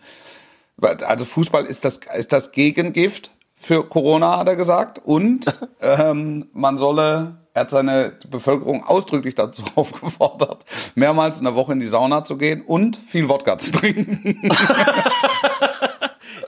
also 0.80 1.24
Fußball 1.24 1.64
ist 1.64 1.84
das 1.84 2.00
ist 2.16 2.32
das 2.32 2.52
Gegengift 2.52 3.30
für 3.66 3.84
Corona, 3.84 4.38
hat 4.38 4.48
er 4.48 4.56
gesagt. 4.56 5.00
Und 5.04 5.46
ähm, 5.80 6.48
man 6.52 6.78
solle, 6.78 7.36
er 7.52 7.62
hat 7.62 7.70
seine 7.70 8.12
Bevölkerung 8.30 8.84
ausdrücklich 8.84 9.34
dazu 9.34 9.62
aufgefordert, 9.74 10.64
mehrmals 10.94 11.38
in 11.38 11.44
der 11.44 11.54
Woche 11.54 11.72
in 11.72 11.80
die 11.80 11.86
Sauna 11.86 12.22
zu 12.22 12.36
gehen 12.38 12.62
und 12.62 12.96
viel 12.96 13.28
Wodka 13.28 13.58
zu 13.58 13.72
trinken. 13.72 14.50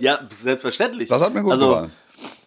Ja, 0.00 0.20
selbstverständlich. 0.30 1.08
Das 1.08 1.22
hat 1.22 1.34
mir 1.34 1.42
gut 1.42 1.52
also, 1.52 1.68
gefallen. 1.68 1.92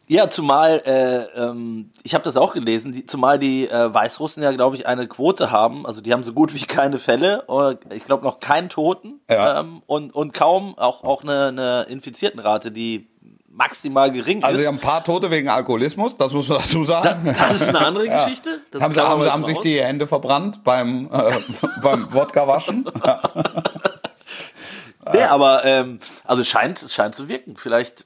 Ja, 0.08 0.30
zumal, 0.30 0.82
äh, 0.86 1.40
ähm, 1.40 1.92
ich 2.04 2.14
habe 2.14 2.24
das 2.24 2.38
auch 2.38 2.54
gelesen, 2.54 2.92
die, 2.92 3.06
zumal 3.06 3.40
die 3.40 3.68
äh, 3.68 3.94
Weißrussen 3.94 4.42
ja, 4.42 4.52
glaube 4.52 4.76
ich, 4.76 4.86
eine 4.88 5.08
Quote 5.08 5.52
haben, 5.52 5.86
also 5.86 6.02
die 6.02 6.12
haben 6.14 6.24
so 6.24 6.34
gut 6.34 6.54
wie 6.54 6.60
keine 6.60 6.98
Fälle, 6.98 7.46
oder 7.48 7.78
ich 7.94 8.06
glaube 8.06 8.24
noch 8.24 8.40
keinen 8.40 8.70
Toten 8.70 9.22
Ja. 9.30 9.60
ähm, 9.60 9.82
und, 9.86 10.14
und 10.14 10.34
kaum 10.34 10.78
auch, 10.78 11.04
auch 11.04 11.24
eine, 11.24 11.48
eine 11.48 11.84
Infiziertenrate, 11.90 12.72
die 12.72 13.11
maximal 13.54 14.12
gering 14.12 14.44
Also 14.44 14.56
ist. 14.56 14.62
sie 14.62 14.68
haben 14.68 14.76
ein 14.78 14.82
paar 14.82 15.04
Tote 15.04 15.30
wegen 15.30 15.50
Alkoholismus, 15.50 16.16
das 16.18 16.34
muss 16.34 16.48
man 16.48 16.60
dazu 16.60 16.84
sagen. 16.84 17.36
das 17.38 17.62
ist 17.62 17.70
eine 17.70 17.80
andere 17.80 18.08
Geschichte. 18.10 18.62
Das 18.72 18.82
haben 18.82 18.94
sie, 18.94 19.02
haben, 19.02 19.24
haben 19.26 19.44
sich 19.44 19.60
die 19.60 19.82
Hände 19.82 20.08
verbrannt 20.08 20.64
beim, 20.64 21.10
äh, 21.12 21.40
beim 21.82 22.12
Wodka 22.14 22.48
waschen. 22.48 22.86
Nee, 25.14 25.24
aber 25.24 25.66
ähm, 25.66 26.00
also 26.26 26.44
es 26.44 26.48
scheint, 26.48 26.82
es 26.84 26.94
scheint 26.94 27.16
zu 27.16 27.28
wirken. 27.28 27.58
Vielleicht, 27.58 28.06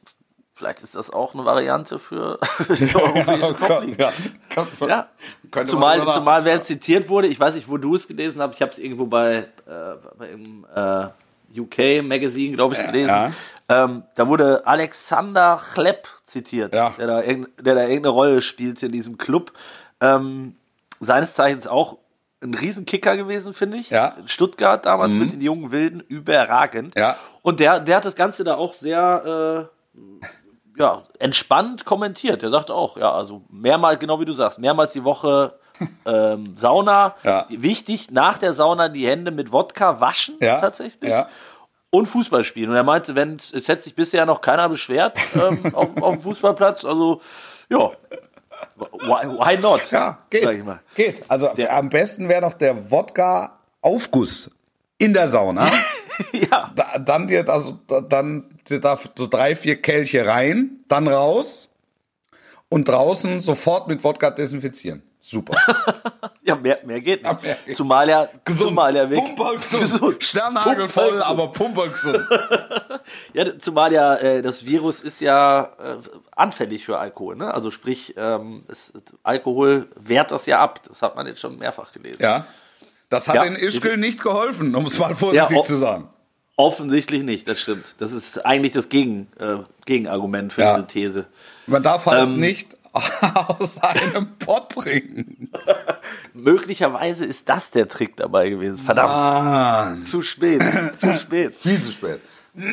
vielleicht 0.54 0.82
ist 0.82 0.96
das 0.96 1.12
auch 1.12 1.34
eine 1.34 1.44
Variante 1.44 2.00
für 2.00 2.40
europäische 2.70 3.54
Top-Liga. 3.58 4.14
ja. 4.56 4.88
Ja, 4.88 5.10
Könnte 5.52 5.76
man 5.76 6.00
zumal, 6.00 6.14
zumal 6.14 6.46
wer 6.46 6.64
zitiert 6.64 7.10
wurde, 7.10 7.28
ich 7.28 7.38
weiß 7.40 7.56
nicht, 7.56 7.70
wo 7.70 7.78
du 7.78 7.96
es 7.96 8.08
gelesen 8.08 8.42
hast, 8.42 8.56
ich 8.56 8.62
habe 8.62 8.72
es 8.72 8.78
irgendwo 8.78 9.06
bei, 9.08 9.40
äh, 9.40 9.46
bei 10.18 10.30
im 10.30 10.66
äh, 10.74 11.08
UK 11.60 12.04
Magazine, 12.04 12.56
glaube 12.56 12.76
ich, 12.76 12.86
gelesen. 12.86 13.10
ja. 13.10 13.32
Ähm, 13.68 14.04
da 14.16 14.28
wurde 14.28 14.66
Alexander 14.68 15.60
Chlepp 15.74 16.08
zitiert, 16.24 16.76
Ja. 16.76 16.94
der, 16.98 17.08
da 17.08 17.22
der 17.22 17.76
da 17.76 17.82
irgendeine 17.82 18.10
Rolle 18.10 18.42
spielte 18.42 18.86
in 18.86 18.92
diesem 18.92 19.18
Club. 19.18 19.52
Ähm, 20.02 20.56
seines 21.00 21.34
Zeichens 21.34 21.66
auch 21.68 21.98
ein 22.44 22.54
Riesenkicker 22.54 23.18
gewesen, 23.18 23.54
finde 23.54 23.78
ich. 23.78 23.90
Ja. 23.90 24.14
Mhm. 24.16 24.22
In 24.24 24.28
Stuttgart 24.28 24.86
damals 24.86 25.14
mit 25.16 25.34
den 25.34 25.42
jungen 25.42 25.72
Wilden, 25.72 26.00
überragend. 26.02 26.96
Ja. 26.96 27.16
Und 27.42 27.60
der, 27.60 27.80
der 27.80 27.98
hat 27.98 28.06
das 28.06 28.16
Ganze 28.16 28.44
da 28.44 28.56
auch 28.56 28.76
sehr 28.76 29.70
äh, 29.96 30.00
ja, 30.78 31.04
entspannt 31.20 31.86
kommentiert. 31.86 32.44
Er 32.44 32.50
sagt 32.52 32.70
auch, 32.70 32.98
ja, 32.98 33.12
also 33.12 33.44
mehrmals, 33.50 34.00
genau 34.00 34.20
wie 34.20 34.26
du 34.26 34.34
sagst, 34.34 34.60
mehrmals 34.60 34.94
die 34.94 35.04
Woche 35.04 35.58
ähm, 36.06 36.56
Sauna. 36.56 37.16
Ja. 37.24 37.46
Wichtig, 37.50 38.12
nach 38.12 38.38
der 38.38 38.54
Sauna 38.54 38.90
die 38.90 39.08
Hände 39.08 39.32
mit 39.32 39.52
Wodka 39.52 40.00
waschen 40.02 40.36
Ja, 40.42 40.60
tatsächlich. 40.62 41.10
ja. 41.12 41.28
Und 41.90 42.08
Fußball 42.08 42.44
spielen. 42.44 42.70
Und 42.72 42.76
er 42.76 42.84
meinte, 42.84 43.16
wenn 43.16 43.36
es 43.36 43.54
hätte 43.54 43.84
sich 43.84 43.96
bisher 43.96 44.26
noch 44.26 44.42
keiner 44.42 44.68
beschwert 44.68 45.18
ähm, 45.34 45.64
auf, 45.76 46.02
auf 46.02 46.14
dem 46.16 46.22
Fußballplatz. 46.24 46.84
Also, 46.84 47.22
ja. 47.70 47.92
Why, 48.78 49.28
why 49.28 49.58
not? 49.62 49.90
Ja, 49.92 50.20
geht. 50.30 50.66
mal. 50.66 50.82
Geht. 50.96 51.24
Also 51.30 51.50
am 51.50 51.90
besten 51.90 52.28
wäre 52.28 52.42
doch 52.42 52.54
der 52.54 52.92
Wodka-Aufguss 52.92 54.52
in 54.98 55.14
der 55.14 55.30
Sauna. 55.30 55.66
Ja. 56.32 56.72
da, 56.74 56.98
dann 56.98 57.28
dir 57.28 57.44
das, 57.44 57.74
dann 58.08 58.46
dir 58.70 58.80
da 58.80 58.98
so 59.16 59.28
drei, 59.28 59.54
vier 59.54 59.82
Kelche 59.82 60.26
rein, 60.26 60.80
dann 60.88 61.10
raus 61.10 61.76
und 62.70 62.88
draußen 62.88 63.42
sofort 63.42 63.90
mit 63.90 64.02
Wodka 64.02 64.30
desinfizieren. 64.32 65.04
Super. 65.28 65.56
Ja, 66.44 66.54
mehr, 66.54 66.78
mehr 66.86 67.02
geht 67.02 67.24
nicht. 67.24 67.42
mehr 67.42 67.58
geht- 67.66 67.76
Zumal 67.76 68.08
er, 68.08 68.30
zumal 68.56 68.96
er 68.96 69.10
wirklich 69.10 69.36
Pumpergesund. 69.36 70.24
Sternhagelvoll, 70.24 71.20
Pumpergesund. 71.20 71.24
aber 71.24 71.48
pumpergesund. 71.52 72.28
Ja, 73.34 73.58
zumal 73.60 73.92
ja 73.94 74.14
äh, 74.16 74.42
das 74.44 74.64
Virus 74.66 75.00
ist 75.00 75.22
ja 75.22 75.72
äh, 75.80 75.96
anfällig 76.36 76.86
für 76.86 77.00
Alkohol. 77.00 77.36
Ne? 77.36 77.52
Also 77.52 77.72
sprich, 77.72 78.14
ähm, 78.18 78.64
es, 78.68 78.94
Alkohol 79.24 79.88
wehrt 79.96 80.30
das 80.30 80.46
ja 80.46 80.60
ab. 80.60 80.82
Das 80.88 81.02
hat 81.02 81.16
man 81.16 81.26
jetzt 81.26 81.40
schon 81.42 81.58
mehrfach 81.58 81.92
gelesen. 81.92 82.22
Ja. 82.22 82.46
Das 83.10 83.28
hat 83.28 83.36
Ja. 83.38 83.44
in 83.46 83.56
Ischgl 83.56 83.98
nicht 83.98 84.22
geholfen, 84.22 84.76
um 84.76 84.86
es 84.86 85.00
mal 85.00 85.16
vorsichtig 85.16 85.58
Ja, 85.58 85.64
zu 85.64 85.78
sagen. 85.78 86.10
Offensichtlich 86.58 87.24
nicht, 87.24 87.48
das 87.48 87.60
stimmt. 87.60 87.96
Das 88.00 88.12
ist 88.12 88.46
eigentlich 88.46 88.72
das 88.74 88.90
Gegen, 88.90 89.28
äh, 89.40 89.58
Gegenargument 89.86 90.54
für 90.54 90.62
Ja. 90.62 90.76
diese 90.76 90.88
These. 90.88 91.26
Man 91.68 91.82
darf 91.84 92.06
halt 92.06 92.24
Ähm. 92.24 92.40
nicht 92.40 92.75
aus 93.48 93.80
einem 93.82 94.38
Pott 94.40 94.70
trinken. 94.70 95.52
Möglicherweise 96.34 97.26
ist 97.26 97.50
das 97.50 97.72
der 97.72 97.88
Trick 97.88 98.16
dabei 98.18 98.50
gewesen. 98.50 98.80
Verdammt, 98.80 99.10
Ah, 99.12 99.96
zu 100.04 100.22
spät, 100.22 100.62
zu 100.98 101.14
spät. 101.20 101.56
viel 101.56 101.80
zu 101.80 101.92
spät. 101.92 102.22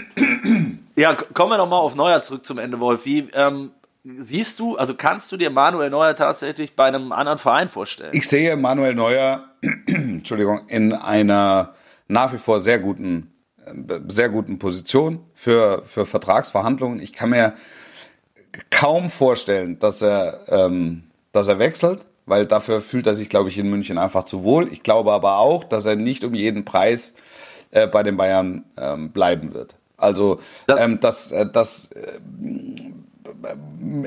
Ja, 0.95 1.15
kommen 1.15 1.51
wir 1.51 1.57
noch 1.57 1.69
mal 1.69 1.79
auf 1.79 1.95
Neuer 1.95 2.21
zurück 2.21 2.45
zum 2.45 2.59
Ende, 2.59 2.79
Wolf. 2.79 3.07
Wie 3.07 3.29
ähm, 3.33 3.73
siehst 4.05 4.59
du, 4.61 4.77
also 4.77 4.95
kannst 4.95 5.33
du 5.33 5.39
dir 5.39 5.49
Manuel 5.51 5.89
Neuer 5.91 6.15
tatsächlich 6.15 6.77
bei 6.77 6.85
einem 6.85 7.13
anderen 7.13 7.39
Verein 7.39 7.69
vorstellen? 7.71 8.11
Ich 8.13 8.29
sehe 8.29 8.57
Manuel 8.57 8.95
Neuer, 8.95 9.49
Entschuldigung, 9.87 10.69
in 10.69 10.93
einer 10.93 11.75
nach 12.09 12.33
wie 12.33 12.39
vor 12.39 12.61
sehr 12.61 12.79
guten, 12.79 13.33
äh, 13.65 13.73
sehr 14.09 14.29
guten 14.29 14.59
Position 14.59 15.21
für, 15.33 15.83
für 15.85 16.05
Vertragsverhandlungen. 16.05 17.01
Ich 17.01 17.15
kann 17.15 17.31
mir 17.31 17.55
kaum 18.71 19.09
vorstellen, 19.09 19.79
dass 19.79 20.03
er, 20.03 20.41
ähm, 20.49 21.05
dass 21.33 21.49
er 21.49 21.59
wechselt, 21.59 22.07
weil 22.27 22.47
dafür 22.47 22.81
fühlt 22.81 23.07
er 23.07 23.15
sich, 23.15 23.29
glaube 23.29 23.49
ich, 23.49 23.59
in 23.59 23.71
München 23.71 23.99
einfach 23.99 24.25
zu 24.25 24.45
wohl. 24.45 24.73
Ich 24.73 24.83
glaube 24.83 25.13
aber 25.13 25.39
auch, 25.39 25.65
dass 25.65 25.87
er 25.87 25.97
nicht 25.97 26.25
um 26.25 26.35
jeden 26.35 26.65
Preis 26.65 27.15
äh, 27.71 27.87
bei 27.87 28.03
den 28.03 28.17
Bayern 28.17 28.65
ähm, 28.77 29.11
bleiben 29.11 29.55
wird. 29.55 29.75
Also, 29.97 30.41
ähm, 30.69 31.01
dass, 31.01 31.33
äh, 31.33 31.47
dass 31.47 31.93
äh, 31.93 32.19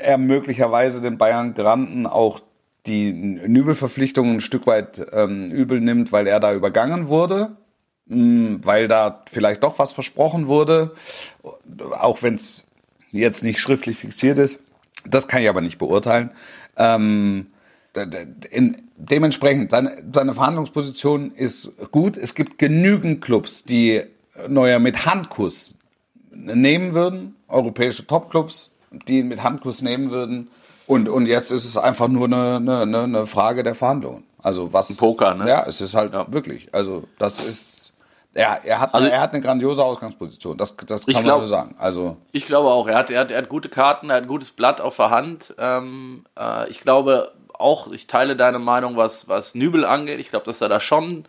er 0.02 0.18
möglicherweise 0.18 1.02
den 1.02 1.18
Bayern 1.18 1.54
Granden 1.54 2.06
auch 2.06 2.41
die 2.86 3.12
Nübel-Verpflichtung 3.12 4.36
ein 4.36 4.41
Stück 4.41 4.68
weit 4.68 5.06
ähm, 5.12 5.52
übel 5.52 5.82
nimmt, 5.82 6.12
weil 6.12 6.28
er 6.28 6.39
da 6.39 6.54
übergangen 6.54 7.08
wurde, 7.08 7.58
mh, 8.08 8.60
weil 8.64 8.88
da 8.88 9.22
vielleicht 9.32 9.64
doch 9.64 9.80
was 9.80 9.91
versprochen 9.91 10.48
wurde, 10.48 10.91
auch 12.00 12.22
wenn 12.22 12.36
es 12.36 12.68
jetzt 13.20 13.43
nicht 13.43 13.59
schriftlich 13.59 13.97
fixiert 13.97 14.38
ist. 14.38 14.61
Das 15.05 15.28
kann 15.28 15.41
ich 15.41 15.49
aber 15.49 15.61
nicht 15.61 15.78
beurteilen. 15.78 16.32
Ähm, 16.78 17.47
in, 18.51 18.76
dementsprechend, 18.97 19.72
seine, 19.72 20.03
seine 20.13 20.34
Verhandlungsposition 20.34 21.32
ist 21.32 21.72
gut. 21.91 22.18
Es 22.18 22.36
gibt 22.36 22.57
genügend 22.59 23.22
Clubs, 23.22 23.63
die 23.63 24.03
Neuer 24.47 24.80
mit 24.80 25.05
Handkuss 25.05 25.76
nehmen 26.32 26.93
würden, 26.93 27.36
europäische 27.47 28.05
Topclubs, 28.05 28.72
die 29.07 29.20
ihn 29.20 29.28
mit 29.30 29.43
Handkuss 29.43 29.82
nehmen 29.82 30.11
würden. 30.11 30.49
Und, 30.88 31.07
und 31.09 31.26
jetzt 31.28 31.51
ist 31.51 31.66
es 31.66 31.78
einfach 31.78 32.07
nur 32.07 32.26
eine, 32.26 32.57
eine, 32.82 33.03
eine 33.03 33.26
Frage 33.26 33.63
der 33.63 33.76
Verhandlungen. 33.76 34.24
Also 34.43 34.72
was. 34.74 34.89
Ein 34.89 34.97
Poker, 34.97 35.34
ne? 35.34 35.47
Ja, 35.49 35.66
es 35.68 35.82
ist 35.82 35.95
halt 35.95 36.13
Ja. 36.13 36.32
wirklich. 36.32 36.70
Also 36.72 37.07
das 37.18 37.39
ist. 37.43 37.85
Ja, 38.36 38.58
er 38.64 38.80
hat, 38.82 38.94
Also- 38.94 39.08
er 39.08 39.22
hat 39.22 39.32
eine 39.34 39.42
grandiose 39.42 39.84
Ausgangsposition. 39.84 40.58
Das, 40.58 40.76
das 40.76 41.08
Ich 41.08 41.14
kann 41.16 41.24
glaub- 41.24 41.36
man 41.36 41.42
nur 41.42 41.48
sagen. 41.48 41.76
Also 41.80 42.18
Ich 42.34 42.46
glaube 42.46 42.70
auch, 42.70 42.88
er 42.88 42.98
hat, 42.98 43.10
er 43.10 43.22
hat, 43.22 43.32
er 43.32 43.38
hat 43.42 43.50
gute 43.50 43.70
Karten, 43.70 44.10
er 44.10 44.18
hat 44.18 44.24
ein 44.24 44.28
gutes 44.28 44.52
Blatt 44.52 44.82
auf 44.82 44.98
der 44.98 45.10
Hand. 45.10 45.54
Ähm, 45.58 46.26
äh, 46.38 46.70
ich 46.70 46.82
glaube 46.82 47.32
auch, 47.58 47.90
ich 47.92 48.08
teile 48.08 48.36
deine 48.36 48.60
Meinung, 48.60 48.98
was, 48.98 49.30
was 49.30 49.56
Nübel 49.56 49.86
angeht. 49.86 50.20
Ich 50.20 50.30
glaube, 50.30 50.46
dass 50.46 50.60
er 50.60 50.68
da 50.68 50.82
schon, 50.82 51.24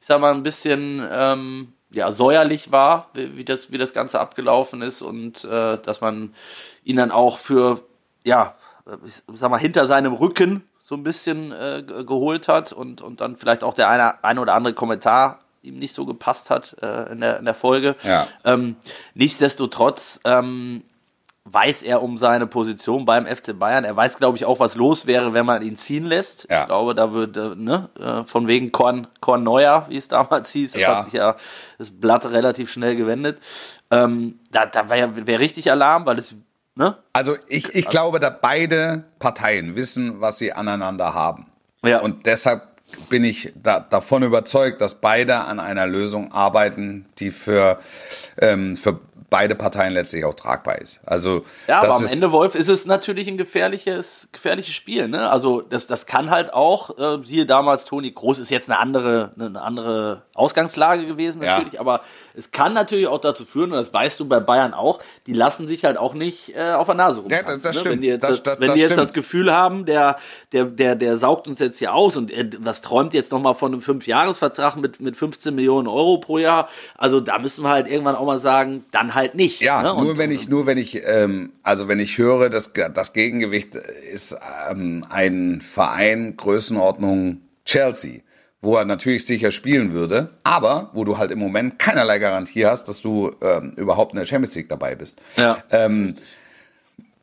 ich 0.00 0.06
sag 0.08 0.20
mal, 0.20 0.34
ein 0.34 0.42
bisschen 0.42 1.06
ähm, 1.10 1.72
ja, 1.90 2.10
säuerlich 2.10 2.72
war, 2.72 3.06
wie, 3.14 3.36
wie, 3.36 3.44
das, 3.44 3.70
wie 3.70 3.78
das 3.78 3.92
Ganze 3.92 4.18
abgelaufen 4.18 4.82
ist 4.82 5.00
und 5.00 5.44
äh, 5.44 5.78
dass 5.78 6.00
man 6.00 6.34
ihn 6.84 6.96
dann 6.96 7.12
auch 7.12 7.38
für, 7.38 7.80
ja, 8.24 8.54
ich 9.06 9.22
sag 9.34 9.50
mal, 9.50 9.58
hinter 9.60 9.86
seinem 9.86 10.12
Rücken 10.12 10.68
so 10.80 10.96
ein 10.96 11.02
bisschen 11.04 11.52
äh, 11.52 11.84
ge- 11.86 12.04
geholt 12.04 12.48
hat 12.48 12.72
und, 12.72 13.00
und 13.00 13.20
dann 13.20 13.36
vielleicht 13.36 13.62
auch 13.62 13.74
der 13.74 13.88
eine, 13.88 14.24
eine 14.24 14.40
oder 14.40 14.54
andere 14.54 14.74
Kommentar 14.74 15.38
ihm 15.62 15.78
nicht 15.78 15.94
so 15.94 16.06
gepasst 16.06 16.50
hat 16.50 16.76
äh, 16.82 17.12
in, 17.12 17.20
der, 17.20 17.38
in 17.38 17.44
der 17.44 17.54
Folge. 17.54 17.96
Ja. 18.02 18.26
Ähm, 18.44 18.76
nichtsdestotrotz 19.14 20.20
ähm, 20.24 20.82
weiß 21.44 21.82
er 21.82 22.02
um 22.02 22.18
seine 22.18 22.46
Position 22.46 23.04
beim 23.04 23.26
FC 23.26 23.58
Bayern. 23.58 23.84
Er 23.84 23.96
weiß, 23.96 24.18
glaube 24.18 24.36
ich, 24.36 24.44
auch, 24.44 24.60
was 24.60 24.74
los 24.74 25.06
wäre, 25.06 25.32
wenn 25.32 25.46
man 25.46 25.62
ihn 25.62 25.76
ziehen 25.76 26.04
lässt. 26.04 26.46
Ja. 26.50 26.62
Ich 26.62 26.66
glaube, 26.66 26.94
da 26.94 27.12
würde, 27.12 27.54
ne, 27.56 27.88
äh, 27.98 28.24
von 28.24 28.46
wegen 28.46 28.70
Korn, 28.72 29.06
Korn 29.20 29.42
Neuer, 29.44 29.86
wie 29.88 29.96
es 29.96 30.08
damals 30.08 30.50
hieß, 30.50 30.72
das 30.72 30.82
Ja. 30.82 30.96
hat 30.96 31.04
sich 31.04 31.14
ja 31.14 31.36
das 31.78 31.90
Blatt 31.90 32.26
relativ 32.30 32.70
schnell 32.70 32.96
gewendet. 32.96 33.40
Ähm, 33.90 34.38
da 34.50 34.66
da 34.66 34.90
wäre 34.90 35.26
wär 35.26 35.40
richtig 35.40 35.70
Alarm, 35.70 36.04
weil 36.04 36.18
es, 36.18 36.34
ne? 36.74 36.96
Also 37.14 37.36
ich, 37.48 37.74
ich 37.74 37.88
glaube, 37.88 38.20
da 38.20 38.28
beide 38.28 39.04
Parteien 39.18 39.74
wissen, 39.76 40.20
was 40.20 40.36
sie 40.38 40.52
aneinander 40.52 41.14
haben. 41.14 41.46
Ja. 41.82 42.00
Und 42.00 42.26
deshalb 42.26 42.67
bin 43.08 43.24
ich 43.24 43.52
da, 43.60 43.80
davon 43.80 44.22
überzeugt, 44.22 44.80
dass 44.80 44.94
beide 44.96 45.36
an 45.36 45.60
einer 45.60 45.86
Lösung 45.86 46.32
arbeiten, 46.32 47.06
die 47.18 47.30
für, 47.30 47.78
ähm, 48.40 48.76
für 48.76 49.00
beide 49.30 49.54
Parteien 49.54 49.92
letztlich 49.92 50.24
auch 50.24 50.34
tragbar 50.34 50.78
ist. 50.78 51.00
Also 51.04 51.44
Ja, 51.66 51.82
aber 51.82 51.96
am 51.96 52.06
Ende, 52.06 52.32
Wolf, 52.32 52.54
ist 52.54 52.68
es 52.68 52.86
natürlich 52.86 53.28
ein 53.28 53.36
gefährliches, 53.36 54.28
gefährliches 54.32 54.74
Spiel. 54.74 55.08
Ne? 55.08 55.30
Also 55.30 55.60
das, 55.60 55.86
das 55.86 56.06
kann 56.06 56.30
halt 56.30 56.52
auch, 56.52 56.96
äh, 56.98 57.18
siehe 57.24 57.44
damals 57.44 57.84
Toni 57.84 58.10
Groß, 58.10 58.38
ist 58.38 58.50
jetzt 58.50 58.70
eine 58.70 58.78
andere, 58.78 59.32
eine 59.38 59.60
andere 59.60 60.22
Ausgangslage 60.34 61.04
gewesen 61.04 61.42
Ja. 61.42 61.58
natürlich, 61.58 61.78
aber 61.78 62.00
es 62.38 62.50
kann 62.52 62.72
natürlich 62.72 63.08
auch 63.08 63.20
dazu 63.20 63.44
führen, 63.44 63.72
und 63.72 63.78
das 63.78 63.92
weißt 63.92 64.18
du 64.20 64.26
bei 64.28 64.38
Bayern 64.40 64.72
auch, 64.72 65.00
die 65.26 65.32
lassen 65.32 65.66
sich 65.66 65.84
halt 65.84 65.96
auch 65.98 66.14
nicht 66.14 66.54
äh, 66.56 66.72
auf 66.72 66.86
der 66.86 66.94
Nase 66.94 67.20
rum. 67.20 67.30
Ja, 67.30 67.42
das- 67.42 67.62
das 67.62 67.74
ne? 67.74 67.80
stimmt. 67.80 67.94
Wenn 67.96 68.00
die 68.02 68.06
jetzt, 68.08 68.22
Das- 68.22 68.42
das, 68.42 68.60
wenn 68.60 68.74
die 68.74 68.80
jetzt 68.80 68.96
das 68.96 69.12
Gefühl 69.12 69.52
haben, 69.52 69.84
der, 69.84 70.16
der, 70.52 70.66
der, 70.66 70.94
der 70.94 71.16
saugt 71.16 71.48
uns 71.48 71.58
jetzt 71.60 71.78
hier 71.78 71.92
aus 71.92 72.16
und 72.16 72.30
er, 72.30 72.46
was 72.60 72.80
träumt 72.80 73.12
jetzt 73.14 73.32
nochmal 73.32 73.54
von 73.54 73.72
einem 73.72 73.82
Fünfjahresvertrag 73.82 74.76
mit, 74.76 75.00
mit 75.00 75.16
15 75.16 75.54
Millionen 75.54 75.88
Euro 75.88 76.18
pro 76.18 76.38
Jahr, 76.38 76.68
also 76.96 77.20
da 77.20 77.38
müssen 77.38 77.64
wir 77.64 77.70
halt 77.70 77.88
irgendwann 77.88 78.14
auch 78.16 78.26
mal 78.26 78.38
sagen, 78.38 78.84
dann 78.92 79.14
halt 79.14 79.34
nicht. 79.34 79.60
Ja, 79.60 79.82
ne? 79.82 79.88
nur 80.00 80.10
Und- 80.12 80.18
wenn 80.18 80.30
ich, 80.30 80.48
nur 80.48 80.66
wenn 80.66 80.78
ich, 80.78 81.02
ähm, 81.06 81.52
also 81.62 81.88
wenn 81.88 81.98
ich 82.00 82.16
höre, 82.18 82.48
dass 82.50 82.72
das 82.72 83.12
Gegengewicht 83.12 83.74
ist 83.74 84.36
ähm, 84.70 85.04
ein 85.10 85.60
Verein 85.60 86.36
Größenordnung 86.36 87.40
Chelsea, 87.64 88.20
wo 88.60 88.76
er 88.76 88.84
natürlich 88.84 89.24
sicher 89.24 89.52
spielen 89.52 89.92
würde, 89.92 90.30
aber 90.42 90.90
wo 90.92 91.04
du 91.04 91.16
halt 91.18 91.30
im 91.30 91.38
Moment 91.38 91.78
keinerlei 91.78 92.18
Garantie 92.18 92.66
hast, 92.66 92.88
dass 92.88 93.00
du 93.00 93.30
ähm, 93.40 93.72
überhaupt 93.76 94.12
in 94.14 94.18
der 94.18 94.26
Champions 94.26 94.54
League 94.56 94.68
dabei 94.68 94.94
bist. 94.96 95.20
Ja. 95.36 95.58
Ähm, 95.70 96.14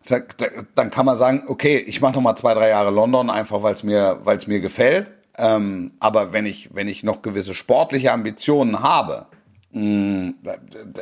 da- 0.08 0.20
da- 0.20 0.46
dann 0.76 0.92
kann 0.92 1.06
man 1.06 1.16
sagen, 1.16 1.44
okay, 1.48 1.78
ich 1.78 2.00
mache 2.00 2.14
noch 2.14 2.22
mal 2.22 2.36
zwei, 2.36 2.54
drei 2.54 2.70
Jahre 2.70 2.92
London, 2.92 3.30
einfach 3.30 3.64
weil 3.64 3.74
es 3.74 3.84
mir, 3.84 4.20
weil 4.24 4.38
es 4.38 4.48
mir 4.48 4.60
gefällt. 4.62 5.12
Ähm, 5.38 5.92
aber 6.00 6.32
wenn 6.32 6.46
ich, 6.46 6.70
wenn 6.74 6.88
ich 6.88 7.04
noch 7.04 7.22
gewisse 7.22 7.54
sportliche 7.56 8.14
Ambitionen 8.14 8.82
habe, 8.82 9.26
mh, 9.74 10.34
da 10.44 10.54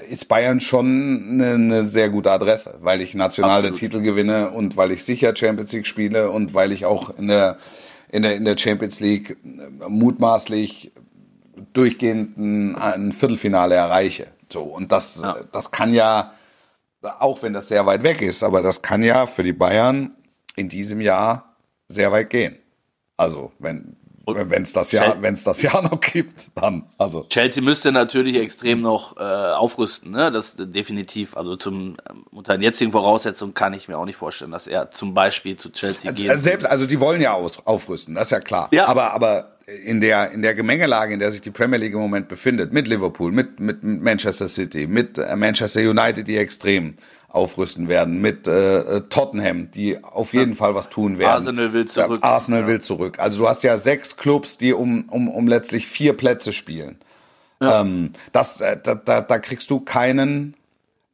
ist 0.10 0.28
Bayern 0.28 0.60
schon 0.60 1.28
eine, 1.34 1.54
eine 1.54 1.84
sehr 1.86 2.10
gute 2.10 2.32
Adresse, 2.32 2.80
weil 2.82 3.02
ich 3.02 3.14
nationale 3.14 3.68
Absolut. 3.70 3.78
Titel 3.80 4.02
gewinne 4.02 4.50
und 4.50 4.76
weil 4.78 4.92
ich 4.92 5.04
sicher 5.04 5.36
Champions 5.36 5.72
League 5.74 5.86
spiele 5.86 6.32
und 6.32 6.56
weil 6.56 6.72
ich 6.72 6.86
auch 6.86 7.16
in 7.20 7.28
der, 7.28 7.58
in 8.14 8.22
der, 8.22 8.36
in 8.36 8.46
der 8.46 8.56
Champions 8.56 9.00
League 9.00 9.32
äh, 9.44 9.90
mutmaßlich 9.90 10.92
durchgehend 11.74 12.38
ein, 12.38 12.76
ein 12.76 13.12
Viertelfinale 13.12 13.74
erreiche. 13.74 14.28
So, 14.52 14.62
und 14.62 14.92
das, 14.92 15.22
Ja. 15.22 15.36
das 15.52 15.72
kann 15.72 15.94
ja, 15.96 16.34
auch 17.02 17.42
wenn 17.42 17.54
das 17.54 17.68
sehr 17.70 17.88
weit 17.88 18.04
weg 18.04 18.22
ist, 18.22 18.44
aber 18.44 18.62
das 18.62 18.84
kann 18.84 19.02
ja 19.02 19.26
für 19.26 19.42
die 19.42 19.52
Bayern 19.52 20.12
in 20.56 20.70
diesem 20.70 21.02
Jahr 21.02 21.56
sehr 21.88 22.12
weit 22.12 22.30
gehen. 22.30 22.56
Also, 23.18 23.52
wenn 23.58 23.96
wenn 24.26 24.64
es 24.64 24.74
das 24.74 24.92
Jahr, 24.92 25.14
Chel- 25.14 25.22
wenn 25.22 25.34
es 25.34 25.44
das 25.44 25.62
Jahr 25.62 25.82
noch 25.82 26.00
gibt, 26.00 26.50
dann 26.56 26.84
also 26.98 27.26
Chelsea 27.30 27.62
müsste 27.62 27.92
natürlich 27.92 28.38
extrem 28.38 28.82
noch 28.82 29.18
äh, 29.18 29.22
aufrüsten, 29.22 30.12
ne? 30.12 30.32
Das 30.32 30.56
definitiv. 30.58 31.36
Also 31.36 31.56
zum 31.56 31.98
ähm, 32.10 32.26
unter 32.32 32.58
den 32.58 32.62
jetzigen 32.62 32.92
Voraussetzungen 32.92 33.54
kann 33.54 33.74
ich 33.74 33.88
mir 33.88 33.98
auch 33.98 34.06
nicht 34.06 34.16
vorstellen, 34.16 34.52
dass 34.52 34.68
er 34.68 34.92
zum 34.92 35.14
Beispiel 35.14 35.58
zu 35.58 35.72
Chelsea 35.72 36.12
geht. 36.12 36.30
Also 36.30 36.42
selbst, 36.42 36.66
also 36.66 36.86
die 36.86 37.00
wollen 37.00 37.22
ja 37.22 37.34
aus, 37.34 37.66
aufrüsten, 37.66 38.16
das 38.16 38.26
ist 38.26 38.32
ja 38.32 38.40
klar. 38.40 38.70
Ja. 38.72 38.88
Aber, 38.88 39.14
aber 39.14 39.50
in 39.86 40.02
der, 40.02 40.32
in 40.32 40.42
der 40.42 40.56
Gemengelage, 40.56 41.14
in 41.14 41.20
der 41.20 41.32
sich 41.32 41.42
die 41.42 41.52
Premier 41.52 41.80
League 41.80 41.94
im 41.94 42.00
Moment 42.00 42.28
befindet, 42.28 42.74
mit 42.74 42.88
Liverpool, 42.88 43.32
mit, 43.32 43.60
mit 43.60 43.84
Manchester 43.84 44.48
City, 44.48 44.88
mit 44.88 45.18
äh, 45.18 45.36
Manchester 45.36 45.82
United, 45.82 46.28
die 46.28 46.38
extrem 46.38 46.96
aufrüsten 47.34 47.88
werden, 47.90 48.22
mit 48.22 48.48
äh, 48.48 49.02
Tottenham, 49.10 49.72
die 49.72 50.02
auf 50.04 50.34
jeden 50.34 50.54
Fall 50.56 50.76
was 50.76 50.90
tun 50.90 51.18
werden. 51.18 51.32
Arsenal 51.32 51.74
will 51.74 51.86
zurück. 51.86 52.22
Ja, 52.24 52.30
Arsenal 52.30 52.62
Ja. 52.62 52.68
will 52.68 52.80
zurück. 52.80 53.20
Also 53.20 53.40
du 53.44 53.50
hast 53.50 53.64
ja 53.64 53.76
sechs 53.78 54.16
Clubs, 54.16 54.58
die 54.58 54.72
um, 54.72 55.10
um, 55.10 55.28
um 55.28 55.48
letztlich 55.48 55.88
vier 55.88 56.14
Plätze 56.14 56.54
spielen. 56.54 56.96
Ähm, 57.60 58.12
das, 58.34 58.62
äh, 58.62 58.78
da, 58.82 58.94
da, 58.96 59.22
da 59.22 59.40
kriegst 59.40 59.70
du 59.72 59.80
keinen 59.80 60.54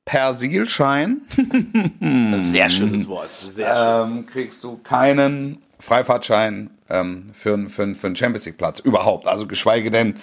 Persilschein. 0.05 1.21
Sehr 2.51 2.69
schönes 2.69 3.07
Wort. 3.07 3.29
Sehr 3.31 4.03
schön. 4.03 4.17
ähm, 4.17 4.25
kriegst 4.25 4.63
du 4.63 4.77
keinen 4.77 5.61
Freifahrtschein 5.79 6.69
ähm, 6.89 7.29
für, 7.33 7.53
einen- 7.53 7.69
für, 7.69 7.93
für 7.95 8.07
einen 8.07 8.15
Champions 8.15 8.45
League 8.45 8.57
Platz 8.57 8.79
überhaupt. 8.79 9.27
Also 9.27 9.47
geschweige 9.47 9.91
denn, 9.91 10.15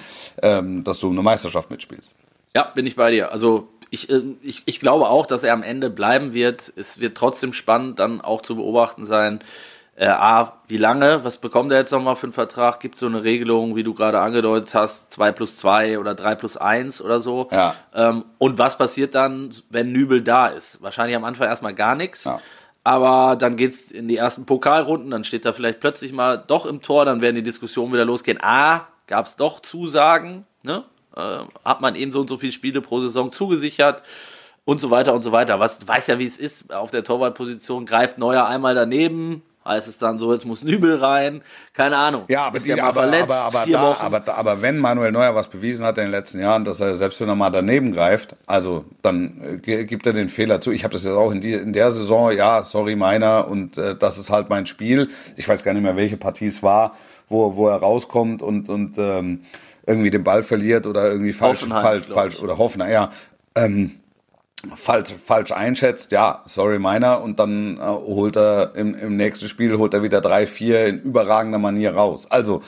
ähm, 0.42 0.84
dass 0.84 1.00
du 1.00 1.10
eine 1.10 1.22
Meisterschaft 1.22 1.70
mitspielst. 1.70 2.14
Ja, 2.54 2.64
bin 2.74 2.86
ich 2.86 2.96
bei 2.96 3.10
dir. 3.12 3.32
Also 3.32 3.68
ich, 3.90 4.10
äh, 4.10 4.22
ich, 4.42 4.62
ich 4.66 4.80
glaube 4.80 5.08
auch, 5.08 5.26
dass 5.26 5.42
er 5.42 5.52
am 5.52 5.62
Ende 5.62 5.90
bleiben 5.90 6.32
wird. 6.32 6.72
Es 6.76 7.00
wird 7.00 7.16
trotzdem 7.16 7.52
spannend 7.52 7.98
dann 7.98 8.20
auch 8.20 8.42
zu 8.42 8.56
beobachten 8.56 9.06
sein. 9.06 9.40
Äh, 9.98 10.08
A, 10.08 10.60
wie 10.68 10.76
lange? 10.76 11.24
Was 11.24 11.38
bekommt 11.38 11.72
er 11.72 11.78
jetzt 11.78 11.90
nochmal 11.90 12.16
für 12.16 12.26
einen 12.26 12.32
Vertrag? 12.34 12.80
Gibt 12.80 12.98
so 12.98 13.06
eine 13.06 13.24
Regelung, 13.24 13.76
wie 13.76 13.82
du 13.82 13.94
gerade 13.94 14.20
angedeutet 14.20 14.74
hast, 14.74 15.10
2 15.12 15.32
plus 15.32 15.56
2 15.56 15.98
oder 15.98 16.14
3 16.14 16.34
plus 16.34 16.56
1 16.58 17.00
oder 17.00 17.20
so? 17.20 17.48
Ja. 17.50 17.74
Ähm, 17.94 18.26
und 18.36 18.58
was 18.58 18.76
passiert 18.76 19.14
dann, 19.14 19.50
wenn 19.70 19.92
Nübel 19.92 20.20
da 20.22 20.48
ist? 20.48 20.82
Wahrscheinlich 20.82 21.16
am 21.16 21.24
Anfang 21.24 21.48
erstmal 21.48 21.74
gar 21.74 21.94
nichts. 21.94 22.24
Ja. 22.24 22.40
Aber 22.84 23.36
dann 23.36 23.56
geht's 23.56 23.90
in 23.90 24.06
die 24.06 24.16
ersten 24.16 24.46
Pokalrunden, 24.46 25.10
dann 25.10 25.24
steht 25.24 25.44
er 25.44 25.54
vielleicht 25.54 25.80
plötzlich 25.80 26.12
mal 26.12 26.36
doch 26.36 26.66
im 26.66 26.82
Tor, 26.82 27.04
dann 27.04 27.20
werden 27.20 27.34
die 27.34 27.42
Diskussionen 27.42 27.92
wieder 27.92 28.04
losgehen. 28.04 28.38
A, 28.40 28.86
gab 29.06 29.26
es 29.26 29.34
doch 29.34 29.60
Zusagen, 29.60 30.44
ne? 30.62 30.84
Äh, 31.16 31.38
hat 31.64 31.80
man 31.80 31.94
eben 31.94 32.12
so 32.12 32.20
und 32.20 32.28
so 32.28 32.36
viele 32.36 32.52
Spiele 32.52 32.80
pro 32.80 33.00
Saison 33.00 33.32
zugesichert 33.32 34.02
und 34.66 34.80
so 34.80 34.90
weiter 34.90 35.14
und 35.14 35.22
so 35.22 35.32
weiter. 35.32 35.58
Was 35.58 35.78
du 35.78 35.88
weißt 35.88 36.08
ja, 36.08 36.18
wie 36.18 36.26
es 36.26 36.36
ist 36.36 36.74
auf 36.74 36.90
der 36.90 37.04
Torwartposition, 37.04 37.86
greift 37.86 38.18
Neuer 38.18 38.46
einmal 38.46 38.74
daneben, 38.74 39.42
heißt 39.64 39.88
es 39.88 39.96
dann 39.96 40.18
so, 40.18 40.32
jetzt 40.32 40.44
muss 40.44 40.62
Nübel 40.62 40.96
rein, 40.96 41.42
keine 41.72 41.96
Ahnung. 41.96 42.24
Ja, 42.28 42.44
aber, 42.44 42.58
die, 42.58 42.78
aber, 42.78 43.00
verletzt, 43.00 43.30
aber, 43.30 43.60
aber, 43.60 43.70
da, 43.70 43.92
aber, 43.94 44.34
aber 44.34 44.62
wenn 44.62 44.78
Manuel 44.78 45.10
Neuer 45.10 45.34
was 45.34 45.48
bewiesen 45.48 45.86
hat 45.86 45.96
in 45.98 46.04
den 46.04 46.10
letzten 46.10 46.40
Jahren, 46.40 46.64
dass 46.64 46.80
er 46.80 46.96
selbst 46.96 47.20
wenn 47.20 47.28
er 47.28 47.34
mal 47.34 47.50
daneben 47.50 47.92
greift, 47.92 48.36
also 48.46 48.84
dann 49.00 49.60
äh, 49.64 49.84
gibt 49.84 50.06
er 50.06 50.12
den 50.12 50.28
Fehler 50.28 50.60
zu. 50.60 50.70
Ich 50.70 50.84
habe 50.84 50.92
das 50.92 51.04
jetzt 51.04 51.14
auch 51.14 51.30
in, 51.30 51.40
die, 51.40 51.54
in 51.54 51.72
der 51.72 51.92
Saison, 51.92 52.30
ja, 52.32 52.62
sorry 52.62 52.94
meiner 52.94 53.48
und 53.48 53.78
äh, 53.78 53.96
das 53.96 54.18
ist 54.18 54.30
halt 54.30 54.50
mein 54.50 54.66
Spiel. 54.66 55.08
Ich 55.36 55.48
weiß 55.48 55.64
gar 55.64 55.72
nicht 55.72 55.82
mehr, 55.82 55.96
welche 55.96 56.18
Partie 56.18 56.46
es 56.46 56.62
war, 56.62 56.92
wo, 57.28 57.56
wo 57.56 57.68
er 57.68 57.76
rauskommt 57.76 58.42
und, 58.42 58.68
und 58.68 58.98
ähm, 58.98 59.40
irgendwie 59.86 60.10
den 60.10 60.24
Ball 60.24 60.42
verliert 60.42 60.86
oder 60.86 61.10
irgendwie 61.10 61.32
falsch, 61.32 61.62
Hoffenheim, 61.62 61.82
falsch, 61.82 62.06
falsch 62.08 62.40
oder 62.40 62.58
Hoffenheim, 62.58 62.92
ja. 62.92 63.10
Ähm, 63.54 63.92
falsch, 64.74 65.14
falsch 65.14 65.52
einschätzt, 65.52 66.12
ja, 66.12 66.42
sorry 66.44 66.78
meiner, 66.78 67.22
und 67.22 67.38
dann 67.38 67.78
äh, 67.78 67.80
holt 67.80 68.36
er 68.36 68.74
im, 68.74 68.94
im 68.94 69.16
nächsten 69.16 69.48
Spiel 69.48 69.76
holt 69.78 69.94
er 69.94 70.02
wieder 70.02 70.20
drei, 70.20 70.46
vier 70.46 70.86
in 70.86 71.00
überragender 71.00 71.58
Manier 71.58 71.94
raus. 71.94 72.26
Also 72.30 72.62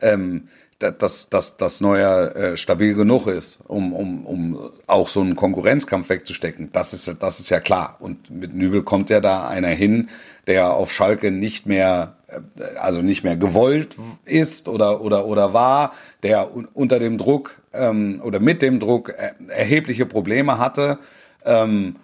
ähm, 0.00 0.48
dass, 0.92 1.28
dass, 1.28 1.56
dass 1.56 1.80
Neuer 1.80 2.34
äh, 2.36 2.56
stabil 2.56 2.94
genug 2.94 3.26
ist, 3.26 3.60
um, 3.66 3.92
um, 3.92 4.26
um 4.26 4.70
auch 4.86 5.08
so 5.08 5.20
einen 5.20 5.36
Konkurrenzkampf 5.36 6.08
wegzustecken. 6.08 6.70
Das 6.72 6.92
ist, 6.94 7.22
das 7.22 7.40
ist 7.40 7.50
ja 7.50 7.60
klar. 7.60 7.96
Und 8.00 8.30
mit 8.30 8.54
Nübel 8.54 8.82
kommt 8.82 9.10
ja 9.10 9.20
da 9.20 9.46
einer 9.46 9.68
hin, 9.68 10.08
der 10.46 10.74
auf 10.74 10.92
Schalke 10.92 11.30
nicht 11.30 11.66
mehr, 11.66 12.16
äh, 12.28 12.40
also 12.78 13.02
nicht 13.02 13.24
mehr 13.24 13.36
gewollt 13.36 13.96
ist 14.24 14.68
oder, 14.68 15.00
oder, 15.00 15.26
oder 15.26 15.52
war, 15.52 15.92
der 16.22 16.54
un 16.54 16.66
unter 16.74 16.98
dem 16.98 17.18
Druck 17.18 17.60
ähm, 17.72 18.20
oder 18.22 18.40
mit 18.40 18.62
dem 18.62 18.80
Druck 18.80 19.14
er 19.16 19.34
erhebliche 19.48 20.06
Probleme 20.06 20.58
hatte. 20.58 20.98
Ähm, 21.44 21.96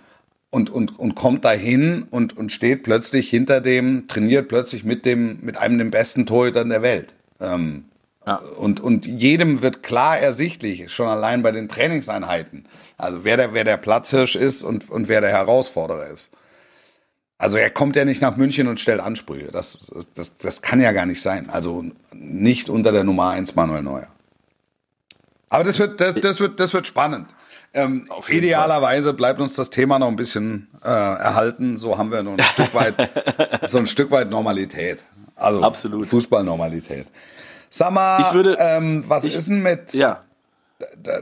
und, 0.51 0.69
und, 0.69 0.99
und 0.99 1.15
kommt 1.15 1.45
dahin 1.45 2.03
und, 2.11 2.37
und 2.37 2.51
steht 2.51 2.83
plötzlich 2.83 3.31
hinter 3.31 3.61
dem, 3.61 4.09
trainiert 4.09 4.49
plötzlich 4.49 4.83
mit 4.83 5.07
dem, 5.07 5.39
mit 5.43 5.57
einem 5.57 5.79
der 5.79 5.85
besten 5.87 6.27
Torhütern 6.27 6.69
der 6.69 6.83
Welt. 6.83 7.15
Ähm, 7.41 7.85
ja. 8.27 8.37
Und, 8.37 8.81
und 8.81 9.07
jedem 9.07 9.63
wird 9.63 9.83
klar 9.83 10.19
ersichtlich, 10.19 10.93
schon 10.93 11.09
allein 11.09 11.43
bei 11.43 11.53
den 11.53 11.69
Trainingseinheiten, 11.69 12.67
also 12.99 13.25
wer 13.25 13.37
der, 13.37 13.55
wer 13.55 13.65
der 13.65 13.77
Platzhirsch 13.77 14.37
ist 14.37 14.63
und, 14.63 14.91
und 14.91 15.09
wer 15.09 15.21
der 15.21 15.31
Herausforderer 15.31 16.07
ist. 16.07 16.33
Also 17.39 17.57
er 17.57 17.71
kommt 17.71 17.97
ja 17.97 18.05
nicht 18.05 18.21
nach 18.21 18.37
München 18.37 18.69
und 18.69 18.79
stellt 18.79 19.01
Ansprüche. 19.01 19.49
Das, 19.51 19.91
das, 20.15 20.37
das 20.37 20.61
kann 20.61 20.79
ja 20.83 20.93
gar 20.93 21.07
nicht 21.07 21.23
sein. 21.23 21.49
Also 21.49 21.85
nicht 22.13 22.69
unter 22.69 22.93
der 22.93 23.03
Nummer 23.03 23.31
1 23.31 23.55
Manuel 23.55 23.83
Neuer. 23.83 24.09
Aber 25.49 25.65
das 25.65 25.79
wird, 25.79 26.03
das, 26.03 26.15
das 26.17 26.39
wird, 26.39 26.61
das 26.61 26.75
wird 26.75 26.87
spannend. 26.87 27.35
Ähm, 27.73 28.11
idealerweise 28.29 29.09
Fall. 29.09 29.15
bleibt 29.15 29.41
uns 29.41 29.55
das 29.55 29.71
Thema 29.71 29.99
noch 29.99 30.09
ein 30.09 30.17
bisschen 30.17 30.69
äh, 30.85 30.89
erhalten. 30.89 31.79
So 31.79 31.97
haben 31.97 32.13
wir 32.13 32.23
noch 32.23 32.33
ein 32.37 32.45
Stück 32.45 32.75
weit, 32.75 33.11
so 33.67 33.79
ein 33.79 33.87
Stück 33.87 34.11
weit 34.11 34.29
Normalität. 34.29 35.03
Also 35.35 35.63
Absolut. 35.63 36.07
Fußballnormalität. 36.07 37.07
Sag 37.73 37.93
mal, 37.93 38.21
ich 38.21 38.35
würde, 38.35 38.57
ähm, 38.59 39.05
was 39.07 39.23
ich, 39.23 39.37
ist 39.37 39.49
denn 39.49 39.63
mit? 39.63 39.95
Ja. 39.95 40.25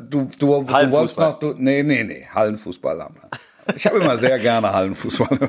Du, 0.01 0.25
du, 0.25 0.63
du 0.63 0.91
wolltest 0.91 1.19
noch, 1.21 1.39
du, 1.39 1.55
nee, 1.57 1.83
nee, 1.83 2.05
nee, 2.05 2.27
Hallenfußball 2.33 3.03
haben 3.03 3.17
wir. 3.17 3.29
Ich 3.77 3.87
habe 3.87 3.99
immer 3.99 4.17
sehr 4.17 4.39
gerne 4.39 4.73
Hallenfußball. 4.73 5.29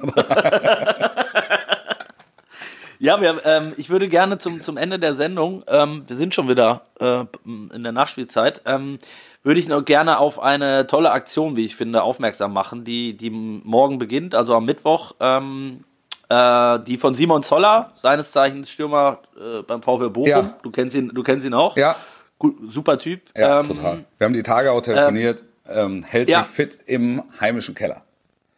ja, 3.00 3.22
wir, 3.22 3.40
ähm, 3.46 3.72
ich 3.78 3.90
würde 3.90 4.10
gerne 4.10 4.38
zum, 4.40 4.62
zum 4.62 4.76
Ende 4.76 5.00
der 5.00 5.14
Sendung, 5.14 5.64
ähm, 5.68 6.04
wir 6.06 6.18
sind 6.18 6.36
schon 6.36 6.50
wieder 6.50 6.82
äh, 7.00 7.24
in 7.46 7.84
der 7.84 7.94
Nachspielzeit, 7.94 8.62
ähm, 8.66 9.00
würde 9.42 9.62
ich 9.62 9.70
noch 9.70 9.86
gerne 9.86 10.18
auf 10.18 10.38
eine 10.38 10.86
tolle 10.86 11.12
Aktion, 11.12 11.56
wie 11.56 11.64
ich 11.64 11.78
finde, 11.78 12.04
aufmerksam 12.04 12.52
machen, 12.52 12.84
die, 12.84 13.16
die 13.16 13.30
morgen 13.30 14.00
beginnt, 14.00 14.36
also 14.36 14.54
am 14.54 14.66
Mittwoch. 14.66 15.14
Ähm, 15.22 15.86
äh, 16.30 16.80
die 16.80 16.98
von 16.98 17.16
Simon 17.16 17.44
Zoller, 17.44 17.92
seines 17.96 18.32
Zeichens 18.32 18.70
Stürmer 18.70 19.20
äh, 19.36 19.62
beim 19.64 19.82
VfL 19.82 20.10
Bochum. 20.10 20.30
Ja. 20.30 20.54
Du 20.62 20.72
kennst 20.72 20.96
ihn, 20.96 21.10
du 21.14 21.24
kennst 21.24 21.46
ihn 21.46 21.54
auch. 21.54 21.76
Ja. 21.76 21.96
Gut, 22.38 22.56
super 22.70 22.98
Typ. 22.98 23.22
Ja, 23.36 23.60
ähm, 23.60 23.68
total. 23.68 24.06
Wir 24.18 24.26
haben 24.26 24.34
die 24.34 24.44
Tage 24.44 24.72
auch 24.72 24.82
telefoniert. 24.82 25.44
Ähm, 25.68 26.04
hält 26.04 26.30
ja. 26.30 26.44
sich 26.44 26.48
fit 26.48 26.80
im 26.86 27.22
heimischen 27.40 27.76
Keller. 27.76 28.04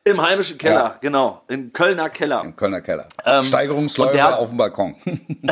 Im 0.03 0.21
heimischen 0.21 0.57
Keller, 0.57 0.83
ja. 0.83 0.97
genau. 0.99 1.41
Im 1.47 1.73
Kölner 1.73 2.09
Keller. 2.09 2.43
Im 2.43 2.55
Kölner 2.55 2.81
Keller. 2.81 3.07
Ähm, 3.25 3.43
Steigerungsläufe 3.43 4.21
hat, 4.21 4.39
auf 4.39 4.49
dem 4.49 4.57
Balkon. 4.57 4.95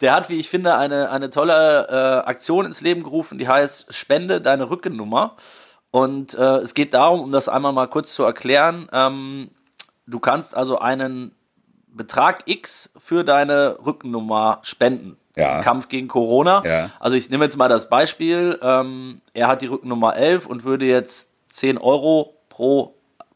der 0.00 0.14
hat, 0.14 0.30
wie 0.30 0.38
ich 0.38 0.48
finde, 0.48 0.76
eine, 0.76 1.10
eine 1.10 1.28
tolle 1.30 1.88
äh, 1.88 2.28
Aktion 2.28 2.64
ins 2.64 2.80
Leben 2.80 3.02
gerufen, 3.02 3.38
die 3.38 3.48
heißt 3.48 3.92
Spende 3.92 4.40
deine 4.40 4.70
Rückennummer. 4.70 5.36
Und 5.90 6.34
äh, 6.34 6.58
es 6.58 6.72
geht 6.74 6.94
darum, 6.94 7.20
um 7.20 7.32
das 7.32 7.48
einmal 7.48 7.72
mal 7.72 7.88
kurz 7.88 8.14
zu 8.14 8.22
erklären, 8.22 8.88
ähm, 8.92 9.50
Du 10.10 10.18
kannst 10.18 10.56
also 10.56 10.78
einen 10.78 11.32
Betrag 11.88 12.42
X 12.46 12.92
für 12.96 13.24
deine 13.24 13.76
Rückennummer 13.84 14.58
spenden. 14.62 15.16
Ja. 15.36 15.58
Im 15.58 15.64
Kampf 15.64 15.88
gegen 15.88 16.08
Corona. 16.08 16.62
Ja. 16.64 16.90
Also 16.98 17.16
ich 17.16 17.30
nehme 17.30 17.44
jetzt 17.44 17.56
mal 17.56 17.68
das 17.68 17.88
Beispiel. 17.88 18.58
Ähm, 18.62 19.20
er 19.32 19.48
hat 19.48 19.62
die 19.62 19.66
Rückennummer 19.66 20.16
11 20.16 20.46
und 20.46 20.64
würde 20.64 20.86
jetzt 20.86 21.32
10 21.50 21.78
Euro 21.78 22.34
pro 22.48 22.94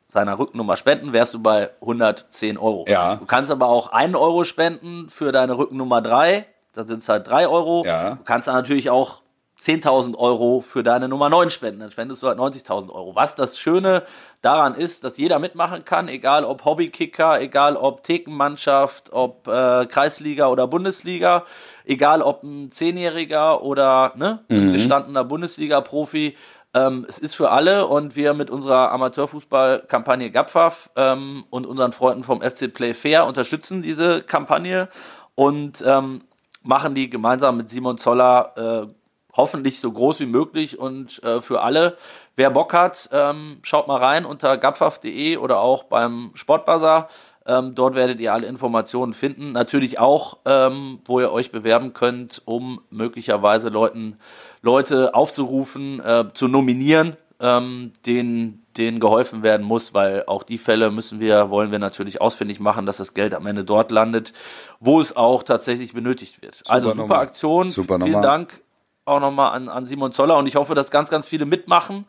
seiner 0.09 0.39
Rückennummer 0.39 0.77
spenden, 0.77 1.13
wärst 1.13 1.35
du 1.35 1.43
bei 1.43 1.71
110 1.81 2.57
Euro. 2.57 2.85
Ja. 2.89 3.17
Du 3.17 3.27
kannst 3.27 3.51
aber 3.51 3.67
auch 3.67 3.89
1 3.93 4.15
Euro 4.15 4.45
spenden 4.45 5.09
für 5.09 5.33
deine 5.33 5.59
Rückennummer 5.59 6.01
3. 6.03 6.47
Da 6.73 6.85
sind 6.85 7.03
es 7.03 7.09
halt 7.09 7.29
3 7.29 7.49
Euro. 7.49 7.85
Ja. 7.85 8.11
Du 8.11 8.25
kannst 8.25 8.49
dann 8.49 8.55
natürlich 8.55 8.91
auch 8.91 9.23
10.000 9.61 10.17
Euro 10.17 10.61
für 10.61 10.83
deine 10.83 11.09
Nummer 11.09 11.31
9 11.31 11.49
spenden, 11.51 11.81
dann 11.81 11.91
spendest 11.91 12.23
du 12.23 12.27
halt 12.27 12.39
90.000 12.39 12.91
Euro. 12.91 13.15
Was 13.15 13.37
das 13.37 13.57
Schöne 13.59 14.03
daran 14.43 14.75
ist, 14.75 15.05
dass 15.05 15.17
jeder 15.17 15.39
mitmachen 15.39 15.85
kann, 15.85 16.09
egal 16.09 16.45
ob 16.45 16.65
Hobbykicker, 16.65 17.41
egal 17.41 17.77
ob 17.77 18.03
Thekenmannschaft, 18.03 19.13
ob 19.13 19.47
äh, 19.47 19.87
Kreisliga 19.87 20.49
oder 20.49 20.67
Bundesliga, 20.67 21.45
egal 21.85 22.21
ob 22.21 22.43
ein 22.43 22.73
Zehnjähriger 22.73 23.63
oder 23.63 24.13
ne, 24.17 24.41
mhm. 24.49 24.73
gestandener 24.73 25.25
Bundesliga-Profi. 25.25 26.37
Ähm, 26.75 27.07
es 27.09 27.19
ist 27.19 27.37
für 27.37 27.51
alle 27.51 27.87
und 27.87 28.17
wir 28.17 28.35
mit 28.35 28.51
unserer 28.51 28.91
Amateurfußballkampagne 28.91 30.33
GAPFAF 30.33 30.91
ähm, 30.97 31.45
und 31.51 31.67
unseren 31.67 31.93
Freunden 31.93 32.25
vom 32.25 32.43
FC 32.43 32.75
Play 32.75 32.93
Fair 32.93 33.27
unterstützen 33.27 33.83
diese 33.83 34.23
Kampagne 34.23 34.89
und 35.37 35.83
ähm, 35.87 36.25
machen 36.65 36.97
die 36.97 37.09
gemeinsam 37.09 37.57
mit 37.57 37.71
Simon 37.71 37.99
Zoller 37.99 38.89
äh, 38.89 39.04
hoffentlich 39.37 39.81
so 39.81 39.91
groß 39.91 40.21
wie 40.21 40.27
möglich 40.27 40.79
und 40.79 41.23
äh, 41.23 41.41
für 41.41 41.63
alle. 41.63 41.97
Wer 42.37 42.51
Bock 42.51 42.73
hat, 42.73 43.09
ähm, 43.13 43.59
schaut 43.63 43.89
mal 43.89 43.99
rein 43.99 44.25
unter 44.25 44.57
gapfaf.de 44.57 45.37
oder 45.37 45.61
auch 45.61 45.85
beim 45.85 46.31
Sportbazar. 46.35 47.09
Ähm, 47.47 47.75
dort 47.75 47.95
werdet 47.95 48.21
ihr 48.21 48.33
alle 48.33 48.47
Informationen 48.47 49.13
finden. 49.13 49.53
Natürlich 49.53 49.99
auch, 49.99 50.39
ähm, 50.47 51.01
wo 51.05 51.21
ihr 51.21 51.31
euch 51.31 51.53
bewerben 51.53 51.93
könnt, 51.93 52.41
um 52.47 52.81
möglicherweise 52.91 53.69
Leuten, 53.69 54.17
Leute 54.63 55.15
aufzurufen, 55.15 56.01
äh, 56.01 56.25
zu 56.33 56.49
nominieren, 56.49 57.17
ähm, 57.41 57.93
denen, 58.07 58.65
denen 58.79 58.99
geholfen 58.99 59.43
werden 59.43 59.67
muss, 59.67 59.93
weil 59.93 60.25
auch 60.27 60.43
die 60.43 60.57
Fälle 60.57 60.91
müssen 60.91 61.21
wir, 61.21 61.51
wollen 61.51 61.71
wir 61.71 61.79
natürlich 61.79 62.21
ausfindig 62.23 62.61
machen, 62.61 62.87
dass 62.87 62.97
das 62.97 63.13
Geld 63.13 63.35
am 63.35 63.47
Ende 63.47 63.65
dort 63.65 63.91
landet, 63.91 64.33
wo 64.81 64.99
es 64.99 65.15
auch 65.15 65.43
tatsächlich 65.43 65.93
benötigt 65.93 66.41
wird. 66.41 66.57
Super 66.57 66.73
also 66.73 66.89
super 66.91 67.03
Nummer. 67.03 67.19
Aktion. 67.19 67.69
Super 67.69 67.97
Vielen 67.97 68.13
Nummer. 68.13 68.23
Dank 68.23 68.64
auch 69.05 69.21
nochmal 69.21 69.53
an, 69.53 69.69
an 69.69 69.87
Simon 69.87 70.13
Zoller 70.13 70.37
und 70.37 70.47
ich 70.47 70.57
hoffe, 70.57 70.75
dass 70.75 70.91
ganz, 70.91 71.11
ganz 71.11 71.29
viele 71.29 71.47
mitmachen. 71.47 72.07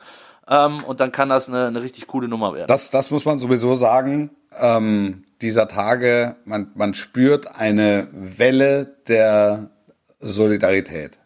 Ähm, 0.48 0.84
und 0.84 1.00
dann 1.00 1.12
kann 1.12 1.30
das 1.30 1.50
eine, 1.50 1.68
eine 1.68 1.82
richtig 1.82 2.08
coole 2.08 2.28
Nummer 2.28 2.54
werden. 2.54 2.68
Das, 2.68 2.92
das 2.92 3.10
muss 3.12 3.26
man 3.26 3.40
sowieso 3.40 3.74
sagen. 3.76 4.30
Ähm, 4.58 5.24
dieser 5.42 5.68
Tage, 5.68 6.36
man, 6.46 6.72
man 6.76 6.94
spürt 6.94 7.60
eine 7.60 8.08
Welle 8.12 8.86
der 9.08 9.72
Solidarität. 10.20 11.20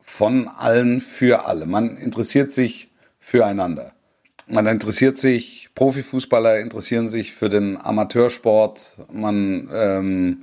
Von 0.00 0.48
allen 0.48 1.00
für 1.00 1.46
alle. 1.46 1.66
Man 1.66 1.96
interessiert 1.96 2.52
sich 2.52 2.90
füreinander. 3.18 3.92
Man 4.46 4.66
interessiert 4.66 5.18
sich, 5.18 5.70
Profifußballer 5.74 6.58
interessieren 6.58 7.06
sich 7.06 7.32
für 7.32 7.48
den 7.48 7.76
Amateursport. 7.80 8.98
Man 9.12 9.68
ähm, 9.72 10.42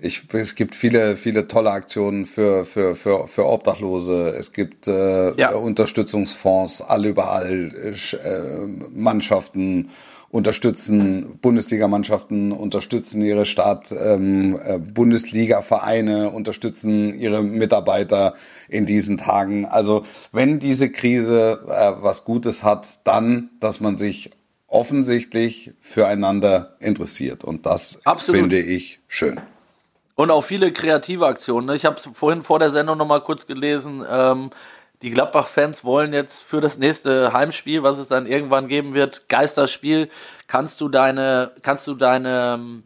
ich, 0.00 0.22
es 0.32 0.54
gibt 0.54 0.74
viele, 0.74 1.16
viele 1.16 1.48
tolle 1.48 1.70
Aktionen 1.70 2.24
für, 2.24 2.64
für, 2.64 2.94
für, 2.94 3.26
für 3.26 3.46
Obdachlose. 3.46 4.34
Es 4.38 4.52
gibt 4.52 4.88
äh, 4.88 5.34
ja. 5.36 5.54
Unterstützungsfonds, 5.54 6.82
all 6.82 7.06
überall. 7.06 7.94
Äh, 7.94 8.66
Mannschaften 8.92 9.90
unterstützen, 10.30 11.38
Bundesligamannschaften 11.42 12.52
unterstützen 12.52 13.22
ihre 13.22 13.44
Stadt, 13.44 13.92
ähm, 13.92 14.58
äh, 14.64 14.78
Bundesliga-Vereine 14.78 16.30
unterstützen 16.30 17.18
ihre 17.18 17.42
Mitarbeiter 17.42 18.34
in 18.68 18.86
diesen 18.86 19.18
Tagen. 19.18 19.64
Also 19.64 20.04
wenn 20.30 20.60
diese 20.60 20.90
Krise 20.90 21.60
äh, 21.68 21.92
was 22.00 22.24
Gutes 22.24 22.62
hat, 22.62 23.00
dann, 23.04 23.50
dass 23.58 23.80
man 23.80 23.96
sich 23.96 24.30
offensichtlich 24.68 25.72
füreinander 25.80 26.76
interessiert. 26.78 27.42
Und 27.42 27.66
das 27.66 28.00
Absolut. 28.04 28.40
finde 28.40 28.60
ich 28.60 29.00
schön. 29.08 29.40
Und 30.20 30.30
auch 30.30 30.42
viele 30.42 30.70
kreative 30.70 31.26
Aktionen. 31.26 31.68
Ne? 31.68 31.74
Ich 31.74 31.86
habe 31.86 31.96
es 31.96 32.06
vorhin 32.12 32.42
vor 32.42 32.58
der 32.58 32.70
Sendung 32.70 32.98
nochmal 32.98 33.22
kurz 33.22 33.46
gelesen. 33.46 34.04
Ähm, 34.06 34.50
die 35.00 35.08
Gladbach-Fans 35.08 35.82
wollen 35.82 36.12
jetzt 36.12 36.42
für 36.42 36.60
das 36.60 36.76
nächste 36.76 37.32
Heimspiel, 37.32 37.82
was 37.82 37.96
es 37.96 38.08
dann 38.08 38.26
irgendwann 38.26 38.68
geben 38.68 38.92
wird, 38.92 39.30
Geisterspiel, 39.30 40.10
kannst 40.46 40.78
du 40.82 40.90
deine, 40.90 41.52
kannst 41.62 41.86
du 41.86 41.94
deine 41.94 42.58
ähm, 42.58 42.82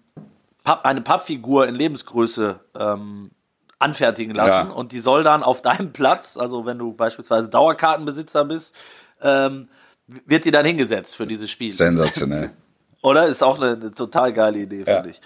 Papp, 0.63 0.85
eine 0.85 1.01
Pappfigur 1.01 1.67
in 1.67 1.75
Lebensgröße 1.75 2.61
ähm, 2.79 3.33
anfertigen 3.81 4.33
lassen 4.33 4.69
ja. 4.69 4.73
und 4.73 4.93
die 4.93 5.01
soll 5.01 5.25
dann 5.25 5.43
auf 5.43 5.61
deinem 5.61 5.93
Platz, 5.93 6.37
also 6.37 6.67
wenn 6.67 6.79
du 6.79 6.93
beispielsweise 6.93 7.49
Dauerkartenbesitzer 7.49 8.45
bist, 8.45 8.77
ähm, 9.21 9.69
wird 10.07 10.45
die 10.45 10.53
dann 10.53 10.65
hingesetzt 10.65 11.17
für 11.17 11.25
dieses 11.25 11.51
Spiel. 11.51 11.73
Sensationell. 11.73 12.53
Oder? 13.03 13.27
Ist 13.27 13.43
auch 13.43 13.61
eine, 13.61 13.73
eine 13.73 13.93
total 13.93 14.33
geile 14.33 14.61
Idee, 14.61 14.85
finde 14.85 14.93
ja. 14.93 15.07
ich. 15.07 15.21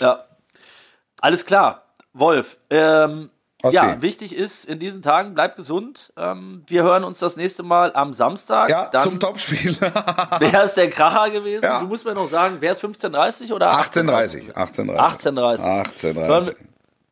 Ja. 0.00 0.24
Alles 1.22 1.46
klar. 1.46 1.84
Wolf, 2.12 2.58
ähm. 2.68 3.30
Ja, 3.70 4.02
wichtig 4.02 4.34
ist 4.34 4.64
in 4.64 4.80
diesen 4.80 5.02
Tagen, 5.02 5.34
bleibt 5.34 5.54
gesund. 5.54 6.12
Ähm, 6.16 6.64
wir 6.66 6.82
hören 6.82 7.04
uns 7.04 7.20
das 7.20 7.36
nächste 7.36 7.62
Mal 7.62 7.94
am 7.94 8.12
Samstag. 8.12 8.68
Ja, 8.68 8.88
Dann, 8.88 9.04
zum 9.04 9.20
Topspiel. 9.20 9.76
Wer 10.40 10.64
ist 10.64 10.74
der 10.74 10.90
Kracher 10.90 11.30
gewesen? 11.30 11.62
Ja. 11.62 11.78
Du 11.78 11.86
musst 11.86 12.04
mir 12.04 12.12
noch 12.12 12.26
sagen, 12.26 12.56
wer 12.58 12.72
ist 12.72 12.82
15.30 12.82 13.52
oder 13.52 13.70
18.30. 13.70 14.52
18.30. 14.54 14.88
18.30. 15.20 15.60
18.30. 16.16 16.56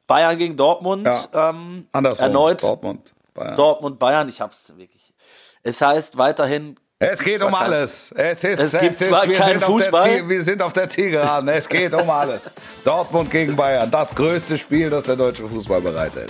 Bayern 0.08 0.38
gegen 0.38 0.56
Dortmund. 0.56 1.06
Ja. 1.06 1.50
Ähm, 1.50 1.86
Andersrum. 1.92 2.26
Erneut 2.26 2.62
Dortmund. 2.64 3.14
Bayern. 3.32 3.56
Dortmund, 3.56 4.00
Bayern. 4.00 4.28
Ich 4.28 4.40
hab's 4.40 4.76
wirklich. 4.76 5.14
Es 5.62 5.80
heißt 5.80 6.18
weiterhin. 6.18 6.80
Es 7.02 7.20
geht 7.22 7.42
um 7.42 7.54
alles. 7.54 8.12
Es 8.14 8.44
ist, 8.44 8.60
Es 8.60 8.72
gibt 8.78 8.92
ist 8.92 8.98
zwar 9.04 9.26
wir, 9.26 9.34
keinen 9.38 9.58
sind 9.58 9.62
auf 9.62 9.76
der 9.76 9.84
Fußball. 9.86 10.02
Ziel, 10.02 10.28
wir 10.28 10.42
sind 10.42 10.60
auf 10.62 10.72
der 10.74 10.88
Zielgeraden. 10.90 11.48
Es 11.48 11.66
geht 11.66 11.94
um 11.94 12.10
alles. 12.10 12.54
Dortmund 12.84 13.30
gegen 13.30 13.56
Bayern. 13.56 13.90
Das 13.90 14.14
größte 14.14 14.58
Spiel, 14.58 14.90
das 14.90 15.04
der 15.04 15.16
deutsche 15.16 15.48
Fußball 15.48 15.80
bereitet. 15.80 16.28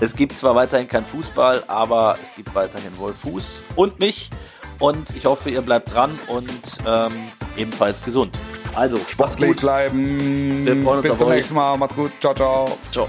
Es 0.00 0.16
gibt 0.16 0.36
zwar 0.36 0.56
weiterhin 0.56 0.88
kein 0.88 1.04
Fußball, 1.04 1.62
aber 1.68 2.16
es 2.20 2.34
gibt 2.34 2.52
weiterhin 2.56 2.98
Wolf 2.98 3.18
Fuß 3.18 3.62
und 3.76 4.00
mich. 4.00 4.30
Und 4.80 5.10
ich 5.14 5.26
hoffe, 5.26 5.50
ihr 5.50 5.62
bleibt 5.62 5.94
dran 5.94 6.18
und 6.26 6.50
ähm, 6.84 7.12
ebenfalls 7.56 8.02
gesund. 8.02 8.36
Also, 8.74 8.96
macht's 8.96 9.12
Sportlich 9.12 9.50
gut. 9.50 9.60
bleiben. 9.60 10.66
Wir 10.66 10.76
freuen 10.82 10.98
uns 10.98 11.08
Bis 11.08 11.18
zum 11.18 11.30
nächsten 11.30 11.54
Mal. 11.54 11.76
Macht's 11.76 11.94
gut. 11.94 12.10
Ciao, 12.20 12.34
ciao. 12.34 12.78
Ciao. 12.90 13.08